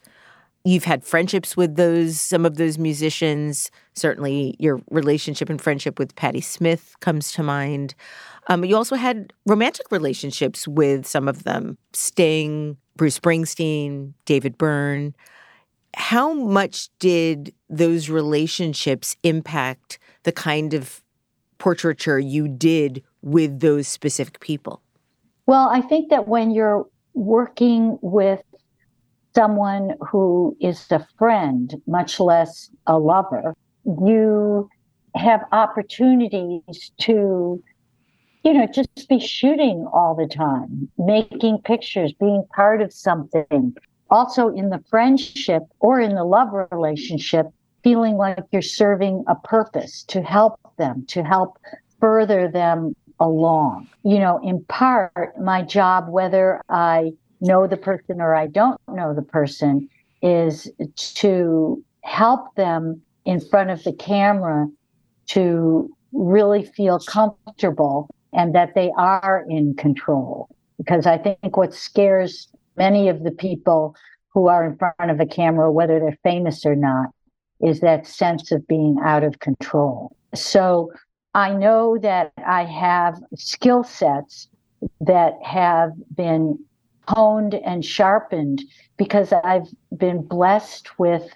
You've 0.65 0.85
had 0.85 1.05
friendships 1.05 1.57
with 1.57 1.77
those 1.77 2.21
some 2.21 2.45
of 2.45 2.57
those 2.57 2.79
musicians. 2.79 3.71
Certainly, 3.95 4.57
your 4.59 4.81
relationship 4.91 5.49
and 5.49 5.61
friendship 5.61 5.99
with 5.99 6.15
Patti 6.17 6.41
Smith 6.41 6.97
comes 7.01 7.33
to 7.33 7.43
mind. 7.43 7.95
Um, 8.49 8.65
you 8.65 8.77
also 8.77 8.97
had 8.97 9.33
romantic 9.47 9.87
relationships 9.91 10.67
with 10.67 11.07
some 11.07 11.29
of 11.29 11.45
them: 11.45 11.79
Sting, 11.93 12.77
Bruce 12.97 13.19
Springsteen, 13.19 14.13
David 14.25 14.59
Byrne. 14.59 15.15
How 15.95 16.35
much 16.35 16.91
did 16.99 17.55
those 17.71 18.11
relationships 18.11 19.17
impact 19.23 19.99
the 20.25 20.33
kind 20.33 20.75
of 20.75 21.03
portraiture 21.59 22.19
you 22.19 22.47
did 22.47 23.03
with 23.23 23.61
those 23.61 23.89
specific 23.89 24.41
people? 24.41 24.83
Well, 25.49 25.71
I 25.71 25.81
think 25.81 26.11
that 26.11 26.29
when 26.29 26.51
you're 26.51 26.85
working 27.15 27.99
with 28.03 28.43
someone 29.35 29.95
who 30.07 30.55
is 30.61 30.85
a 30.91 31.07
friend, 31.19 31.75
much 31.87 32.21
less 32.21 32.69
a 32.87 32.99
lover, 32.99 33.55
you 33.87 34.69
have 35.15 35.41
opportunities 35.53 36.93
to, 37.01 37.63
you 38.45 38.53
know, 38.53 38.67
just 38.67 39.09
be 39.09 39.19
shooting 39.19 39.89
all 39.91 40.15
the 40.15 40.27
time, 40.27 40.87
making 40.99 41.63
pictures, 41.65 42.13
being 42.13 42.45
part 42.55 42.83
of 42.83 42.93
something. 42.93 43.75
Also, 44.11 44.49
in 44.49 44.69
the 44.69 44.85
friendship 44.91 45.63
or 45.81 45.99
in 45.99 46.15
the 46.15 46.25
love 46.25 46.49
relationship, 46.71 47.47
feeling 47.83 48.19
like 48.19 48.45
you're 48.53 48.61
serving 48.61 49.25
a 49.29 49.35
purpose 49.35 50.03
to 50.09 50.21
help 50.21 50.61
them, 50.77 51.07
to 51.09 51.23
help 51.23 51.57
further 52.01 52.49
them 52.49 52.95
along. 53.21 53.89
You 54.05 54.19
know, 54.19 54.41
in 54.43 54.65
part, 54.65 55.39
my 55.41 55.63
job, 55.63 56.09
whether 56.09 56.63
I 56.69 57.13
know 57.41 57.67
the 57.67 57.77
person 57.77 58.21
or 58.21 58.35
I 58.35 58.47
don't 58.47 58.81
know 58.89 59.15
the 59.15 59.23
person, 59.23 59.89
is 60.23 60.71
to 61.15 61.85
help 62.03 62.55
them 62.57 63.01
in 63.25 63.41
front 63.41 63.71
of 63.71 63.83
the 63.85 63.93
camera 63.93 64.69
to 65.29 65.91
really 66.13 66.65
feel 66.65 66.99
comfortable 66.99 68.09
and 68.33 68.55
that 68.55 68.75
they 68.75 68.91
are 68.97 69.45
in 69.49 69.75
control. 69.75 70.49
Because 70.79 71.07
I 71.07 71.19
think 71.19 71.57
what 71.57 71.75
scares 71.75 72.49
many 72.77 73.09
of 73.09 73.25
the 73.25 73.31
people 73.31 73.95
who 74.33 74.47
are 74.49 74.65
in 74.65 74.77
front 74.77 75.11
of 75.11 75.21
a 75.21 75.27
camera, 75.27 75.71
whether 75.71 75.99
they're 75.99 76.19
famous 76.23 76.65
or 76.65 76.77
not, 76.77 77.11
is 77.61 77.81
that 77.81 78.07
sense 78.07 78.53
of 78.53 78.67
being 78.69 78.97
out 79.05 79.25
of 79.25 79.41
control. 79.41 80.17
So 80.35 80.93
I 81.35 81.53
know 81.53 81.99
that 81.99 82.33
I 82.47 82.65
have 82.65 83.23
skill 83.37 83.85
sets 83.85 84.49
that 85.01 85.35
have 85.43 85.93
been 86.15 86.59
honed 87.07 87.55
and 87.55 87.85
sharpened 87.85 88.63
because 88.97 89.33
I've 89.33 89.69
been 89.97 90.23
blessed 90.23 90.99
with 90.99 91.31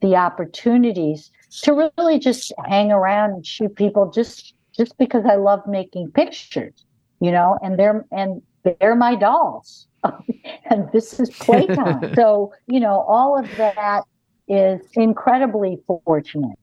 the 0.00 0.16
opportunities 0.16 1.30
to 1.62 1.90
really 1.96 2.18
just 2.18 2.52
hang 2.66 2.90
around 2.90 3.30
and 3.32 3.46
shoot 3.46 3.74
people 3.76 4.10
just 4.10 4.54
just 4.76 4.96
because 4.96 5.24
I 5.26 5.36
love 5.36 5.60
making 5.66 6.10
pictures, 6.12 6.86
you 7.20 7.30
know, 7.30 7.58
and 7.62 7.78
they're 7.78 8.06
and 8.10 8.42
they're 8.64 8.94
my 8.94 9.14
dolls. 9.14 9.86
and 10.70 10.90
this 10.92 11.20
is 11.20 11.30
playtime. 11.30 12.14
so, 12.16 12.52
you 12.66 12.80
know, 12.80 13.04
all 13.06 13.38
of 13.38 13.48
that 13.56 14.04
is 14.48 14.80
incredibly 14.94 15.78
fortunate. 15.86 16.58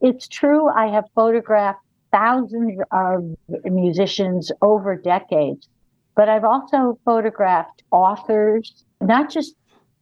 It's 0.00 0.28
true 0.28 0.68
I 0.68 0.86
have 0.86 1.04
photographed 1.14 1.80
thousands 2.12 2.80
of 2.90 3.36
musicians 3.64 4.50
over 4.62 4.96
decades. 4.96 5.68
But 6.14 6.28
I've 6.28 6.44
also 6.44 6.98
photographed 7.04 7.82
authors, 7.90 8.84
not 9.00 9.30
just 9.30 9.54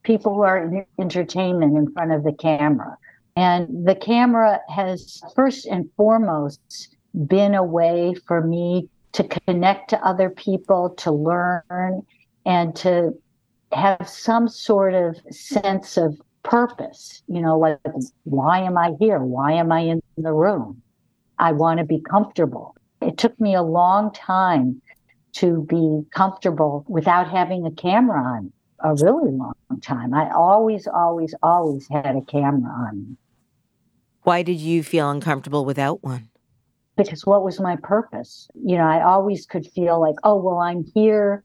people 0.03 0.33
who 0.33 0.41
are 0.41 0.63
in 0.63 0.85
entertainment 0.99 1.77
in 1.77 1.91
front 1.93 2.11
of 2.11 2.23
the 2.23 2.33
camera. 2.33 2.97
And 3.35 3.87
the 3.87 3.93
camera 3.93 4.59
has 4.67 5.21
first 5.35 5.67
and 5.67 5.89
foremost 5.95 6.95
been 7.27 7.53
a 7.53 7.63
way 7.63 8.15
for 8.25 8.41
me 8.41 8.89
to 9.11 9.23
connect 9.23 9.91
to 9.91 10.03
other 10.03 10.29
people, 10.29 10.91
to 10.97 11.11
learn, 11.11 12.01
and 12.45 12.75
to 12.77 13.11
have 13.71 14.07
some 14.07 14.47
sort 14.47 14.93
of 14.93 15.17
sense 15.29 15.97
of 15.97 16.19
purpose. 16.43 17.21
You 17.27 17.41
know, 17.41 17.59
like, 17.59 17.79
why 18.23 18.59
am 18.59 18.77
I 18.77 18.93
here? 18.99 19.19
Why 19.19 19.53
am 19.53 19.71
I 19.71 19.81
in 19.81 20.01
the 20.17 20.33
room? 20.33 20.81
I 21.39 21.51
want 21.51 21.79
to 21.79 21.85
be 21.85 22.01
comfortable. 22.01 22.75
It 23.01 23.17
took 23.17 23.39
me 23.39 23.53
a 23.53 23.61
long 23.61 24.11
time 24.11 24.81
to 25.33 25.65
be 25.69 26.01
comfortable 26.11 26.83
without 26.87 27.29
having 27.29 27.65
a 27.65 27.71
camera 27.71 28.21
on, 28.21 28.51
a 28.79 28.95
really 28.95 29.31
long 29.31 29.53
time. 29.81 30.13
I 30.13 30.29
always, 30.31 30.87
always, 30.87 31.35
always 31.43 31.87
had 31.89 32.15
a 32.15 32.21
camera 32.21 32.71
on 32.71 33.01
me. 33.01 33.17
Why 34.23 34.43
did 34.43 34.59
you 34.59 34.83
feel 34.83 35.09
uncomfortable 35.09 35.63
without 35.63 36.03
one? 36.03 36.29
Because 36.97 37.25
what 37.25 37.43
was 37.43 37.59
my 37.59 37.75
purpose? 37.75 38.47
You 38.55 38.77
know, 38.77 38.85
I 38.85 39.03
always 39.03 39.45
could 39.45 39.67
feel 39.67 40.01
like, 40.01 40.15
oh, 40.23 40.35
well, 40.37 40.57
I'm 40.57 40.83
here 40.95 41.43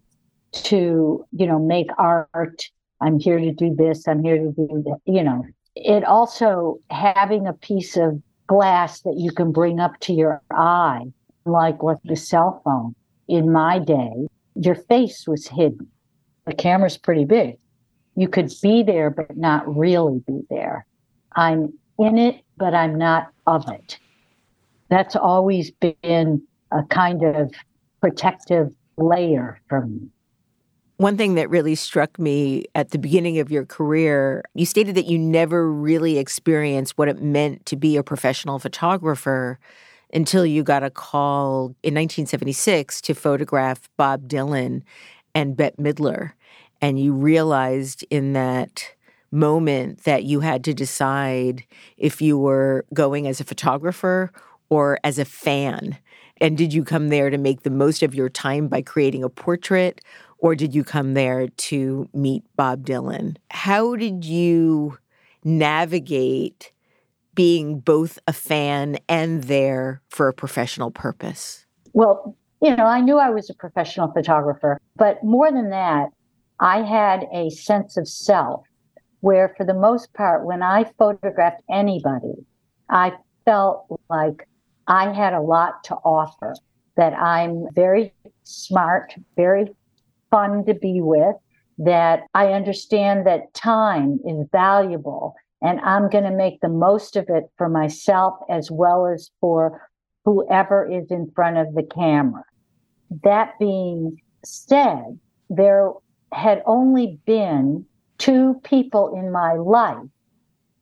to, 0.53 1.27
you 1.33 1.47
know, 1.47 1.59
make 1.59 1.91
art. 1.99 2.71
I'm 3.01 3.19
here 3.19 3.39
to 3.39 3.53
do 3.53 3.75
this. 3.75 4.09
I'm 4.09 4.23
here 4.23 4.39
to 4.39 4.51
do 4.53 4.83
that. 4.87 4.99
You 5.05 5.23
know, 5.23 5.45
it 5.77 6.05
also 6.05 6.79
having 6.91 7.47
a 7.47 7.53
piece 7.53 7.97
of 7.97 8.23
glass 8.53 9.01
that 9.01 9.17
you 9.17 9.33
can 9.33 9.51
bring 9.51 9.81
up 9.81 9.99
to 10.01 10.13
your 10.13 10.43
eye, 10.51 11.07
like 11.47 11.83
with 11.83 11.99
the 12.05 12.17
cell 12.17 12.61
phone. 12.63 12.95
In 13.27 13.51
my 13.51 13.79
day, 13.79 14.29
your 14.55 14.75
face 14.75 15.27
was 15.27 15.49
hidden. 15.49 15.89
The 16.45 16.53
camera's 16.53 16.99
pretty 16.99 17.25
big. 17.25 17.57
You 18.15 18.29
could 18.29 18.53
be 18.63 18.83
there, 18.83 19.09
but 19.09 19.39
not 19.39 19.65
really 19.75 20.23
be 20.27 20.43
there. 20.51 20.85
I'm 21.35 21.73
in 21.99 22.19
it, 22.19 22.45
but 22.59 22.75
I'm 22.75 22.99
not 22.99 23.29
of 23.47 23.65
it. 23.71 23.99
That's 24.91 25.17
always 25.17 25.71
been 25.71 26.43
a 26.73 26.83
kind 26.91 27.23
of 27.23 27.55
protective 28.03 28.71
layer 28.99 29.63
for 29.71 29.87
me. 29.87 30.11
One 31.03 31.17
thing 31.17 31.35
that 31.35 31.51
really 31.51 31.75
struck 31.75 32.17
me 32.17 32.67
at 32.77 32.91
the 32.91 32.99
beginning 32.99 33.41
of 33.41 33.51
your 33.51 33.65
career, 33.67 34.45
you 34.55 34.65
stated 34.65 34.95
that 34.95 35.07
you 35.07 35.19
never 35.19 35.69
really 35.69 36.17
experienced 36.17 36.97
what 36.97 37.09
it 37.09 37.21
meant 37.21 37.67
to 37.67 37.75
be 37.75 37.97
a 37.97 38.05
professional 38.05 38.61
photographer 38.61 39.59
until 40.15 40.47
you 40.47 40.63
got 40.63 40.85
a 40.85 40.91
call 40.91 41.75
in 41.83 41.95
1976 41.95 43.01
to 43.01 43.15
photograph 43.15 43.89
Bob 43.97 44.29
Dylan 44.29 44.83
and 45.35 45.57
Bette 45.57 45.75
Midler. 45.83 46.35
And 46.81 47.01
you 47.01 47.15
realized 47.15 48.05
in 48.09 48.33
that 48.35 48.95
moment 49.33 50.05
that 50.05 50.23
you 50.23 50.39
had 50.39 50.63
to 50.63 50.73
decide 50.73 51.65
if 51.97 52.23
you 52.23 52.39
were 52.39 52.85
going 52.95 53.27
as 53.27 53.41
a 53.41 53.45
photographer 53.45 54.31
or 54.71 55.01
as 55.03 55.19
a 55.19 55.25
fan 55.25 55.99
And 56.43 56.59
did 56.59 56.75
you 56.75 56.83
come 56.83 57.09
there 57.09 57.31
to 57.31 57.39
make 57.39 57.63
the 57.63 57.71
most 57.71 58.03
of 58.03 58.17
your 58.17 58.29
time 58.29 58.67
by 58.67 58.83
creating 58.83 59.23
a 59.23 59.29
portrait? 59.29 60.01
Or 60.43 60.57
did 60.57 60.75
you 60.75 60.83
come 60.83 61.15
there 61.15 61.47
to 61.47 62.09
meet 62.13 62.43
Bob 62.57 62.85
Dylan? 62.85 63.37
How 63.53 63.95
did 63.95 64.25
you 64.25 64.99
navigate 65.45 66.73
being 67.35 67.79
both 67.79 68.19
a 68.27 68.33
fan 68.33 68.99
and 69.09 69.45
there 69.45 70.03
for 70.09 70.27
a 70.27 70.35
professional 70.35 70.91
purpose? 70.91 71.65
Well, 71.93 72.37
you 72.61 72.75
know, 72.75 72.87
I 72.87 73.01
knew 73.01 73.19
I 73.19 73.31
was 73.31 73.49
a 73.51 73.55
professional 73.55 74.11
photographer, 74.13 74.81
but 74.97 75.23
more 75.23 75.51
than 75.53 75.71
that, 75.71 76.09
I 76.59 76.83
had 76.83 77.27
a 77.33 77.49
sense 77.51 77.97
of 77.97 78.09
self 78.09 78.65
where, 79.21 79.55
for 79.57 79.65
the 79.65 79.75
most 79.75 80.13
part, 80.13 80.45
when 80.45 80.63
I 80.63 80.91
photographed 80.99 81.63
anybody, 81.71 82.35
I 82.91 83.13
felt 83.45 83.87
like 84.11 84.49
I 84.89 85.13
had 85.13 85.35
a 85.35 85.41
lot 85.41 85.85
to 85.85 85.95
offer, 86.05 86.55
that 86.97 87.15
I'm 87.15 87.69
very 87.75 88.13
smart, 88.43 89.15
very 89.37 89.75
fun 90.33 90.65
to 90.65 90.75
be 90.75 91.01
with, 91.01 91.37
that 91.79 92.25
I 92.35 92.53
understand 92.53 93.27
that 93.27 93.55
time 93.55 94.19
is 94.27 94.49
valuable 94.51 95.37
and 95.63 95.79
I'm 95.81 96.11
going 96.11 96.25
to 96.25 96.31
make 96.31 96.61
the 96.61 96.69
most 96.69 97.15
of 97.17 97.27
it 97.29 97.45
for 97.57 97.69
myself 97.69 98.35
as 98.51 98.69
well 98.71 99.07
as 99.07 99.31
for 99.41 99.89
whoever 100.25 100.91
is 100.91 101.11
in 101.11 101.31
front 101.35 101.57
of 101.57 101.75
the 101.75 101.85
camera. 101.85 102.45
That 103.23 103.59
being 103.61 104.21
said, 104.45 105.19
there 105.49 105.93
had 106.33 106.63
only 106.67 107.21
been 107.27 107.87
two 108.19 108.61
people 108.65 109.15
in 109.17 109.31
my 109.31 109.55
life 109.55 110.09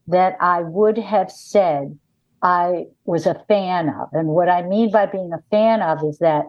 that 0.07 0.37
I 0.41 0.63
would 0.63 0.99
have 0.99 1.31
said 1.31 1.99
I 2.43 2.87
was 3.05 3.27
a 3.27 3.43
fan 3.49 3.89
of. 3.91 4.09
And 4.13 4.29
what 4.29 4.49
I 4.49 4.63
mean 4.63 4.91
by 4.91 5.07
being 5.07 5.33
a 5.33 5.43
fan 5.51 5.83
of 5.83 5.99
is 6.05 6.19
that 6.19 6.45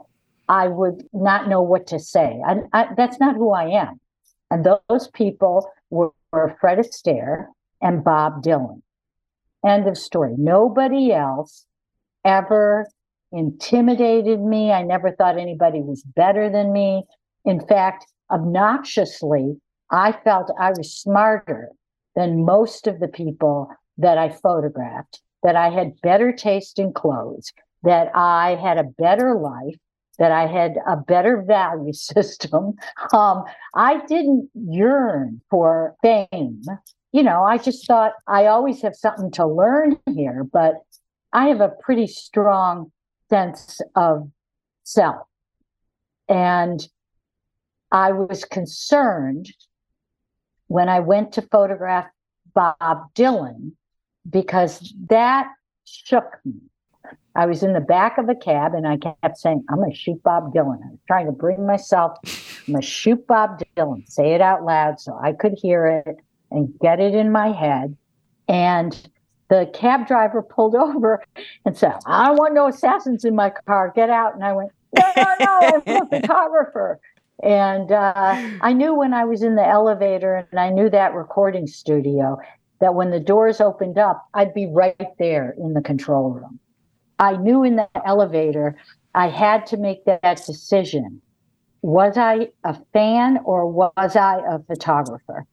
I 0.51 0.67
would 0.67 1.07
not 1.13 1.47
know 1.47 1.61
what 1.61 1.87
to 1.87 1.99
say. 1.99 2.41
I, 2.45 2.57
I, 2.73 2.87
that's 2.97 3.21
not 3.21 3.37
who 3.37 3.51
I 3.51 3.69
am. 3.69 4.01
And 4.51 4.65
those 4.65 5.07
people 5.07 5.71
were, 5.89 6.11
were 6.33 6.57
Fred 6.59 6.77
Astaire 6.77 7.45
and 7.81 8.03
Bob 8.03 8.43
Dylan. 8.43 8.81
End 9.65 9.87
of 9.87 9.97
story. 9.97 10.33
Nobody 10.37 11.13
else 11.13 11.65
ever 12.25 12.85
intimidated 13.31 14.41
me. 14.41 14.73
I 14.73 14.81
never 14.81 15.11
thought 15.11 15.37
anybody 15.37 15.79
was 15.79 16.03
better 16.03 16.49
than 16.49 16.73
me. 16.73 17.03
In 17.45 17.65
fact, 17.65 18.05
obnoxiously, 18.29 19.55
I 19.89 20.11
felt 20.11 20.51
I 20.59 20.71
was 20.71 20.93
smarter 20.93 21.69
than 22.13 22.43
most 22.43 22.87
of 22.87 22.99
the 22.99 23.07
people 23.07 23.69
that 23.97 24.17
I 24.17 24.27
photographed, 24.27 25.21
that 25.43 25.55
I 25.55 25.69
had 25.69 26.01
better 26.01 26.33
taste 26.33 26.77
in 26.77 26.91
clothes, 26.91 27.53
that 27.83 28.11
I 28.13 28.55
had 28.61 28.77
a 28.77 28.83
better 28.83 29.33
life, 29.35 29.77
that 30.21 30.31
I 30.31 30.47
had 30.47 30.77
a 30.87 30.95
better 30.95 31.41
value 31.41 31.91
system. 32.13 32.75
Um, 33.11 33.43
I 33.75 34.05
didn't 34.05 34.49
yearn 34.53 35.41
for 35.49 35.97
fame 36.01 36.63
you 37.11 37.23
know, 37.23 37.43
I 37.43 37.57
just 37.57 37.85
thought 37.85 38.13
I 38.27 38.45
always 38.45 38.81
have 38.81 38.95
something 38.95 39.31
to 39.31 39.45
learn 39.45 39.97
here, 40.13 40.43
but 40.43 40.75
I 41.33 41.47
have 41.47 41.61
a 41.61 41.69
pretty 41.81 42.07
strong 42.07 42.91
sense 43.29 43.81
of 43.95 44.29
self. 44.83 45.27
And 46.29 46.87
I 47.91 48.13
was 48.13 48.45
concerned 48.45 49.51
when 50.67 50.87
I 50.87 51.01
went 51.01 51.33
to 51.33 51.41
photograph 51.41 52.07
Bob 52.53 53.13
Dylan 53.13 53.73
because 54.29 54.93
that 55.09 55.49
shook 55.83 56.39
me. 56.45 56.53
I 57.35 57.45
was 57.45 57.63
in 57.63 57.73
the 57.73 57.79
back 57.79 58.17
of 58.17 58.27
a 58.29 58.35
cab 58.35 58.73
and 58.73 58.87
I 58.87 58.97
kept 58.97 59.37
saying, 59.37 59.63
I'm 59.69 59.77
going 59.77 59.91
to 59.91 59.97
shoot 59.97 60.21
Bob 60.23 60.53
Dylan. 60.53 60.79
I 60.83 60.91
was 60.91 60.99
trying 61.07 61.25
to 61.27 61.31
bring 61.31 61.65
myself, 61.65 62.17
I'm 62.67 62.73
going 62.73 62.81
to 62.81 62.87
shoot 62.87 63.25
Bob 63.27 63.61
Dylan, 63.77 64.07
say 64.09 64.33
it 64.33 64.41
out 64.41 64.63
loud 64.65 64.99
so 64.99 65.17
I 65.21 65.33
could 65.33 65.53
hear 65.53 66.03
it 66.05 66.17
and 66.51 66.77
get 66.79 66.99
it 66.99 67.15
in 67.15 67.31
my 67.31 67.51
head. 67.51 67.95
And 68.47 69.09
the 69.49 69.69
cab 69.73 70.07
driver 70.07 70.41
pulled 70.41 70.75
over 70.75 71.23
and 71.65 71.77
said, 71.77 71.93
I 72.05 72.27
don't 72.27 72.37
want 72.37 72.53
no 72.53 72.67
assassins 72.67 73.23
in 73.25 73.35
my 73.35 73.49
car. 73.49 73.91
Get 73.95 74.09
out. 74.09 74.33
And 74.33 74.43
I 74.43 74.53
went, 74.53 74.71
No, 74.97 75.11
no, 75.15 75.35
no, 75.39 75.81
I'm 75.85 76.01
a 76.03 76.21
photographer. 76.21 76.99
And 77.43 77.91
uh, 77.91 78.13
I 78.61 78.73
knew 78.73 78.93
when 78.93 79.13
I 79.13 79.25
was 79.25 79.41
in 79.41 79.55
the 79.55 79.65
elevator 79.65 80.47
and 80.51 80.59
I 80.59 80.69
knew 80.69 80.89
that 80.89 81.13
recording 81.13 81.65
studio 81.65 82.37
that 82.79 82.95
when 82.95 83.11
the 83.11 83.19
doors 83.19 83.61
opened 83.61 83.97
up, 83.97 84.27
I'd 84.33 84.53
be 84.53 84.67
right 84.67 85.07
there 85.17 85.55
in 85.57 85.73
the 85.73 85.81
control 85.81 86.31
room. 86.31 86.59
I 87.21 87.37
knew 87.37 87.63
in 87.63 87.77
the 87.77 87.87
elevator 88.05 88.75
I 89.15 89.29
had 89.29 89.65
to 89.67 89.77
make 89.77 90.03
that 90.03 90.43
decision. 90.45 91.21
Was 91.81 92.17
I 92.17 92.49
a 92.65 92.77
fan 92.91 93.39
or 93.45 93.71
was 93.71 94.17
I 94.17 94.41
a 94.45 94.59
photographer? 94.59 95.45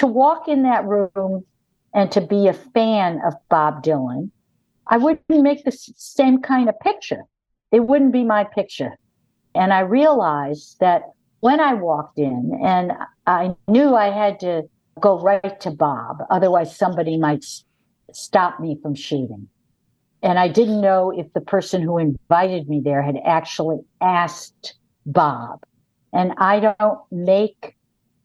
to 0.00 0.06
walk 0.06 0.48
in 0.48 0.62
that 0.62 0.86
room 0.86 1.44
and 1.92 2.10
to 2.12 2.20
be 2.20 2.48
a 2.48 2.54
fan 2.54 3.20
of 3.26 3.34
Bob 3.48 3.82
Dylan, 3.82 4.30
I 4.86 4.96
wouldn't 4.96 5.28
make 5.28 5.64
the 5.64 5.72
same 5.72 6.40
kind 6.40 6.68
of 6.68 6.80
picture. 6.80 7.24
It 7.70 7.80
wouldn't 7.80 8.12
be 8.12 8.24
my 8.24 8.44
picture. 8.44 8.96
And 9.54 9.72
I 9.72 9.80
realized 9.80 10.78
that 10.80 11.02
when 11.40 11.60
I 11.60 11.74
walked 11.74 12.18
in, 12.18 12.58
and 12.62 12.92
I 13.26 13.54
knew 13.68 13.94
I 13.94 14.10
had 14.10 14.40
to 14.40 14.62
go 15.00 15.20
right 15.20 15.60
to 15.60 15.70
Bob, 15.70 16.18
otherwise, 16.30 16.76
somebody 16.76 17.16
might 17.16 17.44
stop 18.12 18.60
me 18.60 18.78
from 18.82 18.94
shooting. 18.94 19.48
And 20.22 20.38
I 20.38 20.48
didn't 20.48 20.80
know 20.80 21.10
if 21.10 21.32
the 21.32 21.40
person 21.40 21.82
who 21.82 21.98
invited 21.98 22.68
me 22.68 22.80
there 22.84 23.02
had 23.02 23.16
actually 23.24 23.78
asked 24.00 24.74
Bob. 25.06 25.62
And 26.12 26.32
I 26.38 26.60
don't 26.60 26.98
make 27.10 27.76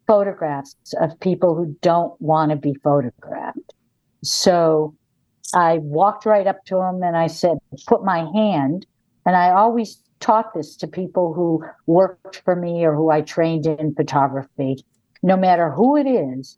photographs 0.08 0.76
of 1.00 1.20
people 1.20 1.56
who 1.56 1.76
don't 1.82 2.20
want 2.22 2.52
to 2.52 2.58
be 2.58 2.76
photographed. 2.84 3.74
So 4.24 4.96
I 5.54 5.78
walked 5.78 6.26
right 6.26 6.48
up 6.48 6.66
to 6.66 6.78
him 6.78 7.02
and 7.04 7.16
I 7.16 7.28
said, 7.28 7.58
put 7.88 8.04
my 8.04 8.28
hand. 8.34 8.86
And 9.26 9.36
I 9.36 9.52
always 9.52 10.02
taught 10.20 10.54
this 10.54 10.76
to 10.78 10.88
people 10.88 11.34
who 11.34 11.64
worked 11.86 12.42
for 12.44 12.56
me 12.56 12.84
or 12.84 12.96
who 12.96 13.10
I 13.10 13.22
trained 13.22 13.66
in 13.66 13.96
photography. 13.96 14.84
No 15.24 15.38
matter 15.38 15.72
who 15.72 15.96
it 15.96 16.08
is, 16.08 16.58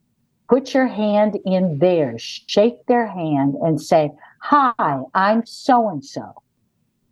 put 0.49 0.73
your 0.73 0.87
hand 0.87 1.37
in 1.45 1.79
theirs, 1.79 2.43
shake 2.47 2.85
their 2.87 3.07
hand 3.07 3.55
and 3.61 3.81
say, 3.81 4.11
Hi, 4.41 5.01
I'm 5.13 5.45
so 5.45 5.89
and 5.89 6.03
so. 6.03 6.41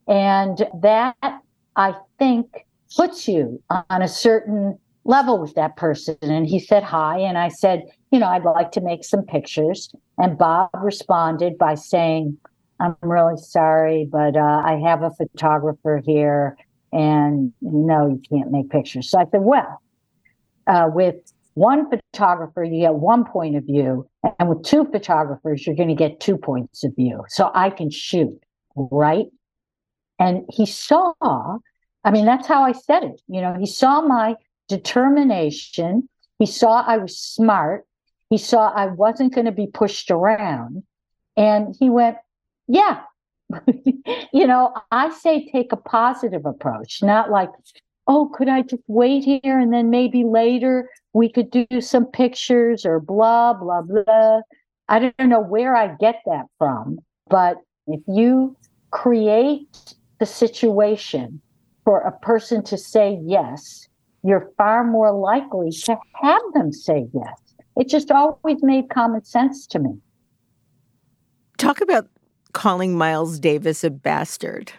And 0.07 0.67
that 0.81 1.41
I 1.75 1.95
think 2.19 2.65
puts 2.95 3.27
you 3.27 3.61
on 3.69 4.01
a 4.01 4.07
certain 4.07 4.77
level 5.03 5.39
with 5.39 5.53
that 5.55 5.77
person. 5.77 6.17
And 6.21 6.47
he 6.47 6.59
said 6.59 6.83
hi. 6.83 7.19
And 7.19 7.37
I 7.37 7.49
said, 7.49 7.83
you 8.11 8.19
know, 8.19 8.27
I'd 8.27 8.43
like 8.43 8.71
to 8.73 8.81
make 8.81 9.03
some 9.03 9.23
pictures. 9.23 9.93
And 10.17 10.37
Bob 10.37 10.69
responded 10.73 11.57
by 11.57 11.75
saying, 11.75 12.37
I'm 12.79 12.95
really 13.01 13.37
sorry, 13.37 14.07
but 14.11 14.35
uh, 14.35 14.63
I 14.65 14.79
have 14.83 15.01
a 15.01 15.11
photographer 15.11 16.01
here 16.05 16.57
and 16.91 17.53
no, 17.61 18.07
you 18.07 18.21
can't 18.29 18.51
make 18.51 18.69
pictures. 18.69 19.09
So 19.09 19.19
I 19.19 19.25
said, 19.31 19.41
well, 19.41 19.81
uh, 20.67 20.89
with 20.93 21.15
one 21.53 21.89
photographer, 22.15 22.63
you 22.63 22.81
get 22.81 22.95
one 22.95 23.25
point 23.25 23.57
of 23.57 23.65
view. 23.65 24.07
And 24.39 24.47
with 24.47 24.63
two 24.63 24.85
photographers, 24.85 25.65
you're 25.65 25.75
going 25.75 25.89
to 25.89 25.95
get 25.95 26.19
two 26.19 26.37
points 26.37 26.83
of 26.83 26.95
view. 26.95 27.23
So 27.27 27.51
I 27.53 27.69
can 27.69 27.89
shoot, 27.89 28.39
right? 28.75 29.25
And 30.17 30.45
he 30.49 30.65
saw, 30.65 31.13
I 31.21 32.11
mean, 32.11 32.25
that's 32.25 32.47
how 32.47 32.63
I 32.63 32.71
said 32.71 33.03
it. 33.03 33.21
You 33.27 33.41
know, 33.41 33.55
he 33.59 33.65
saw 33.65 34.01
my 34.01 34.35
determination. 34.69 36.07
He 36.39 36.45
saw 36.45 36.81
I 36.87 36.97
was 36.97 37.19
smart. 37.19 37.85
He 38.29 38.37
saw 38.37 38.69
I 38.69 38.87
wasn't 38.87 39.35
going 39.35 39.45
to 39.45 39.51
be 39.51 39.67
pushed 39.67 40.09
around. 40.09 40.83
And 41.35 41.75
he 41.77 41.89
went, 41.89 42.17
Yeah. 42.67 43.01
you 44.33 44.47
know, 44.47 44.73
I 44.89 45.11
say 45.11 45.49
take 45.51 45.71
a 45.73 45.77
positive 45.77 46.45
approach, 46.45 47.03
not 47.03 47.29
like, 47.29 47.49
oh, 48.07 48.31
could 48.33 48.49
I 48.49 48.61
just 48.61 48.81
wait 48.87 49.23
here 49.23 49.59
and 49.59 49.71
then 49.71 49.89
maybe 49.89 50.23
later 50.23 50.89
we 51.15 51.29
could 51.29 51.49
do 51.49 51.65
some 51.79 52.05
pictures 52.05 52.85
or 52.85 52.99
blah, 52.99 53.53
blah, 53.53 53.81
blah. 53.81 54.41
I 54.89 54.99
don't 54.99 55.29
know 55.29 55.39
where 55.39 55.73
I 55.73 55.95
get 55.95 56.21
that 56.25 56.43
from, 56.57 56.99
but 57.29 57.55
if 57.87 58.01
you 58.05 58.57
create 58.91 59.95
the 60.19 60.25
situation 60.25 61.41
for 61.85 62.01
a 62.01 62.11
person 62.19 62.63
to 62.65 62.77
say 62.77 63.17
yes, 63.23 63.87
you're 64.23 64.51
far 64.57 64.83
more 64.83 65.13
likely 65.13 65.71
to 65.71 65.97
have 66.21 66.41
them 66.53 66.73
say 66.73 67.07
yes. 67.13 67.39
It 67.77 67.87
just 67.87 68.11
always 68.11 68.61
made 68.61 68.89
common 68.89 69.23
sense 69.23 69.65
to 69.67 69.79
me. 69.79 69.97
Talk 71.57 71.79
about 71.79 72.09
calling 72.51 72.97
Miles 72.97 73.39
Davis 73.39 73.85
a 73.85 73.89
bastard. 73.89 74.73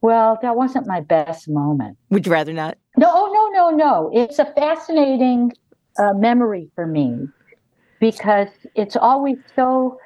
Well, 0.00 0.38
that 0.40 0.56
wasn't 0.56 0.86
my 0.86 1.00
best 1.00 1.50
moment. 1.50 1.98
Would 2.08 2.24
you 2.24 2.32
rather 2.32 2.54
not? 2.54 2.78
No. 3.70 4.10
It's 4.12 4.38
a 4.38 4.46
fascinating 4.46 5.52
uh, 5.98 6.12
memory 6.14 6.70
for 6.74 6.86
me 6.86 7.28
because 8.00 8.48
it's 8.74 8.96
always 8.96 9.36
so 9.54 9.98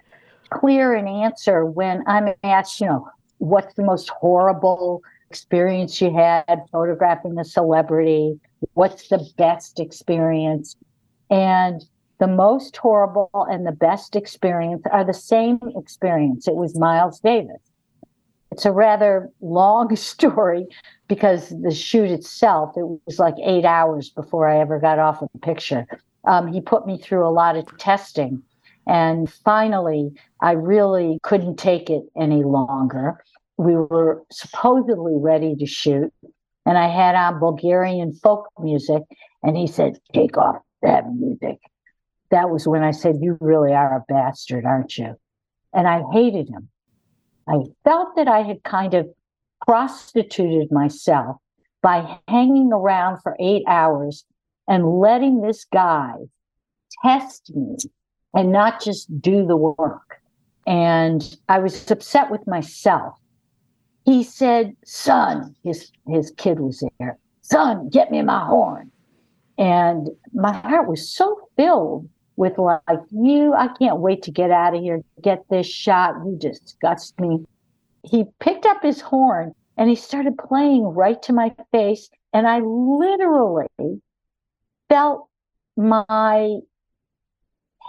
clear 0.50 0.94
an 0.94 1.06
answer 1.06 1.64
when 1.64 2.02
I'm 2.06 2.32
asked, 2.42 2.80
you 2.80 2.86
know, 2.86 3.08
what's 3.38 3.74
the 3.74 3.84
most 3.84 4.08
horrible 4.10 5.02
experience 5.30 6.00
you 6.00 6.14
had 6.14 6.62
photographing 6.72 7.38
a 7.38 7.44
celebrity? 7.44 8.40
What's 8.74 9.08
the 9.08 9.26
best 9.36 9.78
experience? 9.78 10.76
And 11.30 11.84
the 12.18 12.26
most 12.26 12.76
horrible 12.76 13.30
and 13.50 13.66
the 13.66 13.72
best 13.72 14.16
experience 14.16 14.82
are 14.90 15.04
the 15.04 15.14
same 15.14 15.60
experience. 15.76 16.48
It 16.48 16.56
was 16.56 16.78
Miles 16.78 17.20
Davis. 17.20 17.60
It's 18.58 18.66
a 18.66 18.72
rather 18.72 19.30
long 19.40 19.94
story 20.14 20.66
because 21.06 21.50
the 21.62 21.72
shoot 21.72 22.10
itself, 22.10 22.76
it 22.76 22.84
was 23.06 23.20
like 23.20 23.36
eight 23.40 23.64
hours 23.64 24.10
before 24.10 24.48
I 24.48 24.58
ever 24.58 24.80
got 24.80 24.98
off 24.98 25.22
of 25.22 25.28
the 25.32 25.38
picture. 25.38 25.86
Um, 26.24 26.52
he 26.52 26.60
put 26.60 26.84
me 26.84 26.98
through 26.98 27.24
a 27.24 27.30
lot 27.30 27.56
of 27.56 27.78
testing. 27.78 28.42
And 28.88 29.30
finally, 29.30 30.10
I 30.42 30.52
really 30.52 31.20
couldn't 31.22 31.56
take 31.56 31.88
it 31.88 32.02
any 32.20 32.42
longer. 32.42 33.22
We 33.58 33.76
were 33.76 34.24
supposedly 34.32 35.14
ready 35.16 35.54
to 35.54 35.66
shoot, 35.66 36.12
and 36.66 36.76
I 36.76 36.88
had 36.88 37.14
on 37.14 37.38
Bulgarian 37.38 38.12
folk 38.12 38.48
music. 38.58 39.04
And 39.44 39.56
he 39.56 39.68
said, 39.68 40.00
Take 40.12 40.36
off 40.36 40.56
that 40.82 41.04
music 41.12 41.60
that 42.30 42.50
was 42.50 42.66
when 42.66 42.82
I 42.82 42.90
said, 42.90 43.18
You 43.20 43.38
really 43.40 43.72
are 43.72 43.96
a 43.96 44.04
bastard, 44.12 44.64
aren't 44.64 44.98
you? 44.98 45.14
And 45.72 45.86
I 45.86 46.02
hated 46.12 46.48
him. 46.48 46.68
I 47.48 47.64
felt 47.84 48.16
that 48.16 48.28
I 48.28 48.42
had 48.42 48.62
kind 48.62 48.94
of 48.94 49.08
prostituted 49.66 50.70
myself 50.70 51.36
by 51.82 52.18
hanging 52.28 52.72
around 52.72 53.20
for 53.22 53.36
eight 53.40 53.62
hours 53.66 54.24
and 54.66 54.98
letting 55.00 55.40
this 55.40 55.64
guy 55.72 56.12
test 57.04 57.50
me 57.54 57.76
and 58.34 58.52
not 58.52 58.82
just 58.82 59.20
do 59.20 59.46
the 59.46 59.56
work. 59.56 60.20
And 60.66 61.36
I 61.48 61.60
was 61.60 61.90
upset 61.90 62.30
with 62.30 62.46
myself. 62.46 63.14
He 64.04 64.22
said, 64.22 64.76
Son, 64.84 65.54
his, 65.64 65.90
his 66.06 66.30
kid 66.36 66.60
was 66.60 66.82
there, 66.98 67.18
Son, 67.42 67.88
get 67.88 68.10
me 68.10 68.20
my 68.22 68.44
horn. 68.44 68.90
And 69.56 70.08
my 70.32 70.52
heart 70.52 70.88
was 70.88 71.10
so 71.10 71.48
filled 71.56 72.08
with 72.38 72.56
like, 72.56 72.80
you, 73.10 73.52
I 73.52 73.66
can't 73.80 73.98
wait 73.98 74.22
to 74.22 74.30
get 74.30 74.52
out 74.52 74.76
of 74.76 74.80
here, 74.80 75.02
get 75.20 75.42
this 75.50 75.66
shot. 75.66 76.14
You 76.24 76.38
disgust 76.40 77.18
me. 77.18 77.44
He 78.04 78.26
picked 78.38 78.64
up 78.64 78.80
his 78.80 79.00
horn 79.00 79.56
and 79.76 79.90
he 79.90 79.96
started 79.96 80.38
playing 80.38 80.84
right 80.84 81.20
to 81.22 81.32
my 81.32 81.52
face. 81.72 82.08
And 82.32 82.46
I 82.46 82.60
literally 82.60 84.00
felt 84.88 85.28
my 85.76 86.58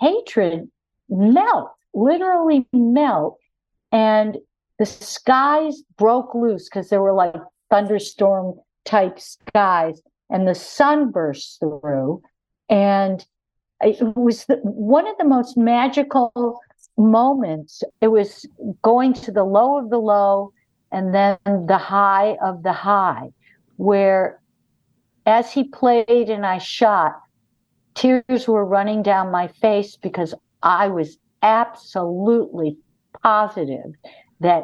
hatred 0.01 0.67
melt, 1.09 1.69
literally 1.93 2.65
melt. 2.73 3.37
And 3.91 4.35
the 4.79 4.87
skies 4.87 5.83
broke 5.95 6.33
loose 6.33 6.69
because 6.69 6.89
there 6.89 7.03
were 7.03 7.13
like 7.13 7.35
thunderstorm 7.69 8.55
type 8.85 9.19
skies, 9.19 10.01
and 10.31 10.47
the 10.47 10.55
sun 10.55 11.11
burst 11.11 11.59
through. 11.59 12.23
And 12.67 13.23
it 13.81 14.15
was 14.15 14.45
the, 14.45 14.57
one 14.63 15.07
of 15.07 15.17
the 15.17 15.25
most 15.25 15.57
magical 15.57 16.59
moments. 16.97 17.83
It 18.01 18.09
was 18.09 18.47
going 18.81 19.13
to 19.13 19.31
the 19.31 19.43
low 19.43 19.77
of 19.77 19.89
the 19.89 19.99
low 19.99 20.53
and 20.91 21.13
then 21.13 21.37
the 21.45 21.77
high 21.77 22.37
of 22.43 22.63
the 22.63 22.73
high, 22.73 23.29
where 23.77 24.41
as 25.25 25.51
he 25.51 25.63
played 25.65 26.29
and 26.29 26.45
I 26.45 26.57
shot, 26.57 27.19
tears 27.93 28.47
were 28.47 28.65
running 28.65 29.03
down 29.03 29.31
my 29.31 29.47
face 29.47 29.95
because 29.95 30.33
I 30.63 30.87
was 30.87 31.17
absolutely 31.43 32.77
positive 33.21 33.93
that 34.39 34.63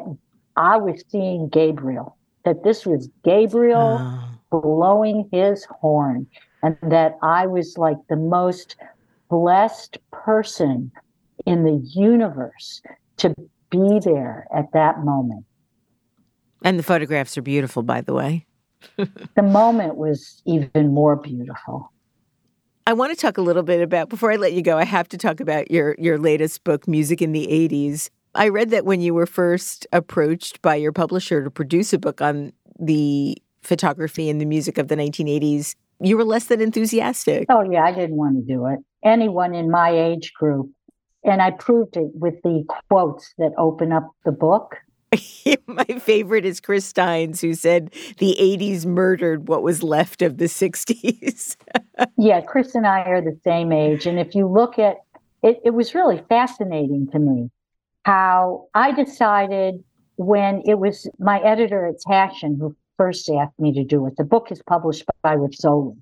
I 0.56 0.76
was 0.78 1.04
seeing 1.08 1.48
Gabriel, 1.48 2.16
that 2.44 2.64
this 2.64 2.84
was 2.84 3.08
Gabriel 3.24 3.98
oh. 4.00 4.60
blowing 4.60 5.28
his 5.30 5.64
horn, 5.66 6.26
and 6.62 6.76
that 6.82 7.18
I 7.22 7.46
was 7.46 7.78
like 7.78 7.98
the 8.08 8.16
most 8.16 8.76
blessed 9.28 9.98
person 10.12 10.90
in 11.44 11.64
the 11.64 11.80
universe 11.94 12.82
to 13.18 13.34
be 13.70 14.00
there 14.04 14.46
at 14.54 14.72
that 14.72 15.04
moment. 15.04 15.44
And 16.62 16.78
the 16.78 16.82
photographs 16.82 17.36
are 17.36 17.42
beautiful, 17.42 17.82
by 17.82 18.00
the 18.00 18.14
way. 18.14 18.46
the 18.96 19.42
moment 19.42 19.96
was 19.96 20.42
even 20.44 20.92
more 20.92 21.16
beautiful. 21.16 21.92
I 22.86 22.92
want 22.92 23.12
to 23.12 23.20
talk 23.20 23.36
a 23.36 23.42
little 23.42 23.64
bit 23.64 23.82
about 23.82 24.08
before 24.08 24.30
I 24.30 24.36
let 24.36 24.52
you 24.52 24.62
go. 24.62 24.78
I 24.78 24.84
have 24.84 25.08
to 25.08 25.18
talk 25.18 25.40
about 25.40 25.70
your 25.70 25.96
your 25.98 26.18
latest 26.18 26.62
book, 26.62 26.86
Music 26.86 27.20
in 27.20 27.32
the 27.32 27.46
'80s. 27.48 28.10
I 28.34 28.48
read 28.48 28.70
that 28.70 28.84
when 28.84 29.00
you 29.00 29.12
were 29.12 29.26
first 29.26 29.86
approached 29.92 30.62
by 30.62 30.76
your 30.76 30.92
publisher 30.92 31.42
to 31.42 31.50
produce 31.50 31.92
a 31.92 31.98
book 31.98 32.20
on 32.20 32.52
the 32.78 33.36
photography 33.62 34.30
and 34.30 34.40
the 34.40 34.44
music 34.44 34.78
of 34.78 34.88
the 34.88 34.94
1980s, 34.94 35.74
you 36.00 36.16
were 36.16 36.24
less 36.24 36.46
than 36.46 36.60
enthusiastic. 36.60 37.46
Oh 37.48 37.62
yeah, 37.62 37.84
I 37.84 37.92
didn't 37.92 38.16
want 38.16 38.36
to 38.36 38.42
do 38.42 38.66
it 38.66 38.80
anyone 39.06 39.54
in 39.54 39.70
my 39.70 39.90
age 39.90 40.32
group. 40.34 40.70
And 41.24 41.40
I 41.40 41.52
proved 41.52 41.96
it 41.96 42.10
with 42.14 42.34
the 42.42 42.64
quotes 42.88 43.32
that 43.38 43.52
open 43.56 43.92
up 43.92 44.10
the 44.24 44.32
book. 44.32 44.76
my 45.66 45.84
favorite 46.00 46.44
is 46.44 46.60
Chris 46.60 46.84
Steins, 46.84 47.40
who 47.40 47.54
said 47.54 47.92
the 48.18 48.36
80s 48.38 48.84
murdered 48.84 49.48
what 49.48 49.62
was 49.62 49.82
left 49.82 50.22
of 50.22 50.38
the 50.38 50.44
60s. 50.44 51.56
yeah, 52.18 52.40
Chris 52.40 52.74
and 52.74 52.86
I 52.86 53.02
are 53.02 53.20
the 53.20 53.38
same 53.42 53.72
age. 53.72 54.06
And 54.06 54.18
if 54.18 54.34
you 54.34 54.46
look 54.46 54.78
at 54.78 54.96
it, 55.42 55.60
it 55.64 55.74
was 55.74 55.94
really 55.94 56.22
fascinating 56.28 57.08
to 57.12 57.18
me 57.18 57.50
how 58.04 58.68
I 58.74 58.92
decided 58.92 59.82
when 60.16 60.62
it 60.64 60.78
was 60.78 61.08
my 61.18 61.40
editor 61.40 61.86
at 61.86 61.96
Taschen 62.06 62.58
who 62.58 62.76
first 62.96 63.28
asked 63.30 63.58
me 63.58 63.72
to 63.74 63.84
do 63.84 64.06
it. 64.06 64.16
The 64.16 64.24
book 64.24 64.50
is 64.50 64.62
published 64.62 65.04
by 65.22 65.36
Rizzoli. 65.36 65.96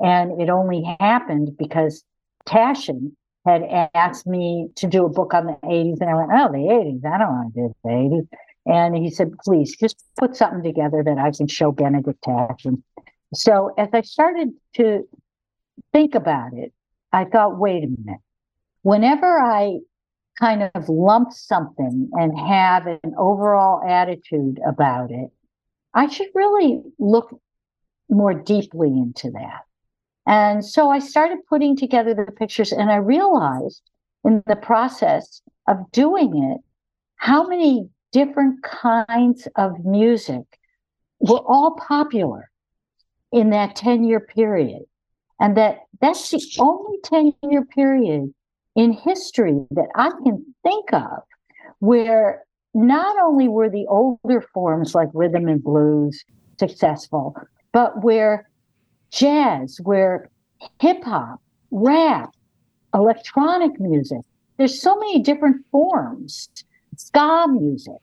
And 0.00 0.40
it 0.40 0.48
only 0.48 0.96
happened 1.00 1.56
because 1.58 2.04
Taschen 2.46 3.12
had 3.44 3.62
asked 3.94 4.26
me 4.26 4.68
to 4.76 4.86
do 4.86 5.04
a 5.04 5.08
book 5.08 5.34
on 5.34 5.46
the 5.46 5.58
80s. 5.64 6.00
And 6.00 6.10
I 6.10 6.14
went, 6.14 6.30
oh, 6.32 6.52
the 6.52 6.58
80s. 6.58 7.04
I 7.04 7.18
don't 7.18 7.28
want 7.28 7.54
to 7.54 7.60
do 7.60 7.74
the 7.82 7.90
80s. 7.90 8.28
And 8.66 8.96
he 8.96 9.10
said, 9.10 9.32
please 9.44 9.76
just 9.76 10.04
put 10.18 10.36
something 10.36 10.62
together 10.62 11.02
that 11.02 11.18
I 11.18 11.30
can 11.30 11.48
show 11.48 11.72
Benedikt 11.72 12.20
Taschen. 12.22 12.82
So 13.34 13.72
as 13.78 13.88
I 13.92 14.02
started 14.02 14.50
to 14.74 15.08
think 15.92 16.14
about 16.14 16.52
it, 16.54 16.72
I 17.12 17.24
thought, 17.24 17.58
wait 17.58 17.84
a 17.84 17.88
minute. 17.88 18.20
Whenever 18.82 19.38
I 19.38 19.78
kind 20.38 20.70
of 20.74 20.88
lump 20.88 21.32
something 21.32 22.10
and 22.12 22.38
have 22.38 22.86
an 22.86 23.14
overall 23.16 23.82
attitude 23.88 24.60
about 24.66 25.10
it, 25.10 25.30
I 25.94 26.08
should 26.08 26.28
really 26.34 26.82
look 26.98 27.40
more 28.08 28.34
deeply 28.34 28.88
into 28.88 29.30
that. 29.32 29.62
And 30.26 30.64
so 30.64 30.90
I 30.90 30.98
started 30.98 31.38
putting 31.48 31.76
together 31.76 32.14
the 32.14 32.30
pictures, 32.30 32.72
and 32.72 32.90
I 32.90 32.96
realized 32.96 33.82
in 34.24 34.42
the 34.46 34.56
process 34.56 35.40
of 35.66 35.90
doing 35.92 36.52
it 36.52 36.60
how 37.16 37.46
many 37.46 37.88
different 38.12 38.62
kinds 38.62 39.48
of 39.56 39.84
music 39.84 40.42
were 41.20 41.42
all 41.46 41.76
popular 41.76 42.50
in 43.32 43.50
that 43.50 43.76
10 43.76 44.04
year 44.04 44.20
period. 44.20 44.82
And 45.40 45.56
that 45.56 45.80
that's 46.00 46.30
the 46.30 46.42
only 46.58 46.98
10 47.04 47.32
year 47.50 47.64
period 47.64 48.32
in 48.74 48.92
history 48.92 49.66
that 49.70 49.88
I 49.94 50.10
can 50.10 50.54
think 50.62 50.92
of 50.92 51.22
where 51.78 52.44
not 52.78 53.16
only 53.22 53.48
were 53.48 53.68
the 53.68 53.86
older 53.88 54.40
forms 54.40 54.94
like 54.94 55.08
rhythm 55.12 55.48
and 55.48 55.62
blues 55.62 56.24
successful, 56.58 57.36
but 57.72 58.02
where 58.02 58.48
jazz, 59.10 59.80
where 59.82 60.30
hip 60.80 61.02
hop, 61.02 61.40
rap, 61.70 62.30
electronic 62.94 63.78
music, 63.80 64.20
there's 64.56 64.80
so 64.80 64.96
many 64.96 65.20
different 65.20 65.64
forms, 65.70 66.48
ska 66.96 67.46
music, 67.48 67.98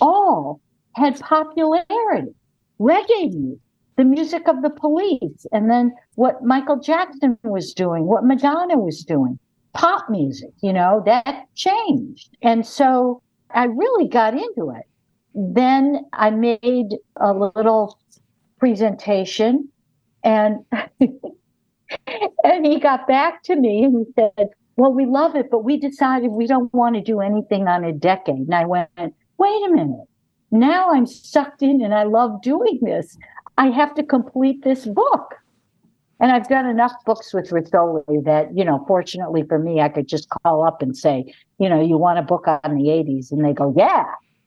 all 0.00 0.60
had 0.94 1.18
popularity. 1.20 2.34
Reggae 2.80 3.32
music, 3.32 3.58
the 3.96 4.04
music 4.04 4.46
of 4.46 4.62
the 4.62 4.70
police, 4.70 5.46
and 5.52 5.70
then 5.70 5.92
what 6.14 6.44
Michael 6.44 6.78
Jackson 6.78 7.36
was 7.42 7.74
doing, 7.74 8.04
what 8.04 8.24
Madonna 8.24 8.78
was 8.78 9.04
doing, 9.04 9.38
pop 9.72 10.08
music, 10.08 10.50
you 10.62 10.72
know, 10.72 11.02
that 11.04 11.46
changed. 11.54 12.36
And 12.42 12.64
so 12.64 13.20
I 13.50 13.64
really 13.64 14.08
got 14.08 14.34
into 14.34 14.70
it. 14.70 14.84
Then 15.34 16.04
I 16.12 16.30
made 16.30 16.96
a 17.16 17.32
little 17.32 17.98
presentation 18.58 19.68
and 20.24 20.64
and 22.44 22.66
he 22.66 22.80
got 22.80 23.06
back 23.06 23.42
to 23.44 23.56
me 23.56 23.84
and 23.84 24.06
he 24.06 24.12
said, 24.14 24.48
Well, 24.76 24.92
we 24.92 25.06
love 25.06 25.36
it, 25.36 25.50
but 25.50 25.64
we 25.64 25.78
decided 25.78 26.30
we 26.30 26.46
don't 26.46 26.72
want 26.74 26.96
to 26.96 27.00
do 27.00 27.20
anything 27.20 27.68
on 27.68 27.84
a 27.84 27.92
decade. 27.92 28.36
And 28.36 28.54
I 28.54 28.64
went, 28.64 28.90
Wait 28.96 29.68
a 29.68 29.70
minute. 29.70 30.06
Now 30.50 30.90
I'm 30.90 31.06
sucked 31.06 31.62
in 31.62 31.82
and 31.82 31.94
I 31.94 32.04
love 32.04 32.42
doing 32.42 32.80
this. 32.82 33.16
I 33.58 33.66
have 33.68 33.94
to 33.94 34.02
complete 34.02 34.64
this 34.64 34.86
book. 34.86 35.34
And 36.20 36.32
I've 36.32 36.48
done 36.48 36.66
enough 36.66 36.92
books 37.06 37.32
with 37.32 37.50
Rizzoli 37.50 38.24
that, 38.24 38.56
you 38.56 38.64
know, 38.64 38.84
fortunately 38.88 39.44
for 39.44 39.58
me, 39.58 39.80
I 39.80 39.88
could 39.88 40.08
just 40.08 40.28
call 40.28 40.64
up 40.64 40.82
and 40.82 40.96
say, 40.96 41.32
you 41.58 41.68
know, 41.68 41.80
you 41.80 41.96
want 41.96 42.18
a 42.18 42.22
book 42.22 42.46
on 42.46 42.76
the 42.76 42.84
80s? 42.84 43.32
And 43.32 43.44
they 43.44 43.52
go, 43.52 43.72
yeah. 43.76 44.04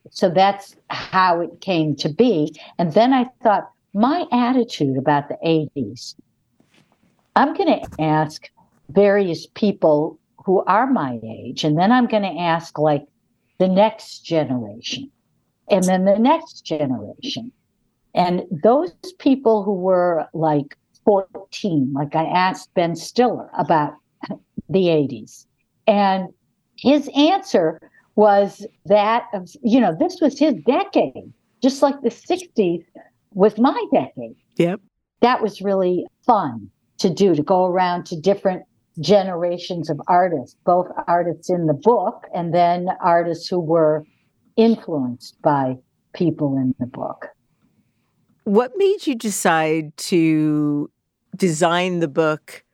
so 0.09 0.29
that's 0.29 0.75
how 0.89 1.41
it 1.41 1.61
came 1.61 1.95
to 1.97 2.09
be. 2.09 2.55
And 2.77 2.93
then 2.93 3.13
I 3.13 3.25
thought, 3.43 3.69
my 3.93 4.25
attitude 4.31 4.97
about 4.97 5.27
the 5.27 5.37
80s, 5.45 6.15
I'm 7.35 7.53
going 7.53 7.81
to 7.81 8.01
ask 8.01 8.49
various 8.89 9.47
people 9.47 10.19
who 10.45 10.63
are 10.63 10.87
my 10.87 11.19
age, 11.23 11.63
and 11.63 11.77
then 11.77 11.91
I'm 11.91 12.07
going 12.07 12.23
to 12.23 12.41
ask 12.41 12.77
like 12.77 13.05
the 13.59 13.67
next 13.67 14.19
generation, 14.19 15.11
and 15.69 15.83
then 15.83 16.05
the 16.05 16.17
next 16.17 16.61
generation. 16.65 17.51
And 18.13 18.43
those 18.63 18.93
people 19.19 19.63
who 19.63 19.73
were 19.73 20.27
like 20.33 20.77
14, 21.05 21.93
like 21.93 22.15
I 22.15 22.25
asked 22.25 22.73
Ben 22.73 22.95
Stiller 22.95 23.49
about 23.57 23.93
the 24.69 24.85
80s. 24.85 25.45
And 25.87 26.29
his 26.81 27.09
answer 27.15 27.79
was 28.15 28.65
that 28.85 29.25
of, 29.33 29.49
you 29.63 29.79
know, 29.79 29.95
this 29.97 30.19
was 30.19 30.37
his 30.37 30.55
decade, 30.65 31.31
just 31.61 31.81
like 31.81 32.01
the 32.01 32.09
60s 32.09 32.83
was 33.33 33.57
my 33.59 33.85
decade. 33.93 34.35
Yep. 34.57 34.81
That 35.21 35.41
was 35.43 35.61
really 35.61 36.07
fun 36.25 36.69
to 36.97 37.13
do, 37.13 37.35
to 37.35 37.43
go 37.43 37.67
around 37.67 38.05
to 38.07 38.19
different 38.19 38.63
generations 38.99 39.91
of 39.91 40.01
artists, 40.07 40.57
both 40.65 40.87
artists 41.07 41.51
in 41.51 41.67
the 41.67 41.73
book 41.73 42.25
and 42.33 42.53
then 42.53 42.87
artists 42.99 43.47
who 43.47 43.59
were 43.59 44.03
influenced 44.57 45.39
by 45.43 45.77
people 46.13 46.57
in 46.57 46.73
the 46.79 46.87
book. 46.87 47.27
What 48.43 48.71
made 48.75 49.05
you 49.05 49.13
decide 49.13 49.95
to 49.97 50.89
design 51.37 51.99
the 51.99 52.07
book 52.07 52.65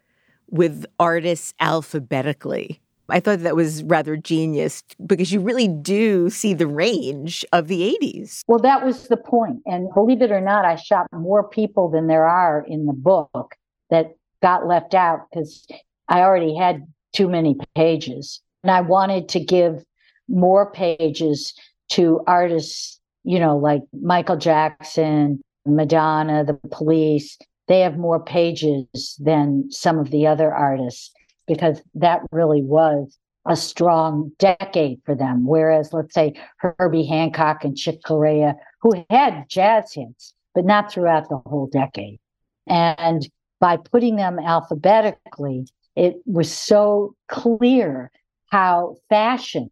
with 0.50 0.86
artists 0.98 1.54
alphabetically? 1.60 2.82
I 3.10 3.20
thought 3.20 3.40
that 3.40 3.56
was 3.56 3.84
rather 3.84 4.18
genius 4.18 4.84
because 5.06 5.32
you 5.32 5.40
really 5.40 5.68
do 5.68 6.30
see 6.30 6.54
the 6.54 6.68
range 6.68 7.46
of 7.54 7.68
the 7.68 7.96
80s. 8.02 8.42
Well, 8.48 8.60
that 8.60 8.86
was 8.86 9.08
the 9.08 9.18
point. 9.18 9.62
And 9.66 9.94
believe 9.94 10.22
it 10.22 10.32
or 10.32 10.42
not, 10.42 10.66
I 10.66 10.76
shot 10.76 11.08
more 11.14 11.48
people 11.48 11.90
than 11.90 12.08
there 12.08 12.28
are 12.28 12.66
in 12.68 12.86
the 12.86 12.94
book 12.94 13.56
that 13.90 14.16
got 14.42 14.68
left 14.68 14.94
out 14.94 15.28
because 15.30 15.66
I 16.10 16.22
already 16.22 16.56
had 16.56 16.86
too 17.14 17.30
many 17.30 17.56
pages. 17.76 18.42
And 18.64 18.72
I 18.72 18.82
wanted 18.82 19.30
to 19.30 19.40
give 19.40 19.84
more 20.28 20.72
pages 20.72 21.54
to 21.92 22.22
artists, 22.28 23.00
you 23.24 23.40
know, 23.40 23.58
like 23.58 23.82
Michael 24.02 24.36
Jackson, 24.38 25.42
Madonna, 25.66 26.44
the 26.44 26.60
police. 26.70 27.38
They 27.68 27.82
have 27.82 27.98
more 27.98 28.24
pages 28.24 29.16
than 29.20 29.70
some 29.72 30.00
of 30.00 30.12
the 30.12 30.28
other 30.28 30.54
artists 30.54 31.12
because 31.48 31.82
that 31.96 32.22
really 32.32 32.62
was 32.62 33.18
a 33.48 33.56
strong 33.56 34.32
decade 34.40 35.00
for 35.06 35.16
them. 35.16 35.46
Whereas, 35.46 35.94
let's 35.94 36.14
say, 36.14 36.34
Herbie 36.58 37.06
Hancock 37.06 37.64
and 37.64 37.78
Chick 37.78 38.04
Corea, 38.04 38.56
who 38.82 39.06
had 39.10 39.46
jazz 39.50 39.94
hits, 39.94 40.34
but 40.54 40.66
not 40.66 40.92
throughout 40.92 41.30
the 41.30 41.38
whole 41.38 41.68
decade. 41.68 42.20
And 42.68 43.28
by 43.60 43.78
putting 43.78 44.18
them 44.18 44.38
alphabetically, 44.38 45.66
it 45.96 46.18
was 46.26 46.52
so 46.52 47.16
clear 47.28 48.12
how 48.52 48.98
fashion, 49.10 49.72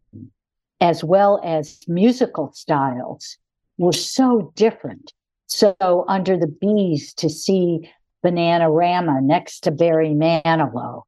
as 0.80 1.04
well 1.04 1.40
as 1.44 1.80
musical 1.86 2.52
styles, 2.52 3.36
were 3.78 3.92
so 3.92 4.52
different. 4.56 5.12
So, 5.46 6.04
under 6.08 6.36
the 6.36 6.48
B's, 6.48 7.14
to 7.14 7.28
see 7.28 7.90
Bananarama 8.24 9.22
next 9.22 9.60
to 9.60 9.70
Barry 9.70 10.14
Manilow, 10.14 11.02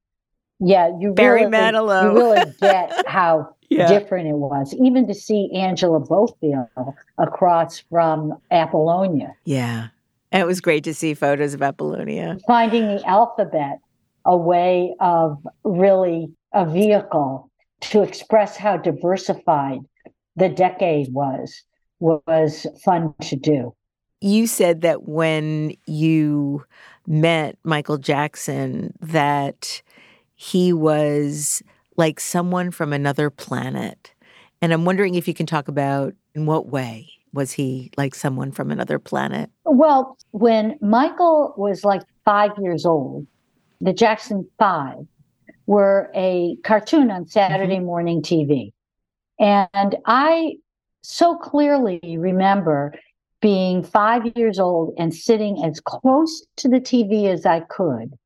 yeah, 0.61 0.91
you 0.99 1.13
Barry 1.13 1.41
really, 1.47 1.53
Manilow. 1.53 2.03
you 2.05 2.19
really 2.19 2.53
get 2.61 3.07
how 3.07 3.55
Yeah. 3.71 3.87
different 3.89 4.29
it 4.29 4.35
was. 4.37 4.75
Even 4.75 5.07
to 5.09 5.15
see 5.15 5.51
Angela 5.55 6.01
Bofill 6.01 6.69
across 7.19 7.81
from 7.91 8.35
Apollonia, 8.51 9.35
Yeah. 9.45 9.89
And 10.31 10.43
it 10.43 10.47
was 10.47 10.61
great 10.61 10.85
to 10.85 10.93
see 10.95 11.15
photos 11.15 11.55
of 11.55 11.63
Apollonia. 11.63 12.39
finding 12.47 12.83
the 12.87 13.03
alphabet 13.07 13.79
a 14.27 14.37
way 14.37 14.95
of 15.01 15.39
really 15.65 16.31
a 16.53 16.67
vehicle 16.67 17.51
to 17.81 18.03
express 18.03 18.57
how 18.57 18.77
diversified 18.77 19.79
the 20.37 20.49
decade 20.49 21.13
was 21.13 21.63
was 22.01 22.67
fun 22.85 23.15
to 23.23 23.37
do. 23.37 23.75
You 24.21 24.47
said 24.47 24.83
that 24.83 25.09
when 25.09 25.73
you 25.87 26.65
met 27.07 27.57
Michael 27.65 27.99
Jackson 27.99 28.93
that 29.01 29.81
he 30.41 30.73
was 30.73 31.65
like 31.97 32.21
someone 32.21 32.71
from 32.71 32.93
another 32.93 33.29
planet. 33.29 34.15
And 34.63 34.73
I'm 34.73 34.85
wondering 34.85 35.17
if 35.17 35.27
you 35.27 35.35
can 35.35 35.47
talk 35.47 35.67
about 35.67 36.15
in 36.33 36.47
what 36.47 36.69
way 36.69 37.11
was 37.33 37.51
he 37.51 37.91
like 37.97 38.15
someone 38.15 38.53
from 38.53 38.71
another 38.71 39.01
planet? 39.01 39.51
Well, 39.65 40.17
when 40.31 40.79
Michael 40.81 41.55
was 41.57 41.85
like 41.85 42.03
five 42.25 42.53
years 42.57 42.87
old, 42.87 43.27
the 43.81 43.93
Jackson 43.93 44.49
Five 44.61 45.07
were 45.67 46.09
a 46.15 46.57
cartoon 46.63 47.11
on 47.11 47.27
Saturday 47.27 47.77
mm-hmm. 47.77 47.87
morning 47.87 48.23
TV. 48.23 48.73
And 49.41 49.97
I 50.07 50.55
so 51.03 51.37
clearly 51.37 52.01
remember 52.17 52.95
being 53.41 53.83
five 53.83 54.23
years 54.37 54.61
old 54.61 54.95
and 54.99 55.13
sitting 55.13 55.65
as 55.65 55.81
close 55.81 56.47
to 56.59 56.69
the 56.69 56.81
TV 56.81 57.27
as 57.27 57.45
I 57.45 57.61
could 57.61 58.17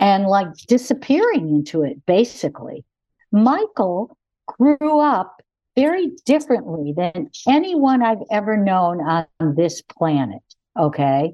and 0.00 0.26
like 0.26 0.56
disappearing 0.66 1.48
into 1.50 1.82
it, 1.82 2.04
basically. 2.06 2.84
Michael 3.30 4.16
grew 4.46 4.98
up 4.98 5.42
very 5.76 6.10
differently 6.24 6.92
than 6.96 7.30
anyone 7.46 8.02
I've 8.02 8.22
ever 8.30 8.56
known 8.56 9.00
on 9.00 9.26
this 9.54 9.82
planet. 9.82 10.42
Okay. 10.76 11.32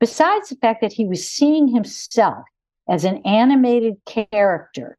Besides 0.00 0.48
the 0.48 0.56
fact 0.56 0.80
that 0.82 0.92
he 0.92 1.06
was 1.06 1.26
seeing 1.26 1.68
himself 1.68 2.44
as 2.88 3.04
an 3.04 3.18
animated 3.24 3.94
character 4.06 4.98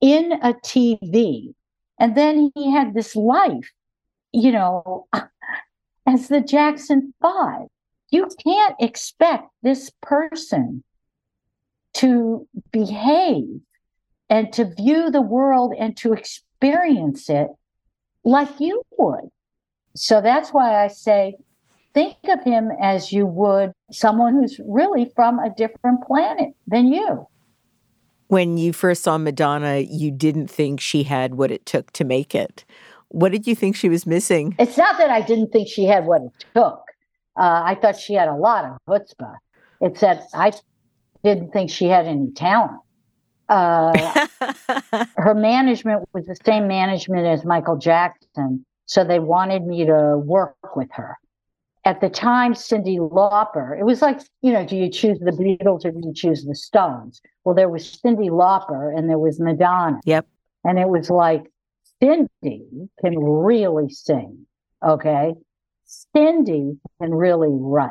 in 0.00 0.32
a 0.32 0.54
TV, 0.54 1.54
and 1.98 2.16
then 2.16 2.50
he 2.54 2.72
had 2.72 2.94
this 2.94 3.14
life, 3.14 3.70
you 4.32 4.50
know, 4.50 5.06
as 6.06 6.28
the 6.28 6.40
Jackson 6.40 7.14
Five. 7.22 7.68
You 8.10 8.28
can't 8.44 8.74
expect 8.80 9.50
this 9.62 9.92
person 10.02 10.82
to 11.94 12.46
behave 12.72 13.60
and 14.28 14.52
to 14.52 14.72
view 14.76 15.10
the 15.10 15.20
world 15.20 15.74
and 15.78 15.96
to 15.98 16.12
experience 16.12 17.28
it 17.28 17.48
like 18.24 18.60
you 18.60 18.82
would. 18.98 19.28
So 19.96 20.20
that's 20.20 20.50
why 20.50 20.84
I 20.84 20.88
say, 20.88 21.34
think 21.94 22.16
of 22.28 22.42
him 22.44 22.70
as 22.80 23.12
you 23.12 23.26
would 23.26 23.72
someone 23.90 24.34
who's 24.34 24.60
really 24.64 25.10
from 25.16 25.38
a 25.38 25.52
different 25.54 26.04
planet 26.06 26.50
than 26.66 26.92
you. 26.92 27.26
When 28.28 28.56
you 28.56 28.72
first 28.72 29.02
saw 29.02 29.18
Madonna, 29.18 29.78
you 29.78 30.12
didn't 30.12 30.48
think 30.48 30.80
she 30.80 31.02
had 31.02 31.34
what 31.34 31.50
it 31.50 31.66
took 31.66 31.90
to 31.92 32.04
make 32.04 32.34
it. 32.34 32.64
What 33.08 33.32
did 33.32 33.48
you 33.48 33.56
think 33.56 33.74
she 33.74 33.88
was 33.88 34.06
missing? 34.06 34.54
It's 34.60 34.78
not 34.78 34.98
that 34.98 35.10
I 35.10 35.20
didn't 35.20 35.48
think 35.48 35.66
she 35.66 35.84
had 35.84 36.06
what 36.06 36.22
it 36.22 36.30
took. 36.54 36.84
Uh, 37.36 37.62
I 37.64 37.74
thought 37.74 37.98
she 37.98 38.14
had 38.14 38.28
a 38.28 38.36
lot 38.36 38.64
of 38.64 38.78
chutzpah. 38.88 39.34
It's 39.80 40.00
that 40.00 40.22
I 40.32 40.52
didn't 41.22 41.52
think 41.52 41.70
she 41.70 41.86
had 41.86 42.06
any 42.06 42.30
talent. 42.32 42.80
Uh, 43.48 44.26
her 45.16 45.34
management 45.34 46.08
was 46.12 46.24
the 46.26 46.36
same 46.44 46.68
management 46.68 47.26
as 47.26 47.44
Michael 47.44 47.76
Jackson, 47.76 48.64
so 48.86 49.04
they 49.04 49.18
wanted 49.18 49.66
me 49.66 49.84
to 49.86 50.18
work 50.18 50.56
with 50.76 50.88
her. 50.92 51.16
At 51.84 52.00
the 52.00 52.10
time, 52.10 52.52
Cyndi 52.52 52.98
Lauper, 52.98 53.78
it 53.78 53.84
was 53.84 54.02
like, 54.02 54.20
you 54.42 54.52
know, 54.52 54.66
do 54.66 54.76
you 54.76 54.90
choose 54.90 55.18
the 55.18 55.32
Beatles 55.32 55.84
or 55.84 55.90
do 55.90 56.00
you 56.04 56.12
choose 56.14 56.44
the 56.44 56.54
Stones? 56.54 57.20
Well, 57.44 57.54
there 57.54 57.70
was 57.70 57.98
Cyndi 58.04 58.28
Lauper 58.28 58.96
and 58.96 59.08
there 59.08 59.18
was 59.18 59.40
Madonna. 59.40 59.98
Yep. 60.04 60.26
And 60.64 60.78
it 60.78 60.88
was 60.88 61.08
like, 61.08 61.50
Cyndi 62.02 62.88
can 63.00 63.18
really 63.18 63.88
sing. 63.88 64.46
Okay. 64.86 65.34
Cyndi 66.14 66.78
can 67.00 67.14
really 67.14 67.48
write. 67.50 67.90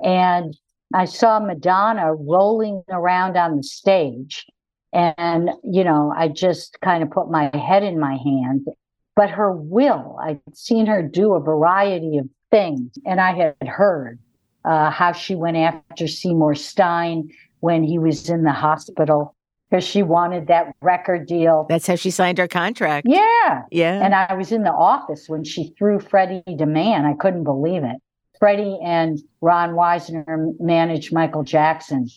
And 0.00 0.56
I 0.94 1.04
saw 1.04 1.38
Madonna 1.38 2.14
rolling 2.14 2.82
around 2.88 3.36
on 3.36 3.56
the 3.56 3.62
stage. 3.62 4.46
And, 4.92 5.50
you 5.62 5.84
know, 5.84 6.14
I 6.16 6.28
just 6.28 6.78
kind 6.82 7.02
of 7.02 7.10
put 7.10 7.30
my 7.30 7.50
head 7.54 7.82
in 7.82 8.00
my 8.00 8.16
hands. 8.16 8.66
But 9.14 9.30
her 9.30 9.52
will, 9.52 10.16
I'd 10.22 10.40
seen 10.54 10.86
her 10.86 11.02
do 11.02 11.34
a 11.34 11.40
variety 11.40 12.18
of 12.18 12.28
things. 12.50 12.92
And 13.04 13.20
I 13.20 13.34
had 13.34 13.68
heard 13.68 14.18
uh, 14.64 14.90
how 14.90 15.12
she 15.12 15.34
went 15.34 15.56
after 15.56 16.06
Seymour 16.06 16.54
Stein 16.54 17.28
when 17.60 17.82
he 17.82 17.98
was 17.98 18.30
in 18.30 18.44
the 18.44 18.52
hospital 18.52 19.34
because 19.68 19.84
she 19.84 20.02
wanted 20.02 20.46
that 20.46 20.74
record 20.80 21.26
deal. 21.26 21.66
That's 21.68 21.86
how 21.86 21.96
she 21.96 22.10
signed 22.10 22.38
her 22.38 22.48
contract. 22.48 23.06
Yeah. 23.08 23.62
Yeah. 23.70 24.02
And 24.02 24.14
I 24.14 24.32
was 24.34 24.52
in 24.52 24.62
the 24.62 24.72
office 24.72 25.28
when 25.28 25.44
she 25.44 25.74
threw 25.76 26.00
Freddie 26.00 26.42
DeMann. 26.48 27.04
I 27.04 27.14
couldn't 27.14 27.44
believe 27.44 27.84
it. 27.84 27.96
Freddie 28.38 28.78
and 28.82 29.18
Ron 29.40 29.70
Weisner 29.70 30.58
managed 30.60 31.12
Michael 31.12 31.42
Jackson. 31.42 32.08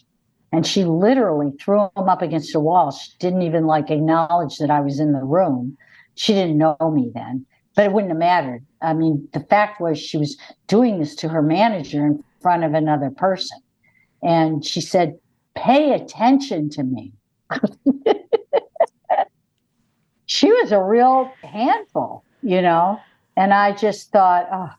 And 0.51 0.67
she 0.67 0.83
literally 0.83 1.51
threw 1.59 1.83
him 1.95 2.09
up 2.09 2.21
against 2.21 2.53
the 2.53 2.59
wall. 2.59 2.91
She 2.91 3.11
didn't 3.19 3.41
even 3.43 3.65
like 3.65 3.89
acknowledge 3.89 4.57
that 4.57 4.69
I 4.69 4.81
was 4.81 4.99
in 4.99 5.13
the 5.13 5.23
room. 5.23 5.77
She 6.15 6.33
didn't 6.33 6.57
know 6.57 6.75
me 6.93 7.11
then. 7.13 7.45
but 7.75 7.85
it 7.85 7.93
wouldn't 7.93 8.11
have 8.11 8.19
mattered. 8.19 8.65
I 8.81 8.93
mean, 8.93 9.27
the 9.33 9.39
fact 9.39 9.79
was 9.79 9.97
she 9.97 10.17
was 10.17 10.37
doing 10.67 10.99
this 10.99 11.15
to 11.15 11.29
her 11.29 11.41
manager 11.41 12.05
in 12.05 12.23
front 12.41 12.63
of 12.63 12.73
another 12.73 13.09
person. 13.09 13.59
And 14.21 14.65
she 14.65 14.81
said, 14.81 15.17
Pay 15.55 15.93
attention 15.93 16.69
to 16.71 16.83
me. 16.83 17.13
she 20.25 20.51
was 20.51 20.71
a 20.71 20.81
real 20.81 21.31
handful, 21.43 22.23
you 22.41 22.61
know? 22.61 22.99
And 23.35 23.53
I 23.53 23.73
just 23.73 24.11
thought, 24.11 24.47
oh, 24.51 24.69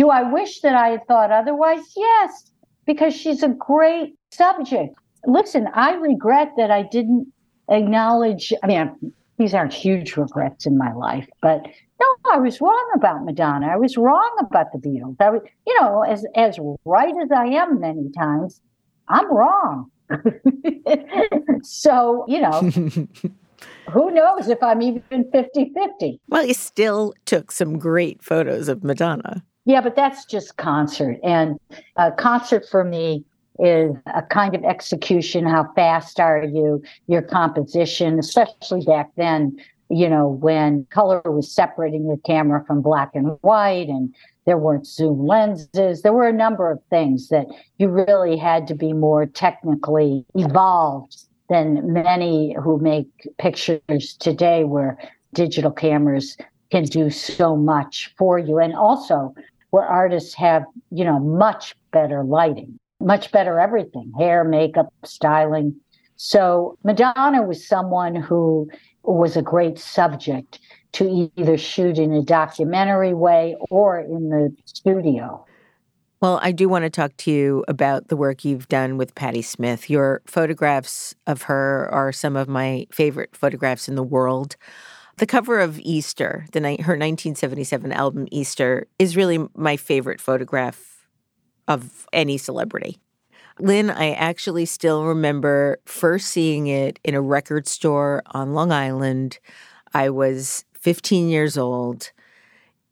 do 0.00 0.08
I 0.08 0.22
wish 0.22 0.62
that 0.62 0.74
I 0.74 0.88
had 0.88 1.06
thought 1.06 1.30
otherwise? 1.30 1.82
Yes, 1.94 2.50
because 2.86 3.14
she's 3.14 3.42
a 3.42 3.48
great 3.48 4.14
subject. 4.30 4.96
Listen, 5.26 5.68
I 5.74 5.92
regret 5.92 6.52
that 6.56 6.70
I 6.70 6.84
didn't 6.84 7.30
acknowledge, 7.68 8.54
I 8.62 8.66
mean, 8.66 9.12
these 9.36 9.52
aren't 9.52 9.74
huge 9.74 10.16
regrets 10.16 10.64
in 10.64 10.78
my 10.78 10.94
life, 10.94 11.28
but 11.42 11.66
no, 12.00 12.06
I 12.32 12.38
was 12.38 12.62
wrong 12.62 12.90
about 12.94 13.26
Madonna. 13.26 13.66
I 13.66 13.76
was 13.76 13.98
wrong 13.98 14.36
about 14.40 14.72
the 14.72 14.78
Beatles. 14.78 15.16
I 15.20 15.28
was, 15.28 15.42
you 15.66 15.78
know, 15.78 16.02
as 16.02 16.24
as 16.34 16.58
right 16.86 17.12
as 17.22 17.30
I 17.30 17.44
am 17.48 17.78
many 17.78 18.10
times, 18.18 18.58
I'm 19.08 19.30
wrong. 19.30 19.90
so, 21.62 22.24
you 22.26 22.40
know, 22.40 22.70
who 23.92 24.10
knows 24.12 24.48
if 24.48 24.62
I'm 24.62 24.80
even 24.80 25.30
50 25.30 25.72
50. 25.74 26.20
Well, 26.28 26.46
you 26.46 26.54
still 26.54 27.12
took 27.26 27.52
some 27.52 27.78
great 27.78 28.22
photos 28.22 28.68
of 28.68 28.82
Madonna. 28.82 29.44
Yeah, 29.70 29.80
but 29.82 29.94
that's 29.94 30.24
just 30.24 30.56
concert. 30.56 31.20
And 31.22 31.56
a 31.94 32.10
concert 32.10 32.66
for 32.68 32.82
me 32.82 33.24
is 33.60 33.94
a 34.12 34.22
kind 34.22 34.56
of 34.56 34.64
execution. 34.64 35.46
How 35.46 35.70
fast 35.76 36.18
are 36.18 36.42
you? 36.42 36.82
Your 37.06 37.22
composition, 37.22 38.18
especially 38.18 38.84
back 38.84 39.12
then, 39.16 39.56
you 39.88 40.08
know, 40.08 40.26
when 40.26 40.86
color 40.90 41.22
was 41.24 41.54
separating 41.54 42.08
the 42.08 42.20
camera 42.26 42.64
from 42.66 42.82
black 42.82 43.14
and 43.14 43.38
white 43.42 43.86
and 43.86 44.12
there 44.44 44.58
weren't 44.58 44.88
zoom 44.88 45.24
lenses. 45.24 46.02
There 46.02 46.12
were 46.12 46.26
a 46.26 46.32
number 46.32 46.68
of 46.68 46.82
things 46.90 47.28
that 47.28 47.46
you 47.78 47.90
really 47.90 48.36
had 48.36 48.66
to 48.66 48.74
be 48.74 48.92
more 48.92 49.24
technically 49.24 50.24
evolved 50.34 51.16
than 51.48 51.92
many 51.92 52.56
who 52.60 52.80
make 52.80 53.06
pictures 53.38 54.16
today, 54.18 54.64
where 54.64 54.98
digital 55.32 55.70
cameras 55.70 56.36
can 56.72 56.84
do 56.84 57.10
so 57.10 57.54
much 57.54 58.12
for 58.18 58.36
you. 58.36 58.58
And 58.58 58.74
also, 58.74 59.32
where 59.70 59.84
artists 59.84 60.34
have, 60.34 60.64
you 60.90 61.04
know, 61.04 61.18
much 61.18 61.74
better 61.92 62.24
lighting, 62.24 62.78
much 63.00 63.32
better 63.32 63.58
everything 63.58 64.12
hair, 64.18 64.44
makeup, 64.44 64.92
styling. 65.04 65.74
So 66.16 66.76
Madonna 66.84 67.42
was 67.42 67.66
someone 67.66 68.14
who 68.14 68.68
was 69.02 69.36
a 69.36 69.42
great 69.42 69.78
subject 69.78 70.58
to 70.92 71.30
either 71.36 71.56
shoot 71.56 71.98
in 71.98 72.12
a 72.12 72.22
documentary 72.22 73.14
way 73.14 73.56
or 73.70 74.00
in 74.00 74.28
the 74.28 74.54
studio. 74.64 75.44
Well, 76.20 76.38
I 76.42 76.52
do 76.52 76.68
want 76.68 76.84
to 76.84 76.90
talk 76.90 77.16
to 77.18 77.30
you 77.30 77.64
about 77.66 78.08
the 78.08 78.16
work 78.16 78.44
you've 78.44 78.68
done 78.68 78.98
with 78.98 79.14
Patti 79.14 79.40
Smith. 79.40 79.88
Your 79.88 80.20
photographs 80.26 81.14
of 81.26 81.42
her 81.42 81.88
are 81.90 82.12
some 82.12 82.36
of 82.36 82.46
my 82.46 82.86
favorite 82.92 83.34
photographs 83.34 83.88
in 83.88 83.94
the 83.94 84.02
world. 84.02 84.56
The 85.20 85.26
cover 85.26 85.60
of 85.60 85.78
Easter, 85.80 86.46
the 86.52 86.60
her 86.60 86.96
1977 86.96 87.92
album 87.92 88.26
Easter, 88.30 88.86
is 88.98 89.18
really 89.18 89.46
my 89.54 89.76
favorite 89.76 90.18
photograph 90.18 91.06
of 91.68 92.06
any 92.10 92.38
celebrity. 92.38 92.96
Lynn, 93.58 93.90
I 93.90 94.12
actually 94.12 94.64
still 94.64 95.04
remember 95.04 95.78
first 95.84 96.28
seeing 96.28 96.68
it 96.68 96.98
in 97.04 97.14
a 97.14 97.20
record 97.20 97.68
store 97.68 98.22
on 98.28 98.54
Long 98.54 98.72
Island. 98.72 99.38
I 99.92 100.08
was 100.08 100.64
15 100.72 101.28
years 101.28 101.58
old, 101.58 102.12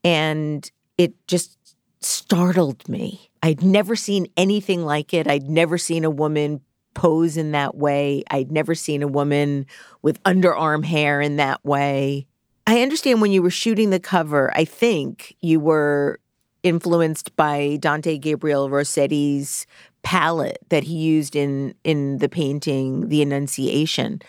and 0.04 0.70
it 0.98 1.14
just 1.28 1.56
startled 2.02 2.86
me. 2.90 3.30
I'd 3.42 3.62
never 3.62 3.96
seen 3.96 4.26
anything 4.36 4.84
like 4.84 5.14
it. 5.14 5.26
I'd 5.26 5.48
never 5.48 5.78
seen 5.78 6.04
a 6.04 6.10
woman 6.10 6.60
pose 6.94 7.36
in 7.36 7.52
that 7.52 7.76
way. 7.76 8.22
I'd 8.30 8.50
never 8.50 8.74
seen 8.74 9.02
a 9.02 9.08
woman 9.08 9.66
with 10.02 10.22
underarm 10.24 10.84
hair 10.84 11.20
in 11.20 11.36
that 11.36 11.64
way. 11.64 12.26
I 12.66 12.82
understand 12.82 13.22
when 13.22 13.32
you 13.32 13.42
were 13.42 13.50
shooting 13.50 13.90
the 13.90 14.00
cover, 14.00 14.52
I 14.54 14.64
think 14.64 15.34
you 15.40 15.58
were 15.58 16.20
influenced 16.62 17.34
by 17.36 17.78
Dante 17.80 18.18
Gabriel 18.18 18.68
Rossetti's 18.68 19.66
palette 20.02 20.58
that 20.68 20.84
he 20.84 20.96
used 20.96 21.34
in 21.34 21.74
in 21.84 22.18
the 22.18 22.28
painting 22.28 23.08
The 23.08 23.22
Annunciation. 23.22 24.20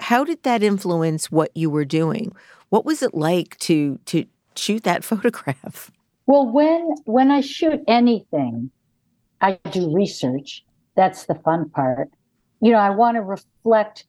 How 0.00 0.24
did 0.24 0.42
that 0.44 0.62
influence 0.62 1.30
what 1.30 1.50
you 1.56 1.70
were 1.70 1.84
doing? 1.84 2.34
What 2.68 2.84
was 2.84 3.02
it 3.02 3.14
like 3.14 3.56
to 3.58 3.98
to 4.06 4.24
shoot 4.54 4.84
that 4.84 5.04
photograph? 5.10 5.90
Well, 6.26 6.46
when 6.46 6.94
when 7.04 7.30
I 7.30 7.40
shoot 7.40 7.80
anything, 7.88 8.70
I 9.40 9.58
do 9.70 9.94
research. 9.94 10.64
That's 10.98 11.26
the 11.26 11.36
fun 11.36 11.70
part. 11.70 12.10
You 12.60 12.72
know, 12.72 12.78
I 12.78 12.90
want 12.90 13.18
to 13.18 13.22
reflect 13.22 14.04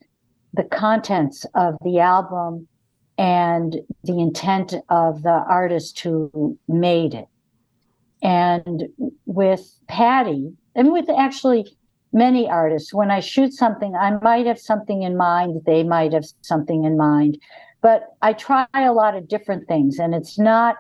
the 0.56 0.64
contents 0.64 1.46
of 1.54 1.76
the 1.84 2.00
album 2.00 2.68
and 3.16 3.76
the 4.04 4.20
intent 4.20 4.74
of 4.90 5.22
the 5.22 5.46
artist 5.48 6.00
who 6.00 6.58
made 6.68 7.14
it. 7.14 7.28
And 8.24 8.86
with 9.28 9.72
Patti, 9.88 10.52
and 10.74 10.92
with 10.92 11.12
actually 11.12 11.78
many 12.12 12.50
artists, 12.50 12.92
when 12.92 13.12
I 13.12 13.20
shoot 13.20 13.54
something, 13.54 13.94
I 13.96 14.18
might 14.24 14.48
have 14.48 14.60
something 14.60 15.04
in 15.04 15.16
mind, 15.16 15.62
they 15.68 15.84
might 15.84 16.12
have 16.14 16.26
something 16.42 16.86
in 16.86 16.98
mind. 16.98 17.38
But 17.84 18.16
I 18.24 18.34
try 18.34 18.66
a 18.74 18.94
lot 18.94 19.16
of 19.16 19.28
different 19.28 19.68
things, 19.68 20.00
and 20.00 20.16
it's 20.16 20.40
not 20.40 20.76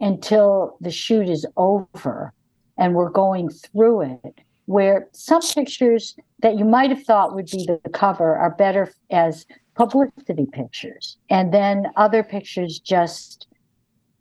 until 0.00 0.78
the 0.80 0.90
shoot 0.90 1.28
is 1.28 1.46
over 1.56 2.34
and 2.76 2.96
we're 2.96 3.08
going 3.08 3.50
through 3.50 4.00
it 4.02 4.40
where 4.66 5.08
some 5.12 5.42
pictures 5.42 6.16
that 6.40 6.56
you 6.58 6.64
might 6.64 6.90
have 6.90 7.02
thought 7.04 7.34
would 7.34 7.46
be 7.46 7.66
the 7.66 7.90
cover 7.90 8.36
are 8.36 8.54
better 8.54 8.92
as 9.10 9.46
publicity 9.74 10.46
pictures. 10.52 11.18
And 11.30 11.52
then 11.52 11.86
other 11.96 12.22
pictures 12.22 12.78
just 12.78 13.46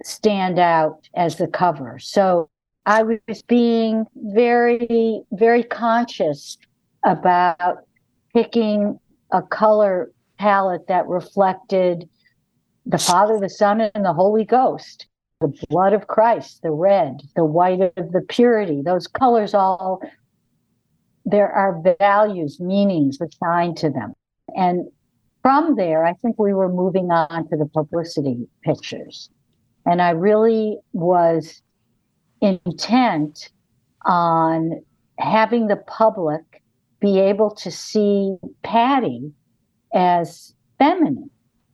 stand 0.04 0.60
out 0.60 1.08
as 1.16 1.38
the 1.38 1.48
cover. 1.48 2.00
So 2.00 2.50
I 2.86 3.04
was 3.04 3.42
being 3.48 4.06
very, 4.16 5.22
very 5.32 5.64
conscious 5.64 6.58
about 7.06 7.86
picking 8.34 9.00
a 9.32 9.42
color 9.42 10.12
palette 10.38 10.88
that 10.88 11.08
reflected 11.08 12.10
the 12.86 12.98
Father, 12.98 13.40
the 13.40 13.50
Son, 13.50 13.82
and 13.82 14.04
the 14.04 14.14
Holy 14.14 14.44
Ghost. 14.44 15.08
The 15.40 15.54
blood 15.70 15.94
of 15.94 16.08
Christ, 16.08 16.62
the 16.62 16.72
red, 16.72 17.22
the 17.36 17.44
white 17.44 17.82
of 17.82 18.12
the 18.14 18.22
purity, 18.22 18.82
those 18.82 19.08
colors 19.08 19.54
all, 19.54 20.02
there 21.26 21.52
are 21.52 21.82
values, 22.00 22.60
meanings 22.60 23.20
assigned 23.22 23.78
to 23.78 23.90
them. 23.90 24.14
And 24.56 24.88
from 25.42 25.76
there, 25.76 26.06
I 26.06 26.14
think 26.14 26.38
we 26.38 26.54
were 26.54 26.72
moving 26.72 27.12
on 27.12 27.48
to 27.50 27.58
the 27.58 27.66
publicity 27.66 28.48
pictures. 28.64 29.30
And 29.86 30.02
I 30.02 30.12
really 30.12 30.78
was 30.94 31.62
intent 32.42 33.50
on 34.06 34.84
having 35.18 35.68
the 35.68 35.76
public 35.76 36.62
be 37.00 37.20
able 37.20 37.52
to 37.52 37.72
see 37.72 38.38
Patti 38.64 39.32
as 39.94 40.54
feminine 40.80 41.30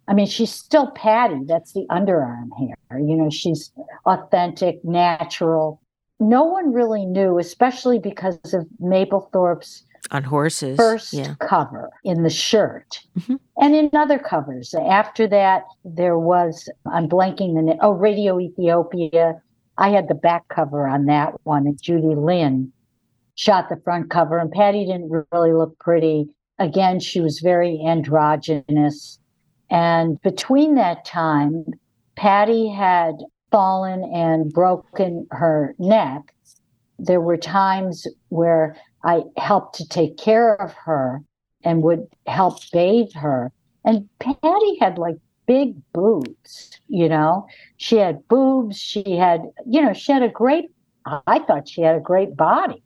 I 0.10 0.14
mean, 0.14 0.26
she's 0.26 0.52
still 0.52 0.90
Patti. 0.90 1.42
That's 1.46 1.74
the 1.74 1.86
underarm 1.92 2.50
hair. 2.58 3.00
You 3.00 3.16
know, 3.16 3.30
she's 3.30 3.72
authentic, 4.08 4.84
natural. 4.84 5.80
No 6.20 6.44
one 6.44 6.74
really 6.74 7.06
knew, 7.06 7.40
especially 7.40 8.00
because 8.00 8.38
of 8.54 8.68
Mapplethorpe's 8.82 9.84
on 10.12 10.24
horses 10.24 10.78
first 10.78 11.14
yeah. 11.14 11.36
cover 11.40 11.90
in 12.04 12.24
the 12.24 12.30
shirt 12.30 13.00
mm-hmm. 13.18 13.36
and 13.62 13.76
in 13.76 13.90
other 13.94 14.18
covers. 14.18 14.74
After 14.74 15.28
that, 15.28 15.64
there 15.84 16.18
was 16.18 16.70
I'm 16.92 17.08
blanking 17.08 17.56
the 17.56 17.62
name. 17.62 17.78
Oh, 17.82 17.92
Radio 17.92 18.40
Ethiopia. 18.40 19.42
I 19.78 19.90
had 19.90 20.08
the 20.08 20.16
back 20.16 20.48
cover 20.50 20.88
on 20.88 21.06
that 21.06 21.34
one, 21.44 21.66
and 21.68 21.82
Judy 21.82 22.16
Linn 22.16 22.72
shot 23.36 23.70
the 23.70 23.80
front 23.84 24.10
cover, 24.10 24.38
and 24.38 24.52
Patti 24.52 24.86
didn't 24.86 25.26
really 25.32 25.54
look 25.54 25.78
pretty. 25.80 26.36
Again, 26.58 27.00
she 27.00 27.22
was 27.22 27.40
very 27.40 27.82
androgynous 27.86 29.20
and 29.70 30.22
between 30.22 30.76
that 30.76 31.06
time, 31.06 31.66
Patti 32.16 32.68
had 32.70 33.16
fallen 33.52 34.04
and 34.14 34.52
broken 34.52 35.28
her 35.32 35.76
neck. 35.80 36.34
There 36.98 37.22
were 37.22 37.38
times 37.38 38.08
where 38.30 38.76
I 39.04 39.24
helped 39.38 39.76
to 39.76 39.88
take 39.88 40.18
care 40.18 40.56
of 40.56 40.74
her 40.74 41.24
and 41.64 41.84
would 41.84 42.08
help 42.28 42.60
bathe 42.72 43.14
her. 43.14 43.52
And 43.86 44.10
Patti 44.20 44.78
had 44.80 44.98
like 44.98 45.18
big 45.46 45.76
boobs, 45.94 46.80
you 46.88 47.08
know. 47.10 47.48
She 47.78 47.96
had 47.98 48.28
boobs, 48.28 48.78
she 48.78 49.16
had, 49.16 49.42
you 49.66 49.82
know, 49.82 49.94
she 49.94 50.12
had 50.12 50.24
a 50.24 50.30
great 50.30 50.72
I 51.28 51.40
thought 51.40 51.70
she 51.70 51.82
had 51.82 51.96
a 51.96 52.02
great 52.02 52.36
body. 52.36 52.84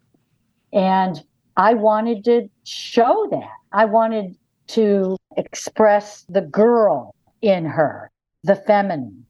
And 0.72 1.22
I 1.58 1.74
wanted 1.74 2.24
to 2.26 2.50
show 2.64 3.28
that. 3.32 3.50
I 3.72 3.86
wanted 3.86 4.36
to 4.68 5.18
express 5.38 6.26
the 6.30 6.42
girl 6.42 7.14
in 7.42 7.66
her, 7.66 8.12
the 8.44 8.56
feminine. 8.56 9.26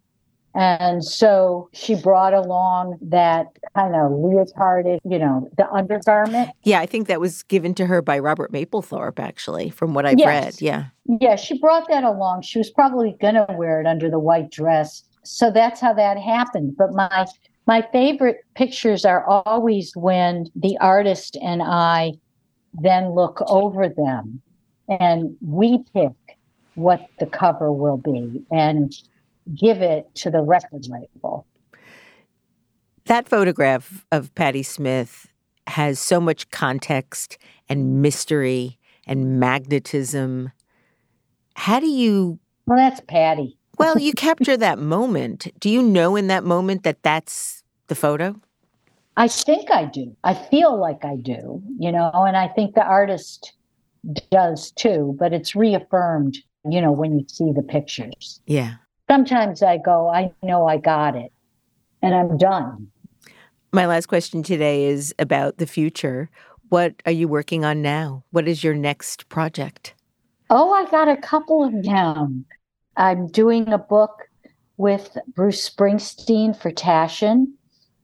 And 0.56 1.04
so 1.04 1.70
she 1.74 1.96
brought 1.96 2.34
along 2.34 3.00
that 3.02 3.48
kind 3.76 3.96
of 3.96 4.12
leotarded, 4.12 5.00
you 5.04 5.18
know, 5.18 5.50
the 5.58 5.68
undergarment. 5.72 6.52
Yeah, 6.64 6.80
I 6.80 6.86
think 6.86 7.08
that 7.08 7.20
was 7.20 7.42
given 7.44 7.74
to 7.76 7.88
her 7.88 8.02
by 8.02 8.20
Robert 8.20 8.52
Mapplethorpe, 8.52 9.20
actually, 9.20 9.72
from 9.72 9.96
what 9.96 10.06
I've 10.06 10.20
yes. 10.20 10.28
read. 10.28 10.62
Yeah. 10.62 10.86
Yeah, 11.20 11.36
she 11.36 11.58
brought 11.58 11.88
that 11.90 12.04
along. 12.04 12.44
She 12.44 12.60
was 12.60 12.70
probably 12.70 13.16
going 13.20 13.34
to 13.34 13.48
wear 13.58 13.82
it 13.82 13.88
under 13.88 14.10
the 14.10 14.20
white 14.20 14.52
dress. 14.52 15.04
So 15.24 15.50
that's 15.50 15.82
how 15.82 15.94
that 15.94 16.20
happened. 16.20 16.76
But 16.78 16.94
my 16.94 17.26
my 17.66 17.82
favorite 17.94 18.44
pictures 18.56 19.06
are 19.06 19.26
always 19.26 19.96
when 19.96 20.48
the 20.56 20.78
artist 20.80 21.38
and 21.42 21.62
I 21.64 22.14
then 22.74 23.12
look 23.12 23.42
over 23.48 23.88
them 23.88 24.42
and 24.90 25.36
we 25.42 25.80
pick 25.94 26.12
what 26.76 27.08
the 27.20 27.26
cover 27.26 27.72
will 27.72 27.98
be 27.98 28.44
and 28.52 28.94
give 29.54 29.82
it 29.82 30.14
to 30.16 30.32
the 30.32 30.42
record 30.42 30.88
label. 30.88 31.46
That 33.06 33.28
photograph 33.28 34.06
of 34.12 34.34
Patti 34.36 34.64
Smith 34.64 35.28
has 35.68 36.00
so 36.00 36.20
much 36.20 36.50
context 36.52 37.38
and 37.68 38.02
mystery 38.02 38.80
and 39.06 39.40
magnetism. 39.40 40.52
How 41.56 41.80
do 41.80 41.88
you? 41.88 42.40
Well, 42.66 42.78
that's 42.78 43.02
Patti. 43.02 43.58
well, 43.78 44.00
you 44.00 44.14
capture 44.18 44.58
that 44.58 44.80
moment. 44.80 45.48
Do 45.60 45.70
you 45.70 45.82
know 45.82 46.16
in 46.16 46.28
that 46.28 46.44
moment 46.44 46.84
that 46.84 47.04
that's 47.04 47.64
the 47.88 47.96
photo? 47.96 48.40
I 49.16 49.28
think 49.28 49.70
I 49.70 49.86
do. 49.86 50.16
I 50.24 50.34
feel 50.34 50.80
like 50.80 51.06
I 51.06 51.16
do, 51.18 51.62
you 51.78 51.92
know, 51.92 52.12
and 52.14 52.36
I 52.36 52.48
think 52.48 52.74
the 52.74 52.84
artist 52.84 53.54
does 54.32 54.72
too, 54.72 55.16
but 55.20 55.34
it's 55.34 55.56
reaffirmed, 55.56 56.38
you 56.68 56.82
know, 56.82 56.92
when 56.92 57.20
you 57.20 57.26
see 57.28 57.52
the 57.54 57.62
pictures. 57.62 58.42
Yeah. 58.48 58.76
Sometimes 59.10 59.62
I 59.62 59.78
go, 59.78 60.10
I 60.10 60.32
know 60.42 60.68
I 60.68 60.78
got 60.78 61.16
it 61.16 61.32
and 62.02 62.16
I'm 62.16 62.38
done. 62.38 62.88
My 63.72 63.86
last 63.86 64.06
question 64.06 64.44
today 64.44 64.86
is 64.86 65.14
about 65.20 65.58
the 65.58 65.68
future. 65.68 66.30
What 66.70 66.96
are 67.06 67.12
you 67.12 67.28
working 67.28 67.66
on 67.66 67.82
now? 67.82 68.24
What 68.32 68.48
is 68.48 68.64
your 68.64 68.76
next 68.76 69.30
project? 69.30 69.94
Oh, 70.50 70.72
I 70.72 70.90
got 70.90 71.08
a 71.08 71.18
couple 71.18 71.64
of 71.64 71.84
them. 71.84 72.46
I'm 72.98 73.28
doing 73.28 73.72
a 73.74 73.78
book 73.78 74.30
with 74.78 75.18
Bruce 75.36 75.70
Springsteen 75.70 76.56
for 76.56 76.72
Taschen 76.72 77.48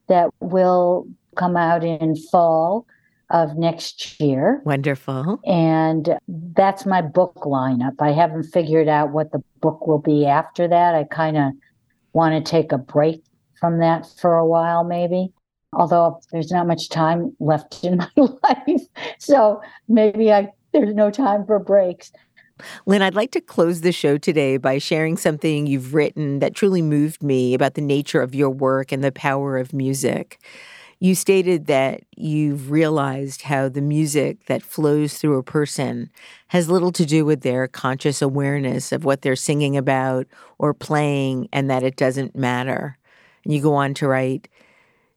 that 0.07 0.29
will 0.39 1.07
come 1.35 1.55
out 1.55 1.83
in 1.83 2.15
fall 2.15 2.85
of 3.29 3.57
next 3.57 4.19
year. 4.19 4.61
Wonderful. 4.65 5.39
And 5.45 6.17
that's 6.27 6.85
my 6.85 7.01
book 7.01 7.35
lineup. 7.45 7.95
I 7.99 8.11
haven't 8.11 8.43
figured 8.43 8.87
out 8.87 9.11
what 9.11 9.31
the 9.31 9.43
book 9.61 9.85
will 9.87 9.99
be 9.99 10.25
after 10.25 10.67
that. 10.67 10.95
I 10.95 11.03
kind 11.03 11.37
of 11.37 11.53
want 12.13 12.33
to 12.43 12.49
take 12.49 12.71
a 12.71 12.77
break 12.77 13.23
from 13.59 13.79
that 13.79 14.07
for 14.19 14.35
a 14.35 14.45
while, 14.45 14.83
maybe. 14.83 15.31
Although 15.73 16.19
there's 16.31 16.51
not 16.51 16.65
much 16.65 16.89
time 16.89 17.35
left 17.39 17.83
in 17.83 17.97
my 17.97 18.09
life. 18.17 18.81
So 19.19 19.61
maybe 19.87 20.31
I 20.31 20.51
there's 20.71 20.93
no 20.93 21.09
time 21.09 21.45
for 21.45 21.59
breaks. 21.59 22.11
Lynn, 22.85 23.01
I'd 23.01 23.15
like 23.15 23.31
to 23.31 23.41
close 23.41 23.81
the 23.81 23.91
show 23.91 24.17
today 24.17 24.57
by 24.57 24.77
sharing 24.79 25.17
something 25.17 25.65
you've 25.65 25.93
written 25.93 26.39
that 26.39 26.53
truly 26.53 26.81
moved 26.81 27.23
me 27.23 27.53
about 27.53 27.75
the 27.75 27.81
nature 27.81 28.21
of 28.21 28.35
your 28.35 28.49
work 28.49 28.91
and 28.91 29.03
the 29.03 29.11
power 29.11 29.57
of 29.57 29.73
music. 29.73 30.39
You 31.01 31.15
stated 31.15 31.67
that 31.67 32.01
you've 32.17 32.71
realized 32.71 33.43
how 33.43 33.69
the 33.69 33.81
music 33.81 34.47
that 34.47 34.61
flows 34.61 35.17
through 35.17 35.37
a 35.37 35.43
person 35.43 36.09
has 36.47 36.69
little 36.69 36.91
to 36.91 37.05
do 37.05 37.23
with 37.23 37.39
their 37.39 37.69
conscious 37.69 38.21
awareness 38.21 38.91
of 38.91 39.05
what 39.05 39.21
they're 39.21 39.37
singing 39.37 39.77
about 39.77 40.27
or 40.57 40.73
playing, 40.73 41.47
and 41.53 41.69
that 41.69 41.83
it 41.83 41.95
doesn't 41.95 42.35
matter. 42.35 42.97
And 43.45 43.53
you 43.53 43.61
go 43.61 43.75
on 43.75 43.93
to 43.95 44.07
write, 44.09 44.49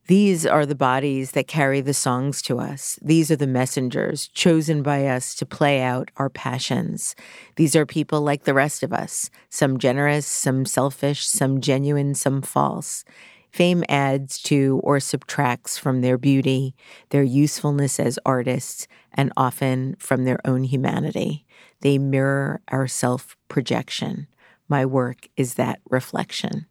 these 0.07 0.47
are 0.47 0.67
the 0.67 0.75
bodies 0.75 1.31
that 1.33 1.47
carry 1.47 1.81
the 1.81 1.95
songs 1.95 2.43
to 2.43 2.59
us. 2.59 2.99
These 3.03 3.31
are 3.31 3.37
the 3.37 3.47
messengers 3.47 4.29
chosen 4.29 4.83
by 4.83 5.07
us 5.07 5.35
to 5.37 5.47
play 5.47 5.81
out 5.81 6.11
our 6.17 6.29
passions. 6.29 7.15
These 7.57 7.75
are 7.77 7.87
people 7.87 8.21
like 8.21 8.43
the 8.45 8.55
rest 8.55 8.83
of 8.83 8.93
us, 8.93 9.31
some 9.49 9.79
generous, 9.79 10.27
some 10.27 10.65
selfish, 10.65 11.27
some 11.27 11.61
genuine, 11.61 12.15
some 12.15 12.43
false. 12.43 13.05
Fame 13.53 13.85
adds 13.89 14.41
to 14.43 14.81
or 14.83 14.99
subtracts 14.99 15.77
from 15.77 16.01
their 16.01 16.17
beauty, 16.17 16.75
their 17.11 17.23
usefulness 17.23 18.01
as 18.01 18.19
artists, 18.25 18.89
and 19.13 19.31
often 19.37 19.95
from 19.99 20.25
their 20.25 20.41
own 20.47 20.65
humanity. 20.65 21.45
They 21.81 21.99
mirror 21.99 22.63
our 22.69 22.87
self 22.87 23.37
projection. 23.49 24.27
My 24.69 24.87
work 24.87 25.29
is 25.37 25.55
that 25.55 25.81
reflection. 25.91 26.67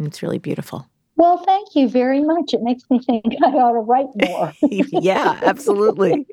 It's 0.00 0.22
really 0.22 0.38
beautiful. 0.38 0.88
Well, 1.14 1.38
thank 1.38 1.74
you 1.74 1.88
very 1.88 2.22
much. 2.22 2.54
It 2.54 2.62
makes 2.62 2.84
me 2.90 3.00
think 3.00 3.24
I 3.44 3.48
ought 3.48 3.72
to 3.72 3.80
write 3.80 4.06
more. 4.24 4.52
yeah, 5.02 5.38
absolutely. 5.42 6.26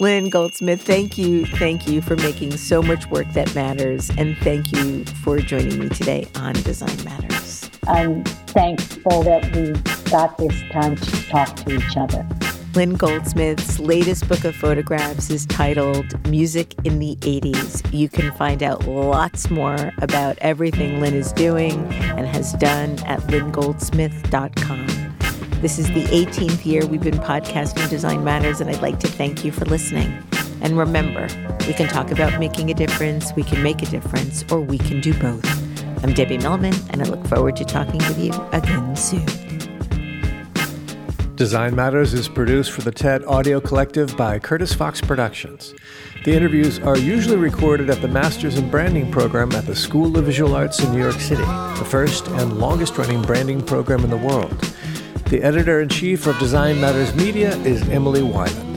Lynn 0.00 0.30
Goldsmith, 0.30 0.82
thank 0.82 1.16
you. 1.16 1.46
Thank 1.46 1.86
you 1.86 2.00
for 2.00 2.16
making 2.16 2.56
so 2.56 2.82
much 2.82 3.08
work 3.08 3.26
that 3.34 3.54
matters. 3.54 4.10
And 4.18 4.36
thank 4.38 4.72
you 4.72 5.04
for 5.04 5.38
joining 5.38 5.78
me 5.78 5.88
today 5.90 6.28
on 6.34 6.54
Design 6.54 7.04
Matters. 7.04 7.71
I'm 7.88 8.22
thankful 8.24 9.24
that 9.24 9.44
we 9.56 9.72
got 10.10 10.38
this 10.38 10.62
time 10.70 10.94
to 10.94 11.28
talk 11.28 11.56
to 11.56 11.74
each 11.74 11.96
other. 11.96 12.24
Lynn 12.74 12.94
Goldsmith's 12.94 13.80
latest 13.80 14.28
book 14.28 14.44
of 14.44 14.54
photographs 14.54 15.30
is 15.30 15.44
titled 15.46 16.26
Music 16.28 16.74
in 16.84 17.00
the 17.00 17.16
80s. 17.16 17.92
You 17.92 18.08
can 18.08 18.32
find 18.32 18.62
out 18.62 18.86
lots 18.86 19.50
more 19.50 19.92
about 19.98 20.38
everything 20.38 21.00
Lynn 21.00 21.14
is 21.14 21.32
doing 21.32 21.84
and 21.92 22.26
has 22.26 22.52
done 22.54 22.98
at 23.00 23.20
lynngoldsmith.com. 23.22 24.86
This 25.60 25.78
is 25.78 25.88
the 25.88 26.04
18th 26.04 26.64
year 26.64 26.86
we've 26.86 27.02
been 27.02 27.18
podcasting 27.18 27.90
Design 27.90 28.22
Matters, 28.22 28.60
and 28.60 28.70
I'd 28.70 28.80
like 28.80 29.00
to 29.00 29.08
thank 29.08 29.44
you 29.44 29.50
for 29.52 29.64
listening. 29.64 30.22
And 30.60 30.78
remember, 30.78 31.28
we 31.66 31.72
can 31.72 31.88
talk 31.88 32.12
about 32.12 32.38
making 32.38 32.70
a 32.70 32.74
difference, 32.74 33.32
we 33.34 33.42
can 33.42 33.62
make 33.62 33.82
a 33.82 33.86
difference, 33.86 34.44
or 34.52 34.60
we 34.60 34.78
can 34.78 35.00
do 35.00 35.12
both. 35.14 35.71
I'm 36.02 36.12
Debbie 36.12 36.38
Millman, 36.38 36.74
and 36.90 37.00
I 37.00 37.04
look 37.04 37.24
forward 37.28 37.54
to 37.56 37.64
talking 37.64 37.98
with 37.98 38.18
you 38.18 38.32
again 38.50 38.96
soon. 38.96 39.24
Design 41.36 41.76
Matters 41.76 42.12
is 42.12 42.28
produced 42.28 42.72
for 42.72 42.80
the 42.82 42.90
TED 42.90 43.24
Audio 43.24 43.60
Collective 43.60 44.16
by 44.16 44.40
Curtis 44.40 44.74
Fox 44.74 45.00
Productions. 45.00 45.74
The 46.24 46.32
interviews 46.32 46.80
are 46.80 46.98
usually 46.98 47.36
recorded 47.36 47.88
at 47.88 48.00
the 48.00 48.08
Masters 48.08 48.58
in 48.58 48.68
Branding 48.68 49.12
program 49.12 49.52
at 49.52 49.64
the 49.64 49.76
School 49.76 50.18
of 50.18 50.24
Visual 50.24 50.56
Arts 50.56 50.80
in 50.80 50.90
New 50.92 51.00
York 51.00 51.20
City, 51.20 51.42
the 51.42 51.86
first 51.88 52.26
and 52.26 52.58
longest 52.58 52.98
running 52.98 53.22
branding 53.22 53.64
program 53.64 54.02
in 54.02 54.10
the 54.10 54.16
world. 54.16 54.50
The 55.26 55.40
editor 55.40 55.80
in 55.80 55.88
chief 55.88 56.26
of 56.26 56.36
Design 56.40 56.80
Matters 56.80 57.14
Media 57.14 57.56
is 57.58 57.88
Emily 57.88 58.22
Weiland. 58.22 58.71